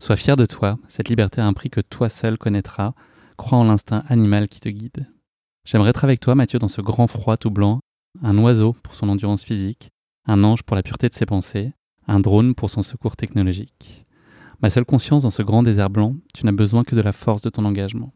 [0.00, 2.94] Sois fier de toi, cette liberté a un prix que toi seul connaîtras.
[3.36, 5.08] Crois en l'instinct animal qui te guide.
[5.66, 7.80] J'aimerais être avec toi, Mathieu, dans ce grand froid tout blanc,
[8.22, 9.90] un oiseau pour son endurance physique,
[10.26, 11.72] un ange pour la pureté de ses pensées,
[12.06, 14.04] un drone pour son secours technologique.
[14.62, 17.42] Ma seule conscience dans ce grand désert blanc, tu n'as besoin que de la force
[17.42, 18.12] de ton engagement.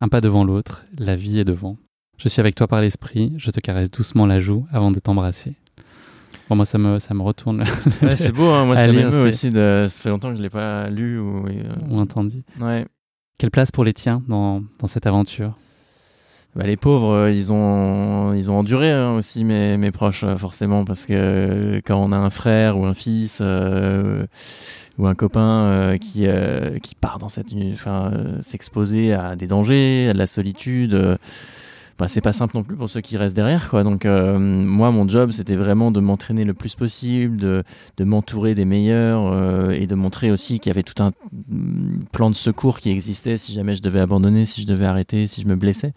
[0.00, 1.76] Un pas devant l'autre, la vie est devant.
[2.16, 5.54] Je suis avec toi par l'esprit, je te caresse doucement la joue avant de t'embrasser.
[6.48, 7.64] Bon, moi, ça me, ça me retourne.
[8.16, 9.50] c'est beau, hein, moi, ça m'émeut aussi.
[9.50, 9.86] De...
[9.88, 11.46] Ça fait longtemps que je ne l'ai pas lu ou,
[11.90, 12.42] ou entendu.
[12.60, 12.86] Ouais.
[13.38, 15.56] Quelle place pour les tiens dans, dans cette aventure?
[16.56, 20.36] Bah, les pauvres, euh, ils ont, ils ont enduré hein, aussi, mes, mes proches, euh,
[20.36, 24.24] forcément, parce que quand on a un frère ou un fils euh,
[24.98, 26.28] ou un copain qui,
[26.80, 31.18] qui part dans cette, enfin, s'exposer à des dangers, à de la solitude,
[31.98, 33.68] bah, c'est pas simple non plus pour ceux qui restent derrière.
[33.68, 33.82] Quoi.
[33.82, 37.64] Donc, moi, mon job, c'était vraiment de m'entraîner le plus possible, de,
[37.96, 41.10] de m'entourer des meilleurs et de montrer aussi qu'il y avait tout un
[42.12, 45.42] plan de secours qui existait si jamais je devais abandonner, si je devais arrêter, si
[45.42, 45.92] je me blessais.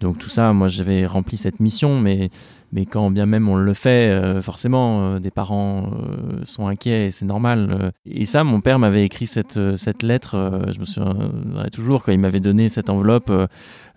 [0.00, 2.30] Donc tout ça, moi j'avais rempli cette mission, mais,
[2.72, 7.06] mais quand bien même on le fait, euh, forcément, euh, des parents euh, sont inquiets
[7.06, 7.92] et c'est normal.
[8.06, 11.30] Et ça, mon père m'avait écrit cette, cette lettre, je me souviens
[11.70, 13.30] toujours, quand il m'avait donné cette enveloppe,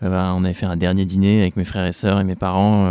[0.02, 2.86] ben, on avait fait un dernier dîner avec mes frères et sœurs et mes parents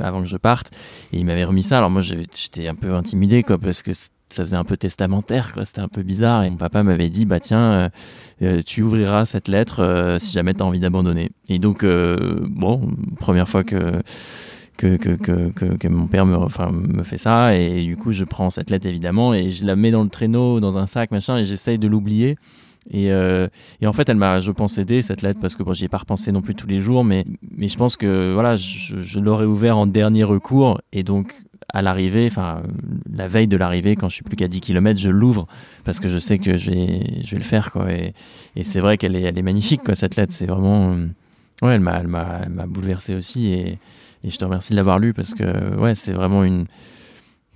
[0.00, 0.70] avant que je parte,
[1.12, 1.78] et il m'avait remis ça.
[1.78, 3.90] Alors moi j'étais un peu intimidé, quoi, parce que
[4.34, 5.64] ça faisait un peu testamentaire, quoi.
[5.64, 6.44] C'était un peu bizarre.
[6.44, 7.88] Et mon papa m'avait dit, bah tiens, euh,
[8.42, 11.30] euh, tu ouvriras cette lettre euh, si jamais tu as envie d'abandonner.
[11.48, 14.02] Et donc, bon, première fois que
[14.76, 17.54] que, que, que, que, mon père me, enfin, me fait ça.
[17.56, 20.58] Et du coup, je prends cette lettre évidemment et je la mets dans le traîneau,
[20.58, 22.36] dans un sac, machin, et j'essaye de l'oublier.
[22.90, 25.84] Et, et, en fait, elle m'a, je pense, aidé cette lettre parce que bon, j'y
[25.84, 27.24] ai pas repensé non plus tous les jours, mais,
[27.56, 31.82] mais je pense que voilà, je, je l'aurais ouvert en dernier recours et donc à
[31.82, 32.62] l'arrivée, enfin
[33.12, 35.46] la veille de l'arrivée, quand je suis plus qu'à 10 km, je l'ouvre
[35.84, 37.72] parce que je sais que je vais, je vais le faire.
[37.72, 37.92] Quoi.
[37.92, 38.14] Et,
[38.62, 40.32] c'est vrai qu'elle est, magnifique, quoi, cette lettre.
[40.32, 40.92] C'est vraiment.
[40.92, 41.06] Euh,
[41.62, 43.52] ouais, elle m'a, elle m'a, elle m'a bouleversé aussi.
[43.52, 43.78] Et,
[44.26, 46.64] je te remercie de l'avoir lu parce que ouais, c'est vraiment une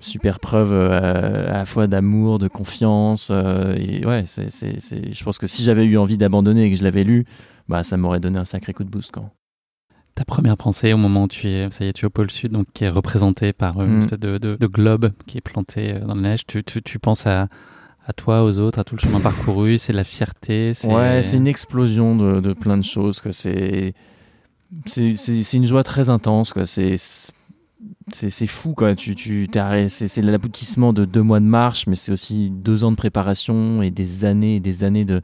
[0.00, 3.28] super preuve euh, à la fois d'amour, de confiance.
[3.30, 6.70] Euh, et ouais, c'est, c'est, c'est, je pense que si j'avais eu envie d'abandonner et
[6.70, 7.24] que je l'avais lu,
[7.68, 9.12] bah, ça m'aurait donné un sacré coup de boost.
[9.12, 9.30] Quoi
[10.18, 12.28] ta première pensée au moment où tu es, ça y est, tu es au pôle
[12.28, 14.00] sud, donc qui est représenté par une mm.
[14.00, 16.44] espèce de, de, globe qui est planté euh, dans la neige.
[16.44, 17.46] Tu, tu, tu penses à,
[18.04, 20.72] à, toi, aux autres, à tout le chemin parcouru, c'est la fierté.
[20.82, 23.22] Ouais, c'est une explosion de, de, plein de choses.
[23.30, 23.94] C'est
[25.54, 26.52] une joie très intense.
[26.64, 26.96] C'est
[28.12, 29.48] c'est fou quoi tu tu
[29.88, 33.92] c'est l'aboutissement de deux mois de marche mais c'est aussi deux ans de préparation et
[33.92, 35.22] des années et des années de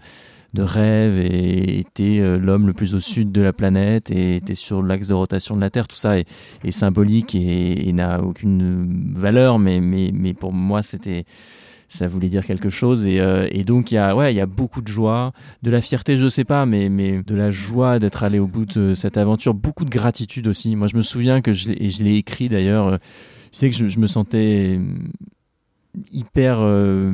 [0.54, 4.54] de rêve et était euh, l'homme le plus au sud de la planète et était
[4.54, 5.88] sur l'axe de rotation de la Terre.
[5.88, 6.26] Tout ça est,
[6.70, 11.24] symbolique et, n'a aucune valeur, mais, mais, mais pour moi, c'était
[11.88, 13.06] ça voulait dire quelque chose.
[13.06, 15.32] Et, euh, et donc il y a ouais y a beaucoup de joie
[15.62, 18.64] de la fierté je sais pas mais mais de la joie d'être allé au bout
[18.64, 19.54] de cette aventure.
[19.54, 20.76] Beaucoup de gratitude aussi.
[20.76, 22.96] Moi je me souviens que je, et je l'ai écrit d'ailleurs euh,
[23.52, 24.80] je sais que je, me sentais
[26.12, 27.12] hyper euh,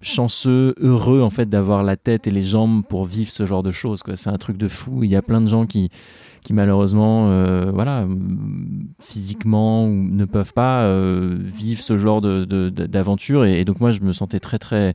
[0.00, 3.70] chanceux, heureux en fait d'avoir la tête et les jambes pour vivre ce genre de
[3.70, 4.02] choses.
[4.14, 5.04] C'est un truc de fou.
[5.04, 5.90] Il y a plein de gens qui,
[6.42, 8.06] qui malheureusement, euh, voilà,
[9.00, 13.42] physiquement ne peuvent pas euh, vivre ce genre d'aventure.
[13.42, 14.94] De, et, donc moi, je me sentais très très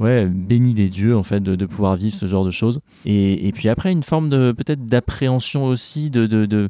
[0.00, 2.80] ouais, béni des dieux en fait de, pouvoir vivre ce genre de choses.
[3.04, 6.68] Et, puis après une forme de peut-être d'appréhension aussi, de,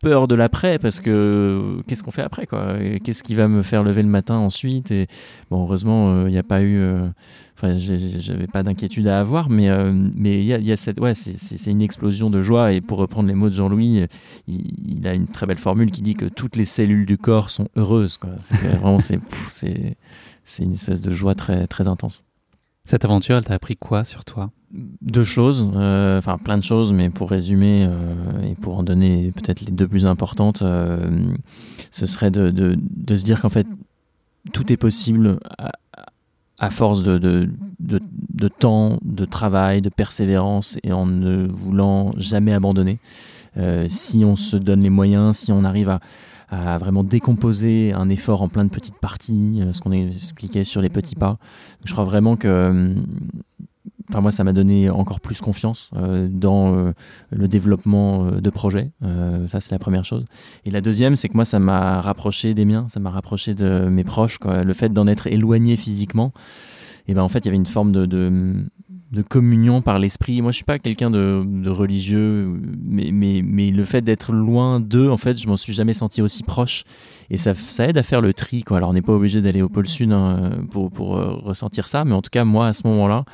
[0.00, 2.76] peur de l'après parce que qu'est-ce qu'on fait après quoi?
[3.02, 4.90] Qu'est-ce qui va me faire lever le matin ensuite?
[4.90, 5.06] Et
[5.50, 6.78] bon, heureusement il euh, n'y a pas eu.
[6.78, 7.08] Euh,
[7.56, 11.82] enfin, j'avais pas d'inquiétude à avoir, mais euh, il y a, cette ouais, c'est une
[11.82, 12.72] explosion de joie.
[12.72, 14.06] Et pour reprendre les mots de Jean-Louis,
[14.46, 17.50] il, il, a une très belle formule qui dit que toutes les cellules du corps
[17.50, 18.18] sont heureuses.
[18.18, 18.30] Quoi.
[18.50, 19.20] Vraiment, c'est
[20.44, 22.22] c'est une espèce de joie très, très intense.
[22.84, 24.50] Cette aventure, elle t'a appris quoi sur toi?
[24.72, 29.32] Deux choses, euh, enfin plein de choses, mais pour résumer euh, et pour en donner
[29.32, 31.32] peut-être les deux plus importantes, euh,
[31.90, 33.66] ce serait de, de, de se dire qu'en fait,
[34.52, 35.72] tout est possible à,
[36.58, 37.48] à force de, de,
[37.80, 42.98] de, temps, de travail, de persévérance et en ne voulant jamais abandonner.
[43.88, 46.00] si on se donne les moyens, si on arrive à,
[46.48, 50.80] à vraiment décomposer un effort en plein de petites parties, euh, ce qu'on expliquait sur
[50.80, 51.38] les petits pas.
[51.84, 52.94] je crois vraiment que euh,
[54.10, 56.92] enfin moi ça m'a donné encore plus confiance euh, dans
[57.30, 58.90] le développement de projets.
[59.48, 60.24] Ça c'est la première chose.
[60.64, 63.88] Et la deuxième c'est que moi ça m'a rapproché des miens ça m'a rapproché de
[63.88, 66.32] mes proches le fait d'en être éloigné physiquement
[67.06, 68.66] et ben en fait il y avait une forme de, de
[69.22, 70.42] communion par l'esprit.
[70.42, 72.52] Moi, je suis pas quelqu'un de, religieux,
[72.82, 76.84] mais, le fait d'être loin d'eux, en fait, je m'en suis jamais senti aussi proche.
[77.30, 78.64] Et ça, aide à faire le tri.
[78.70, 82.14] Alors, on n'est pas obligé d'aller au pôle Sud hein, pour, euh, ressentir ça, mais
[82.14, 83.24] en tout cas, moi, à ce moment-là,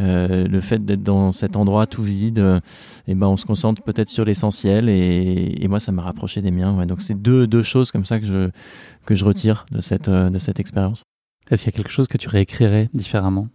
[0.00, 2.60] euh, le fait d'être dans cet endroit tout vide, euh,
[3.06, 4.88] eh ben, on se concentre peut-être sur l'essentiel.
[4.88, 6.86] Et, moi, ça m'a rapproché des miens.
[6.86, 11.02] Donc, c'est deux, choses comme ça que je, retire de cette, de cette expérience.
[11.50, 13.48] Est-ce qu'il y a quelque chose que tu réécrirais différemment?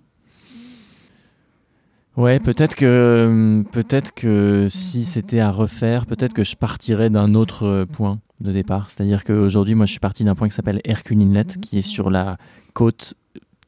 [2.15, 7.85] Ouais, peut-être que peut-être que si c'était à refaire, peut-être que je partirais d'un autre
[7.91, 8.89] point de départ.
[8.89, 12.11] C'est-à-dire qu'aujourd'hui, moi, je suis parti d'un point qui s'appelle Hercule Inlet, qui est sur
[12.11, 12.37] la
[12.73, 13.15] côte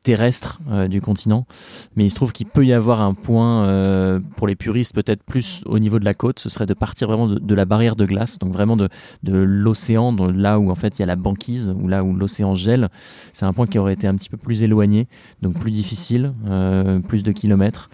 [0.06, 1.48] terrestre euh, du continent.
[1.96, 5.24] Mais il se trouve qu'il peut y avoir un point, euh, pour les puristes, peut-être
[5.24, 8.06] plus au niveau de la côte, ce serait de partir vraiment de, la barrière de
[8.06, 8.88] glace, donc vraiment de,
[9.24, 12.54] de l'océan, là où en fait il y a la banquise, ou là où l'océan
[12.54, 12.90] gèle.
[13.34, 15.08] C'est un point qui aurait été un petit peu plus éloigné,
[15.42, 17.90] donc plus difficile, euh, plus de kilomètres.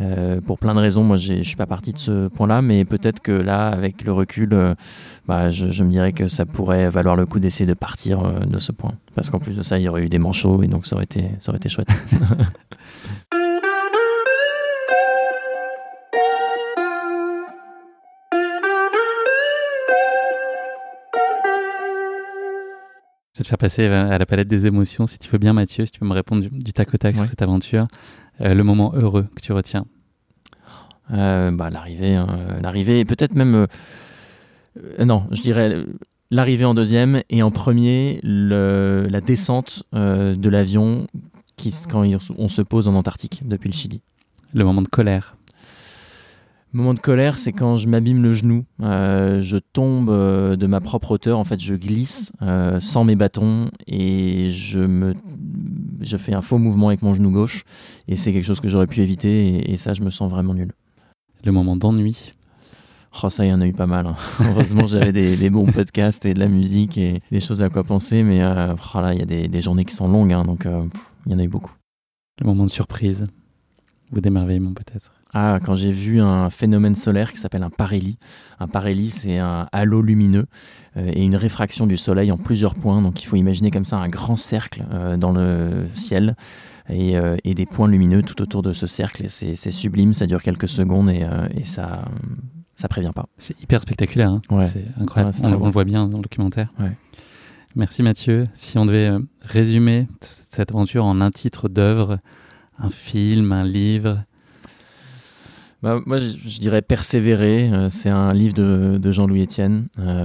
[0.00, 3.20] Euh, pour plein de raisons, moi je suis pas parti de ce point-là, mais peut-être
[3.20, 4.74] que là, avec le recul, euh,
[5.26, 8.58] bah, je, me dirais que ça pourrait valoir le coup d'essayer de partir euh, de
[8.58, 8.92] ce point.
[9.14, 11.04] Parce qu'en plus de ça, il y aurait eu des manchots et donc ça aurait
[11.04, 11.88] été, ça aurait été chouette.
[23.34, 25.84] Je vais te faire passer à la palette des émotions, si tu veux bien, Mathieu,
[25.84, 27.88] si tu peux me répondre du, tac au tac sur cette aventure.
[28.40, 29.86] Euh, le moment heureux que tu retiens
[31.12, 32.26] euh, bah, L'arrivée, hein,
[32.60, 33.66] l'arrivée, et peut-être même.
[34.98, 35.84] Euh, non, je dirais
[36.30, 41.06] l'arrivée en deuxième et en premier, le, la descente de l'avion
[41.56, 42.04] qui, quand
[42.36, 44.00] on se pose en Antarctique depuis le Chili.
[44.52, 45.36] Le moment de colère
[46.74, 50.80] Moment de colère, c'est quand je m'abîme le genou, euh, je tombe euh, de ma
[50.80, 55.14] propre hauteur, en fait je glisse euh, sans mes bâtons et je me
[56.00, 57.62] je fais un faux mouvement avec mon genou gauche
[58.08, 60.72] et c'est quelque chose que j'aurais pu éviter et, ça je me sens vraiment nul.
[61.44, 62.34] Le moment d'ennui
[63.22, 64.08] Oh ça il y en a eu pas mal.
[64.08, 64.16] Hein.
[64.40, 68.24] Heureusement j'avais des, bons podcasts et de la musique et des choses à quoi penser
[68.24, 70.66] mais oh il y a des, journées qui sont longues hein, donc
[71.26, 71.72] il y en a eu beaucoup.
[72.40, 73.22] Le moment de surprise
[74.10, 78.18] ou d'émerveillement peut-être ah, quand j'ai vu un phénomène solaire qui s'appelle un parhélie.
[78.60, 80.46] Un parhélie, c'est un halo lumineux
[80.96, 83.02] euh, et une réfraction du soleil en plusieurs points.
[83.02, 86.36] Donc il faut imaginer comme ça un grand cercle euh, dans le ciel
[86.90, 89.24] euh, et, des points lumineux tout autour de ce cercle.
[89.28, 91.26] C'est sublime, ça dure quelques secondes et,
[91.64, 92.04] ça
[92.76, 93.26] ça prévient pas.
[93.36, 94.60] C'est hyper spectaculaire, hein.
[94.60, 95.36] c'est incroyable.
[95.42, 96.72] on, le voit bien dans le documentaire.
[97.76, 98.44] Merci Mathieu.
[98.54, 99.10] Si on devait
[99.42, 102.18] résumer cette aventure en un titre d'œuvre,
[102.78, 104.24] un film, un livre,
[105.84, 107.70] bah, moi, je, dirais Persévérer.
[107.70, 109.88] Euh, c'est un livre de, Jean-Louis Etienne.
[109.98, 110.24] Euh,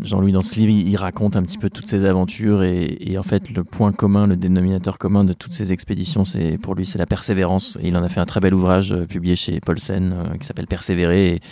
[0.00, 3.54] Jean-Louis, dans ce livre, il, raconte un petit peu toutes ses aventures et, en fait,
[3.54, 7.04] le point commun, le dénominateur commun de toutes ces expéditions, c'est pour lui, c'est la
[7.04, 7.76] persévérance.
[7.82, 11.42] Il en a fait un très bel ouvrage euh, publié chez Paulsen qui s'appelle Persévérer.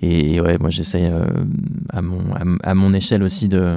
[0.00, 1.10] Et, ouais, moi, j'essaye
[1.90, 2.00] à,
[2.74, 3.76] mon, échelle aussi de,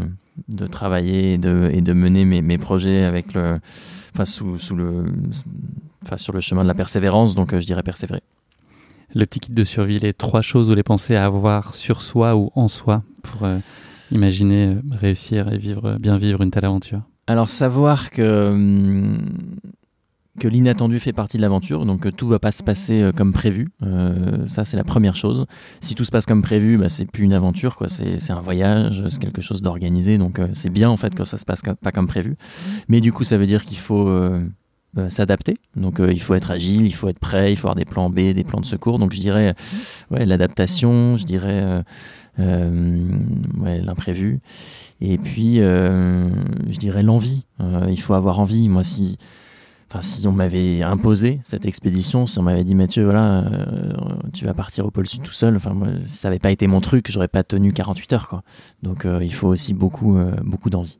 [0.70, 3.60] travailler et de, mener mes projets avec le,
[4.18, 5.06] enfin, sous, sous le
[6.16, 8.24] sur le chemin de la persévérance, donc euh, je dirais persévérer.
[9.14, 12.36] Le petit kit de survie, les trois choses ou les pensées à avoir sur soi
[12.36, 13.58] ou en soi pour euh,
[14.12, 17.02] imaginer euh, réussir et vivre, bien vivre une telle aventure?
[17.28, 19.20] Alors savoir que hum,
[20.40, 23.68] que l'inattendu fait partie de l'aventure, donc que tout va pas se passer comme prévu.
[24.48, 25.46] ça, c'est la première chose.
[25.82, 27.88] Si tout se passe comme prévu, bah, c'est plus une aventure, quoi.
[27.88, 31.46] C'est, un voyage, c'est quelque chose d'organisé, donc c'est bien en fait que ça se
[31.46, 32.36] passe pas comme prévu.
[32.88, 34.08] Mais du coup, ça veut dire qu'il faut
[34.98, 35.54] euh, s'adapter.
[35.76, 38.10] Donc euh, il faut être agile, il faut être prêt, il faut avoir des plans
[38.10, 38.98] B, des plans de secours.
[38.98, 39.54] Donc je dirais
[40.10, 41.84] l'adaptation, je dirais
[42.40, 43.02] euh,
[43.64, 44.40] l'imprévu.
[45.02, 47.46] Et puis je dirais l'envie.
[47.90, 48.70] il faut avoir envie.
[48.70, 49.18] Moi si
[49.90, 53.46] Enfin, si on m'avait imposé cette expédition, si on m'avait dit Mathieu, voilà,
[54.34, 56.82] tu vas partir au pôle sud tout seul, enfin, moi, ça n'avait pas été mon
[56.82, 58.44] truc, j'aurais pas tenu 48 heures, quoi.
[58.84, 61.00] Donc, il faut aussi beaucoup, beaucoup d'envie.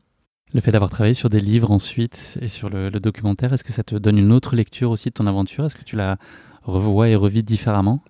[0.54, 3.82] Le fait d'avoir travaillé sur des livres ensuite et sur le, documentaire, est-ce que ça
[3.82, 5.66] te donne une autre lecture aussi de ton aventure?
[5.66, 6.16] Est-ce que tu la
[6.62, 8.00] revois et revis différemment?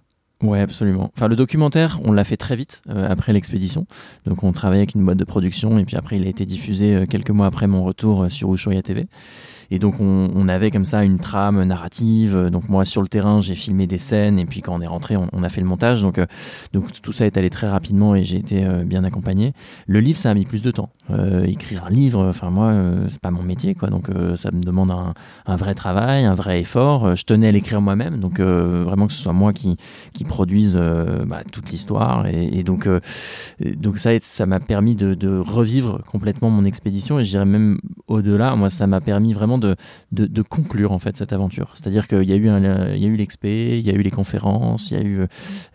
[0.40, 1.10] Ouais, absolument.
[1.16, 3.86] Enfin, le documentaire, on l'a fait très vite euh, après l'expédition.
[4.24, 6.94] Donc, on travaillait avec une boîte de production et puis après, il a été diffusé
[6.94, 9.08] euh, quelques mois après mon retour euh, sur Ushuaïa TV.
[9.70, 12.48] Et donc on, avait comme ça une trame narrative.
[12.50, 15.16] Donc moi sur le terrain j'ai filmé des scènes et puis quand on est rentré
[15.16, 16.02] on, a fait le montage.
[16.02, 16.26] Donc, euh,
[16.72, 19.52] donc tout ça est allé très rapidement et j'ai été euh, bien accompagné.
[19.86, 20.90] Le livre ça a mis plus de temps.
[21.10, 22.74] Euh, écrire un livre, enfin moi
[23.08, 23.88] c'est pas mon métier quoi.
[23.88, 27.14] Donc ça me demande un, vrai travail, un vrai effort.
[27.14, 28.18] Je tenais à l'écrire moi-même.
[28.18, 29.76] Donc vraiment que ce soit moi qui,
[30.12, 30.76] qui produise
[31.26, 32.26] bah, toute l'histoire.
[32.26, 32.88] Et, donc,
[33.60, 37.78] donc ça ça m'a permis de, de revivre complètement mon expédition et je dirais même
[38.06, 38.56] au-delà.
[38.56, 41.70] Moi ça m'a permis vraiment de, conclure en fait cette aventure.
[41.74, 44.10] C'est-à-dire qu'il y a eu il y a eu l'expé, il y a eu les
[44.10, 45.26] conférences, il y a eu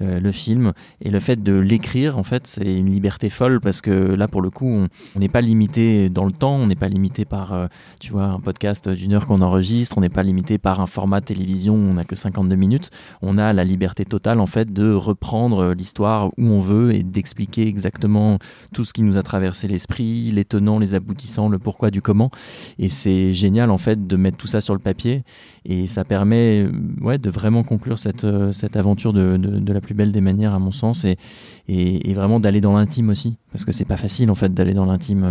[0.02, 3.82] euh, le film et le fait de l'écrire en fait c'est une liberté folle parce
[3.82, 6.88] que là pour le coup on n'est pas limité dans le temps, on n'est pas
[6.88, 7.68] limité par euh,
[8.00, 11.22] tu vois un podcast d'une heure qu'on enregistre, on n'est pas limité par un format
[11.22, 12.90] télévision où on n'a que 52 minutes.
[13.22, 17.68] On a la liberté totale en fait de reprendre l'histoire où on veut et d'expliquer
[17.68, 18.40] exactement
[18.74, 22.32] tout ce qui nous a traversé l'esprit, les tenants, les aboutissants, le pourquoi du comment
[22.80, 25.24] et c'est génial en fait de mettre tout ça sur le papier
[25.66, 26.68] et ça permet
[27.02, 30.60] ouais, de vraiment conclure cette, cette aventure de, de, la plus belle des manières à
[30.60, 31.18] mon sens et,
[31.68, 34.86] et, vraiment d'aller dans l'intime aussi parce que c'est pas facile en fait d'aller dans
[34.86, 35.28] l'intime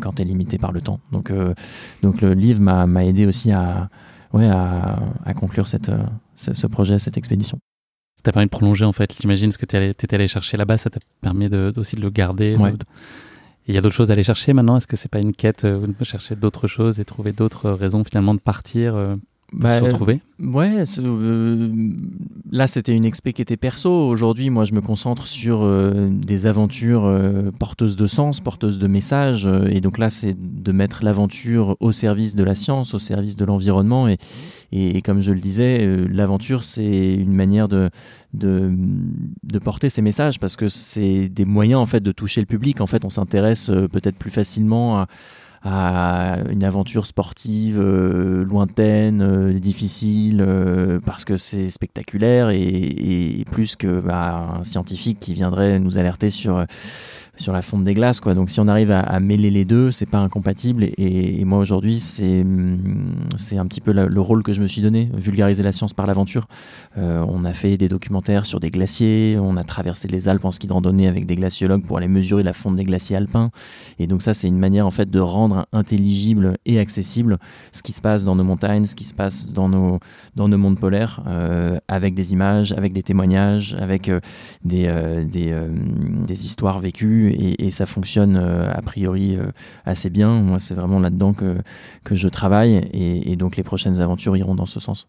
[0.00, 1.00] quand tu es limité par le temps.
[1.12, 1.32] Donc,
[2.02, 3.88] donc le livre m'a aidé aussi à,
[4.32, 5.90] ouais, à, à conclure cette,
[6.36, 7.58] ce projet, cette expédition
[8.26, 9.14] t'a permis de prolonger en fait.
[9.20, 12.10] J'imagine ce que tu étais allé chercher là-bas, ça t'a permis de, aussi de le
[12.10, 12.56] garder.
[13.68, 14.76] Il y a d'autres choses à aller chercher maintenant?
[14.76, 18.04] Est-ce que c'est pas une quête euh, Vous chercher d'autres choses et trouver d'autres raisons
[18.04, 19.12] finalement de partir euh,
[19.52, 20.20] bah, se retrouver?
[20.40, 21.70] Ouais, euh,
[22.50, 23.90] là c'était une expé qui était perso.
[23.90, 28.86] Aujourd'hui, moi je me concentre sur euh, des aventures euh, porteuses de sens, porteuses de
[28.88, 29.48] messages.
[29.70, 33.44] et donc là, c'est de mettre l'aventure au service de la science, au service de
[33.44, 34.08] l'environnement.
[34.08, 34.18] Et,
[34.72, 37.88] et, comme je le disais, l'aventure c'est une manière de,
[38.36, 42.80] de, porter ces messages parce que c'est des moyens en fait de toucher le public.
[42.80, 45.06] En fait, on s'intéresse peut-être plus facilement
[45.68, 53.44] à une aventure sportive euh, lointaine, euh, difficile, euh, parce que c'est spectaculaire et, et,
[53.50, 56.64] plus que bah, un scientifique qui viendrait nous alerter sur
[57.36, 58.20] sur la fonte des glaces.
[58.20, 58.34] Quoi.
[58.34, 60.88] Donc si on arrive à, mêler les deux, c'est pas incompatible.
[60.98, 62.44] Et, moi aujourd'hui, c'est
[63.36, 66.06] c'est un petit peu le rôle que je me suis donné, vulgariser la science par
[66.06, 66.48] l'aventure.
[66.98, 70.50] Euh, on a fait des documentaires sur des glaciers, on a traversé les Alpes en
[70.50, 73.50] ski de randonnée avec des glaciologues pour aller mesurer la fonte des glaciers alpins.
[73.98, 77.38] Et donc ça, c'est une manière en fait de rendre intelligible et accessible
[77.72, 80.00] ce qui se passe dans nos montagnes, ce qui se passe dans nos
[80.34, 84.20] dans nos mondes polaires, euh, avec des images, avec des témoignages, avec euh,
[84.64, 84.86] des
[85.26, 85.54] des,
[86.26, 89.50] des histoires vécues et, ça fonctionne euh, a priori euh,
[89.84, 90.40] assez bien.
[90.40, 91.56] Moi, c'est vraiment là-dedans que,
[92.04, 95.08] que je travaille et, donc les prochaines aventures iront dans ce sens.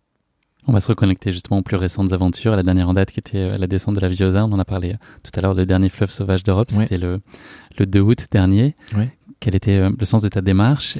[0.70, 3.20] On va se reconnecter justement aux plus récentes aventures, à la dernière en date qui
[3.20, 4.46] était euh, la descente de la Viosa.
[4.46, 7.22] On en a parlé tout à l'heure, le dernier fleuve sauvage d'Europe, c'était le,
[7.78, 8.76] le 2 août dernier.
[9.40, 10.98] Quel était le sens de ta démarche?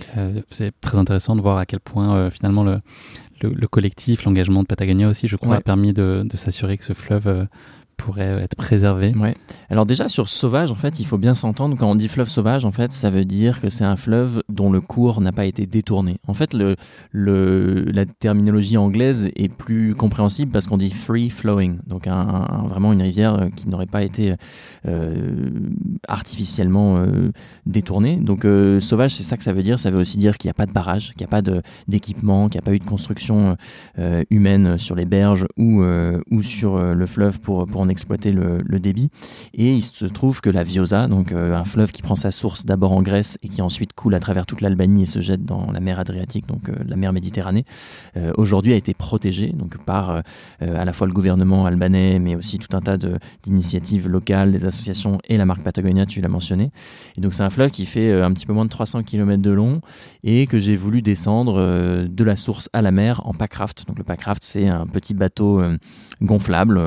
[0.52, 2.82] C'est très intéressant de voir à quel point finalement le,
[3.42, 6.94] le, collectif, l'engagement de Patagonia aussi, je crois, a permis de, de s'assurer que ce
[6.94, 7.48] fleuve
[7.98, 9.34] pourrait être préservé Ouais.
[9.70, 11.76] Alors déjà sur sauvage, en fait, il faut bien s'entendre.
[11.78, 14.72] Quand on dit fleuve sauvage, en fait, ça veut dire que c'est un fleuve dont
[14.72, 16.20] le cours n'a pas été détourné.
[16.28, 16.76] En fait, le,
[17.12, 23.50] la terminologie anglaise est plus compréhensible parce qu'on dit free flowing, donc vraiment une rivière
[23.56, 24.36] qui n'aurait pas été
[24.88, 25.50] euh,
[26.08, 27.32] artificiellement euh,
[27.66, 28.18] détournée.
[28.18, 29.80] Donc euh, sauvage, c'est ça que ça veut dire.
[29.80, 31.42] Ça veut aussi dire qu'il n'y a pas de barrage, qu'il n'y a pas
[31.88, 33.58] d'équipement, qu'il n'y a pas eu de construction
[34.00, 38.80] euh, humaine sur les berges ou, euh, ou sur le fleuve pour, pour exploiter le,
[38.80, 39.10] débit.
[39.56, 42.64] Et il se trouve que la Viosa, donc euh, un fleuve qui prend sa source
[42.66, 45.72] d'abord en Grèce et qui ensuite coule à travers toute l'Albanie et se jette dans
[45.72, 47.66] la mer Adriatique, donc euh, la mer Méditerranée,
[48.18, 50.22] euh, aujourd'hui a été protégé donc par
[50.62, 52.98] à la fois le gouvernement albanais, mais aussi tout un tas
[53.44, 56.72] d'initiatives locales, des associations et la marque Patagonia, tu l'as mentionné.
[57.18, 59.52] Et donc c'est un fleuve qui fait un petit peu moins de 300 km de
[59.52, 59.82] long
[60.24, 63.88] et que j'ai voulu descendre de la source à la mer en packraft.
[63.88, 65.62] Donc le packraft, c'est un petit bateau
[66.22, 66.80] gonflable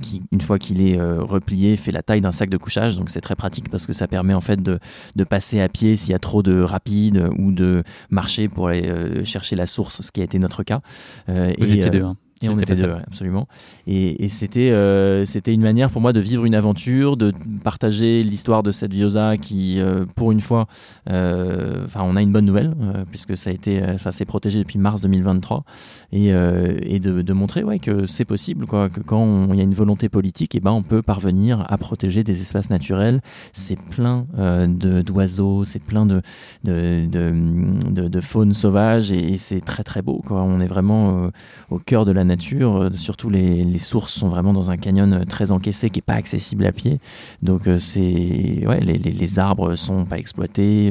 [0.00, 2.96] qui, une fois qu'il est euh, replié, fait la taille d'un sac de couchage.
[2.96, 4.78] Donc c'est très pratique parce que ça permet en fait de,
[5.14, 8.88] de passer à pied s'il y a trop de rapide ou de marcher pour aller
[8.88, 10.80] euh, chercher la source, ce qui a été notre cas.
[11.28, 12.02] Euh, Vous étiez deux.
[12.02, 12.16] Hein.
[12.42, 13.48] Et on était deux, absolument.
[13.86, 17.32] Et, et c'était euh, c'était une manière pour moi de vivre une aventure, de
[17.64, 20.66] partager l'histoire de cette Viosa qui, euh, pour une fois,
[21.08, 22.74] euh, enfin, on a une bonne nouvelle
[23.10, 25.64] puisque ça a été, enfin, c'est protégé depuis mars 2023
[26.12, 29.64] et, et de, de, montrer ouais que c'est possible quoi, que quand il y a
[29.64, 33.20] une volonté politique, et eh ben on peut parvenir à protéger des espaces naturels.
[33.52, 36.20] C'est plein de d'oiseaux, c'est plein de
[36.64, 40.42] de, de, de, faune sauvage et, et c'est très très beau quoi.
[40.42, 41.30] On est vraiment
[41.70, 42.76] au cœur de la nature.
[42.76, 46.14] Euh, surtout les, sources sont vraiment dans un canyon euh, très encaissé qui est pas
[46.14, 46.98] accessible à pied.
[47.42, 50.90] Donc euh, c'est ouais, les, les, les, arbres sont pas exploités,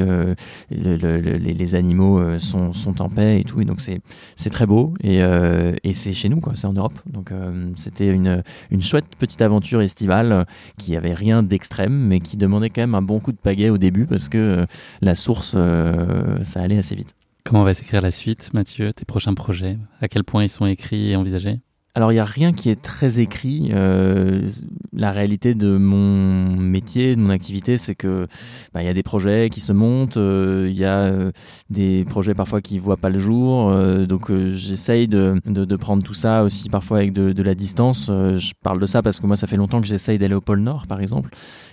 [0.69, 3.61] les, animaux sont, sont en paix et tout.
[3.61, 6.99] Et donc c'est très beau et, et c'est chez nous c'est en Europe.
[7.11, 7.31] Donc
[7.75, 10.45] c'était une une chouette petite aventure estivale
[10.77, 13.77] qui avait rien d'extrême mais qui demandait quand même un bon coup de pagaie au
[13.77, 14.65] début parce que
[15.01, 15.57] la source
[16.43, 17.15] ça allait assez vite.
[17.47, 19.77] Comment va s'écrire la suite, Mathieu, tes prochains projets?
[20.01, 21.59] À quel point ils sont écrits et envisagés?
[21.95, 23.69] Alors il n'y a rien qui est très écrit.
[23.73, 24.49] Euh,
[24.91, 28.27] la réalité de mon métier, de mon activité, c'est que
[28.73, 31.31] bah, il y a des projets qui se montent, euh, il y a euh,
[31.69, 33.73] des projets parfois qui voient pas le jour.
[34.07, 38.07] donc j'essaye de, de, de, prendre tout ça aussi parfois avec de, de la distance.
[38.07, 40.59] je parle de ça parce que moi ça fait longtemps que j'essaye d'aller au pôle
[40.59, 41.29] Nord, par exemple.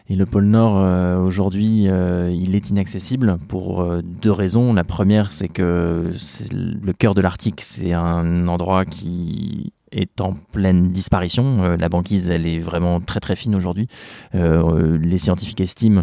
[0.09, 0.77] Et le pôle Nord
[1.25, 4.73] aujourd'hui, il est inaccessible pour deux raisons.
[4.73, 10.35] La première, c'est que c'est le cœur de l'Arctique, c'est un endroit qui est en
[10.53, 11.65] pleine disparition.
[11.65, 13.89] Euh, la banquise, elle est vraiment très très fine aujourd'hui.
[14.35, 16.03] Euh, les scientifiques estiment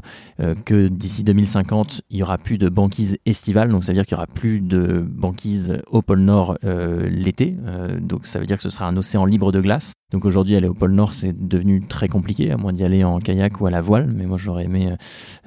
[0.65, 4.13] que d'ici 2050, il y aura plus de banquise estivale, donc ça veut dire qu'il
[4.13, 7.55] y aura plus de banquise au pôle Nord l'été.
[7.99, 9.93] donc ça veut dire que ce sera un océan libre de glace.
[10.11, 13.19] Donc aujourd'hui, aller au pôle Nord, c'est devenu très compliqué, à moins d'y aller en
[13.19, 14.07] kayak ou à la voile.
[14.07, 14.95] Mais moi, j'aurais aimé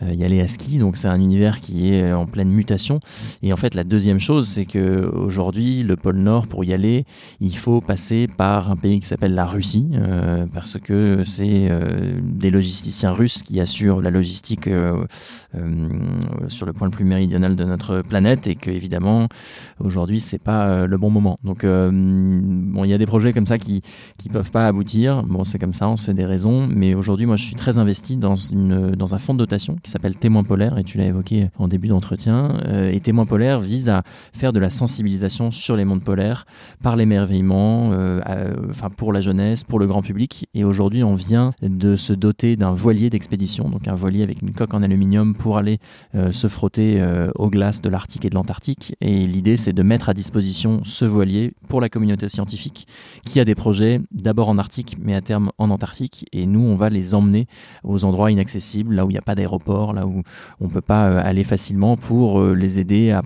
[0.02, 0.78] y aller à ski.
[0.78, 3.00] Donc c'est un univers qui est en pleine mutation.
[3.42, 7.04] Et en fait, la deuxième chose, c'est que aujourd'hui, le pôle Nord, pour y aller,
[7.40, 12.20] il faut passer par un pays qui s'appelle la Russie, euh, parce que c'est euh,
[12.22, 15.04] des logisticiens russes qui assurent la logistique euh,
[16.48, 19.28] sur le point le plus méridional de notre planète, et que évidemment,
[19.80, 21.38] aujourd'hui, c'est pas le bon moment.
[21.44, 23.82] Donc, bon, il y a des projets comme ça qui
[24.18, 25.22] qui peuvent pas aboutir.
[25.24, 26.66] Bon, c'est comme ça, on se fait des raisons.
[26.66, 29.90] Mais aujourd'hui, moi, je suis très investi dans une dans un fonds de dotation qui
[29.90, 32.56] s'appelle Témoin polaire, et tu l'as évoqué en début d'entretien.
[32.90, 34.02] et Témoin polaire vise à
[34.32, 36.46] faire de la sensibilisation sur les mondes polaires
[36.82, 37.92] par l'émerveillement,
[38.70, 40.46] enfin pour la jeunesse, pour le grand public.
[40.54, 44.52] Et aujourd'hui, on vient de se doter d'un voilier d'expédition, donc un voilier avec une
[44.52, 45.78] coque en aluminium pour aller
[46.14, 48.94] euh, se frotter euh, aux glaces de l'Arctique et de l'Antarctique.
[49.00, 52.86] Et l'idée, c'est de mettre à disposition ce voilier pour la communauté scientifique
[53.24, 56.26] qui a des projets d'abord en Arctique, mais à terme en Antarctique.
[56.32, 57.46] Et nous, on va les emmener
[57.84, 60.22] aux endroits inaccessibles, là où il n'y a pas d'aéroport, là où
[60.60, 63.22] on ne peut pas aller facilement pour les aider à,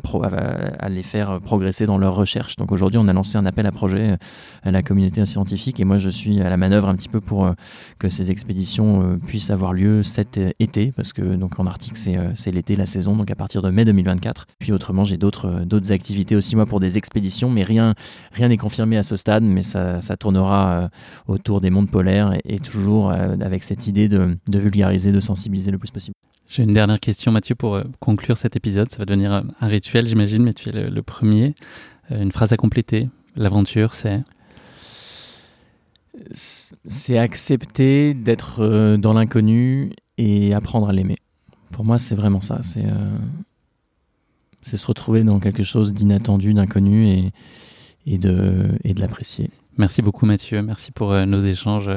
[0.79, 2.57] à, les faire progresser dans leurs recherches.
[2.57, 4.17] Donc aujourd'hui, on a lancé un appel à projet euh,
[4.63, 7.47] à la communauté scientifique et moi, je suis à la manœuvre un petit peu pour
[7.47, 7.53] euh,
[7.99, 12.53] que ces expéditions euh, puissent avoir lieu cet été parce que donc en Arctique, c'est
[12.53, 14.47] l'été, la saison, donc à partir de mai 2024.
[14.59, 17.95] Puis autrement, j'ai d'autres activités aussi moi pour des expéditions, mais rien
[18.33, 20.91] rien n'est confirmé à ce stade, mais ça, ça tournera
[21.27, 25.91] autour des mondes polaires et, toujours avec cette idée de, vulgariser, de sensibiliser le plus
[25.91, 26.15] possible.
[26.49, 28.91] J'ai une dernière question, Mathieu, pour euh, conclure cet épisode.
[28.91, 31.55] Ça va devenir euh, un rituel, j'imagine, mais tu es le, premier.
[32.13, 33.09] Euh, une phrase à compléter.
[33.35, 34.23] L'aventure, c'est
[36.35, 41.17] C'est accepter d'être dans l'inconnu et apprendre à l'aimer.
[41.73, 42.61] Pour moi, c'est vraiment ça.
[42.63, 42.85] C'est
[44.63, 47.33] c'est se retrouver dans quelque chose d'inattendu, d'inconnu et,
[48.05, 49.51] et de, et de l'apprécier.
[49.79, 50.61] Merci beaucoup, Mathieu.
[50.61, 51.91] Merci pour nos échanges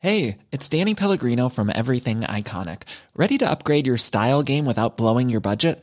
[0.00, 2.82] Hey, it's Danny Pellegrino from Everything Iconic.
[3.16, 5.82] Ready to upgrade your style game without blowing your budget?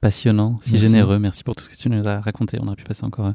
[0.00, 1.18] Passionnant, si généreux.
[1.18, 2.58] Merci pour tout ce que tu nous as raconté.
[2.62, 3.32] On aurait pu passer encore euh,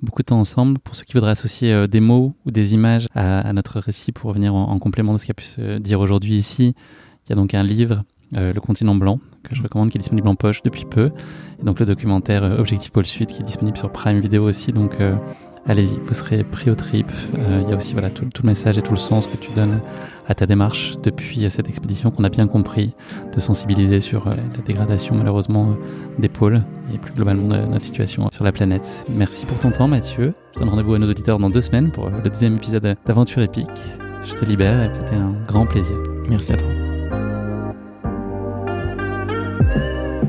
[0.00, 0.78] beaucoup de temps ensemble.
[0.78, 4.28] Pour ceux qui voudraient associer euh, des mots ou des images à, notre récit pour
[4.28, 6.76] revenir en, complément de ce qui a pu se dire aujourd'hui ici,
[7.26, 8.04] il y a donc un livre,
[8.36, 11.10] euh, Le continent blanc, que je recommande, qui est disponible en poche depuis peu.
[11.60, 14.72] Et donc le documentaire Objectif Pôle Sud, qui est disponible sur Prime Video aussi.
[14.72, 14.94] Donc
[15.66, 17.10] allez-y, vous serez pris au trip.
[17.38, 19.50] Euh, il y a aussi voilà, tout, le message et tout le sens que tu
[19.52, 19.80] donnes
[20.26, 22.92] à ta démarche depuis cette expédition qu'on a bien compris,
[23.34, 25.74] de sensibiliser sur euh, la dégradation malheureusement euh,
[26.18, 29.04] des pôles et plus globalement de notre situation sur la planète.
[29.10, 30.34] Merci pour ton temps Mathieu.
[30.54, 33.68] Je donne rendez-vous à nos auditeurs dans deux semaines pour le deuxième épisode d'Aventure épique.
[34.24, 35.96] Je te libère et c'était un grand plaisir.
[36.28, 36.68] Merci à toi.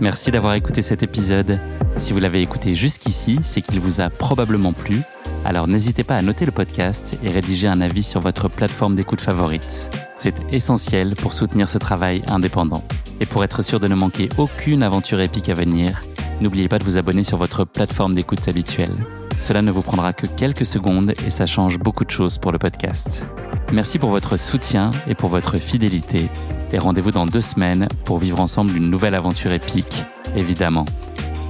[0.01, 1.59] Merci d'avoir écouté cet épisode.
[1.95, 5.01] Si vous l'avez écouté jusqu'ici, c'est qu'il vous a probablement plu
[5.45, 9.21] alors n'hésitez pas à noter le podcast et rédiger un avis sur votre plateforme d'écoute
[9.21, 9.91] favorite.
[10.15, 12.83] C'est essentiel pour soutenir ce travail indépendant.
[13.21, 16.03] Et pour être sûr de ne manquer aucune aventure épique à venir,
[16.41, 18.95] n'oubliez pas de vous abonner sur votre plateforme d'écoute habituelle.
[19.39, 22.57] Cela ne vous prendra que quelques secondes et ça change beaucoup de choses pour le
[22.57, 23.27] podcast.
[23.71, 26.27] Merci pour votre soutien et pour votre fidélité.
[26.73, 30.05] Et rendez-vous dans deux semaines pour vivre ensemble une nouvelle aventure épique,
[30.35, 30.85] évidemment.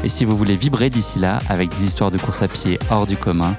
[0.03, 3.07] Et si vous voulez vibrer d'ici là avec des histoires de course à pied hors
[3.07, 3.55] du commun,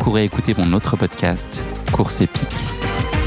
[0.00, 1.62] courez écouter mon autre podcast,
[1.92, 3.19] Course épique.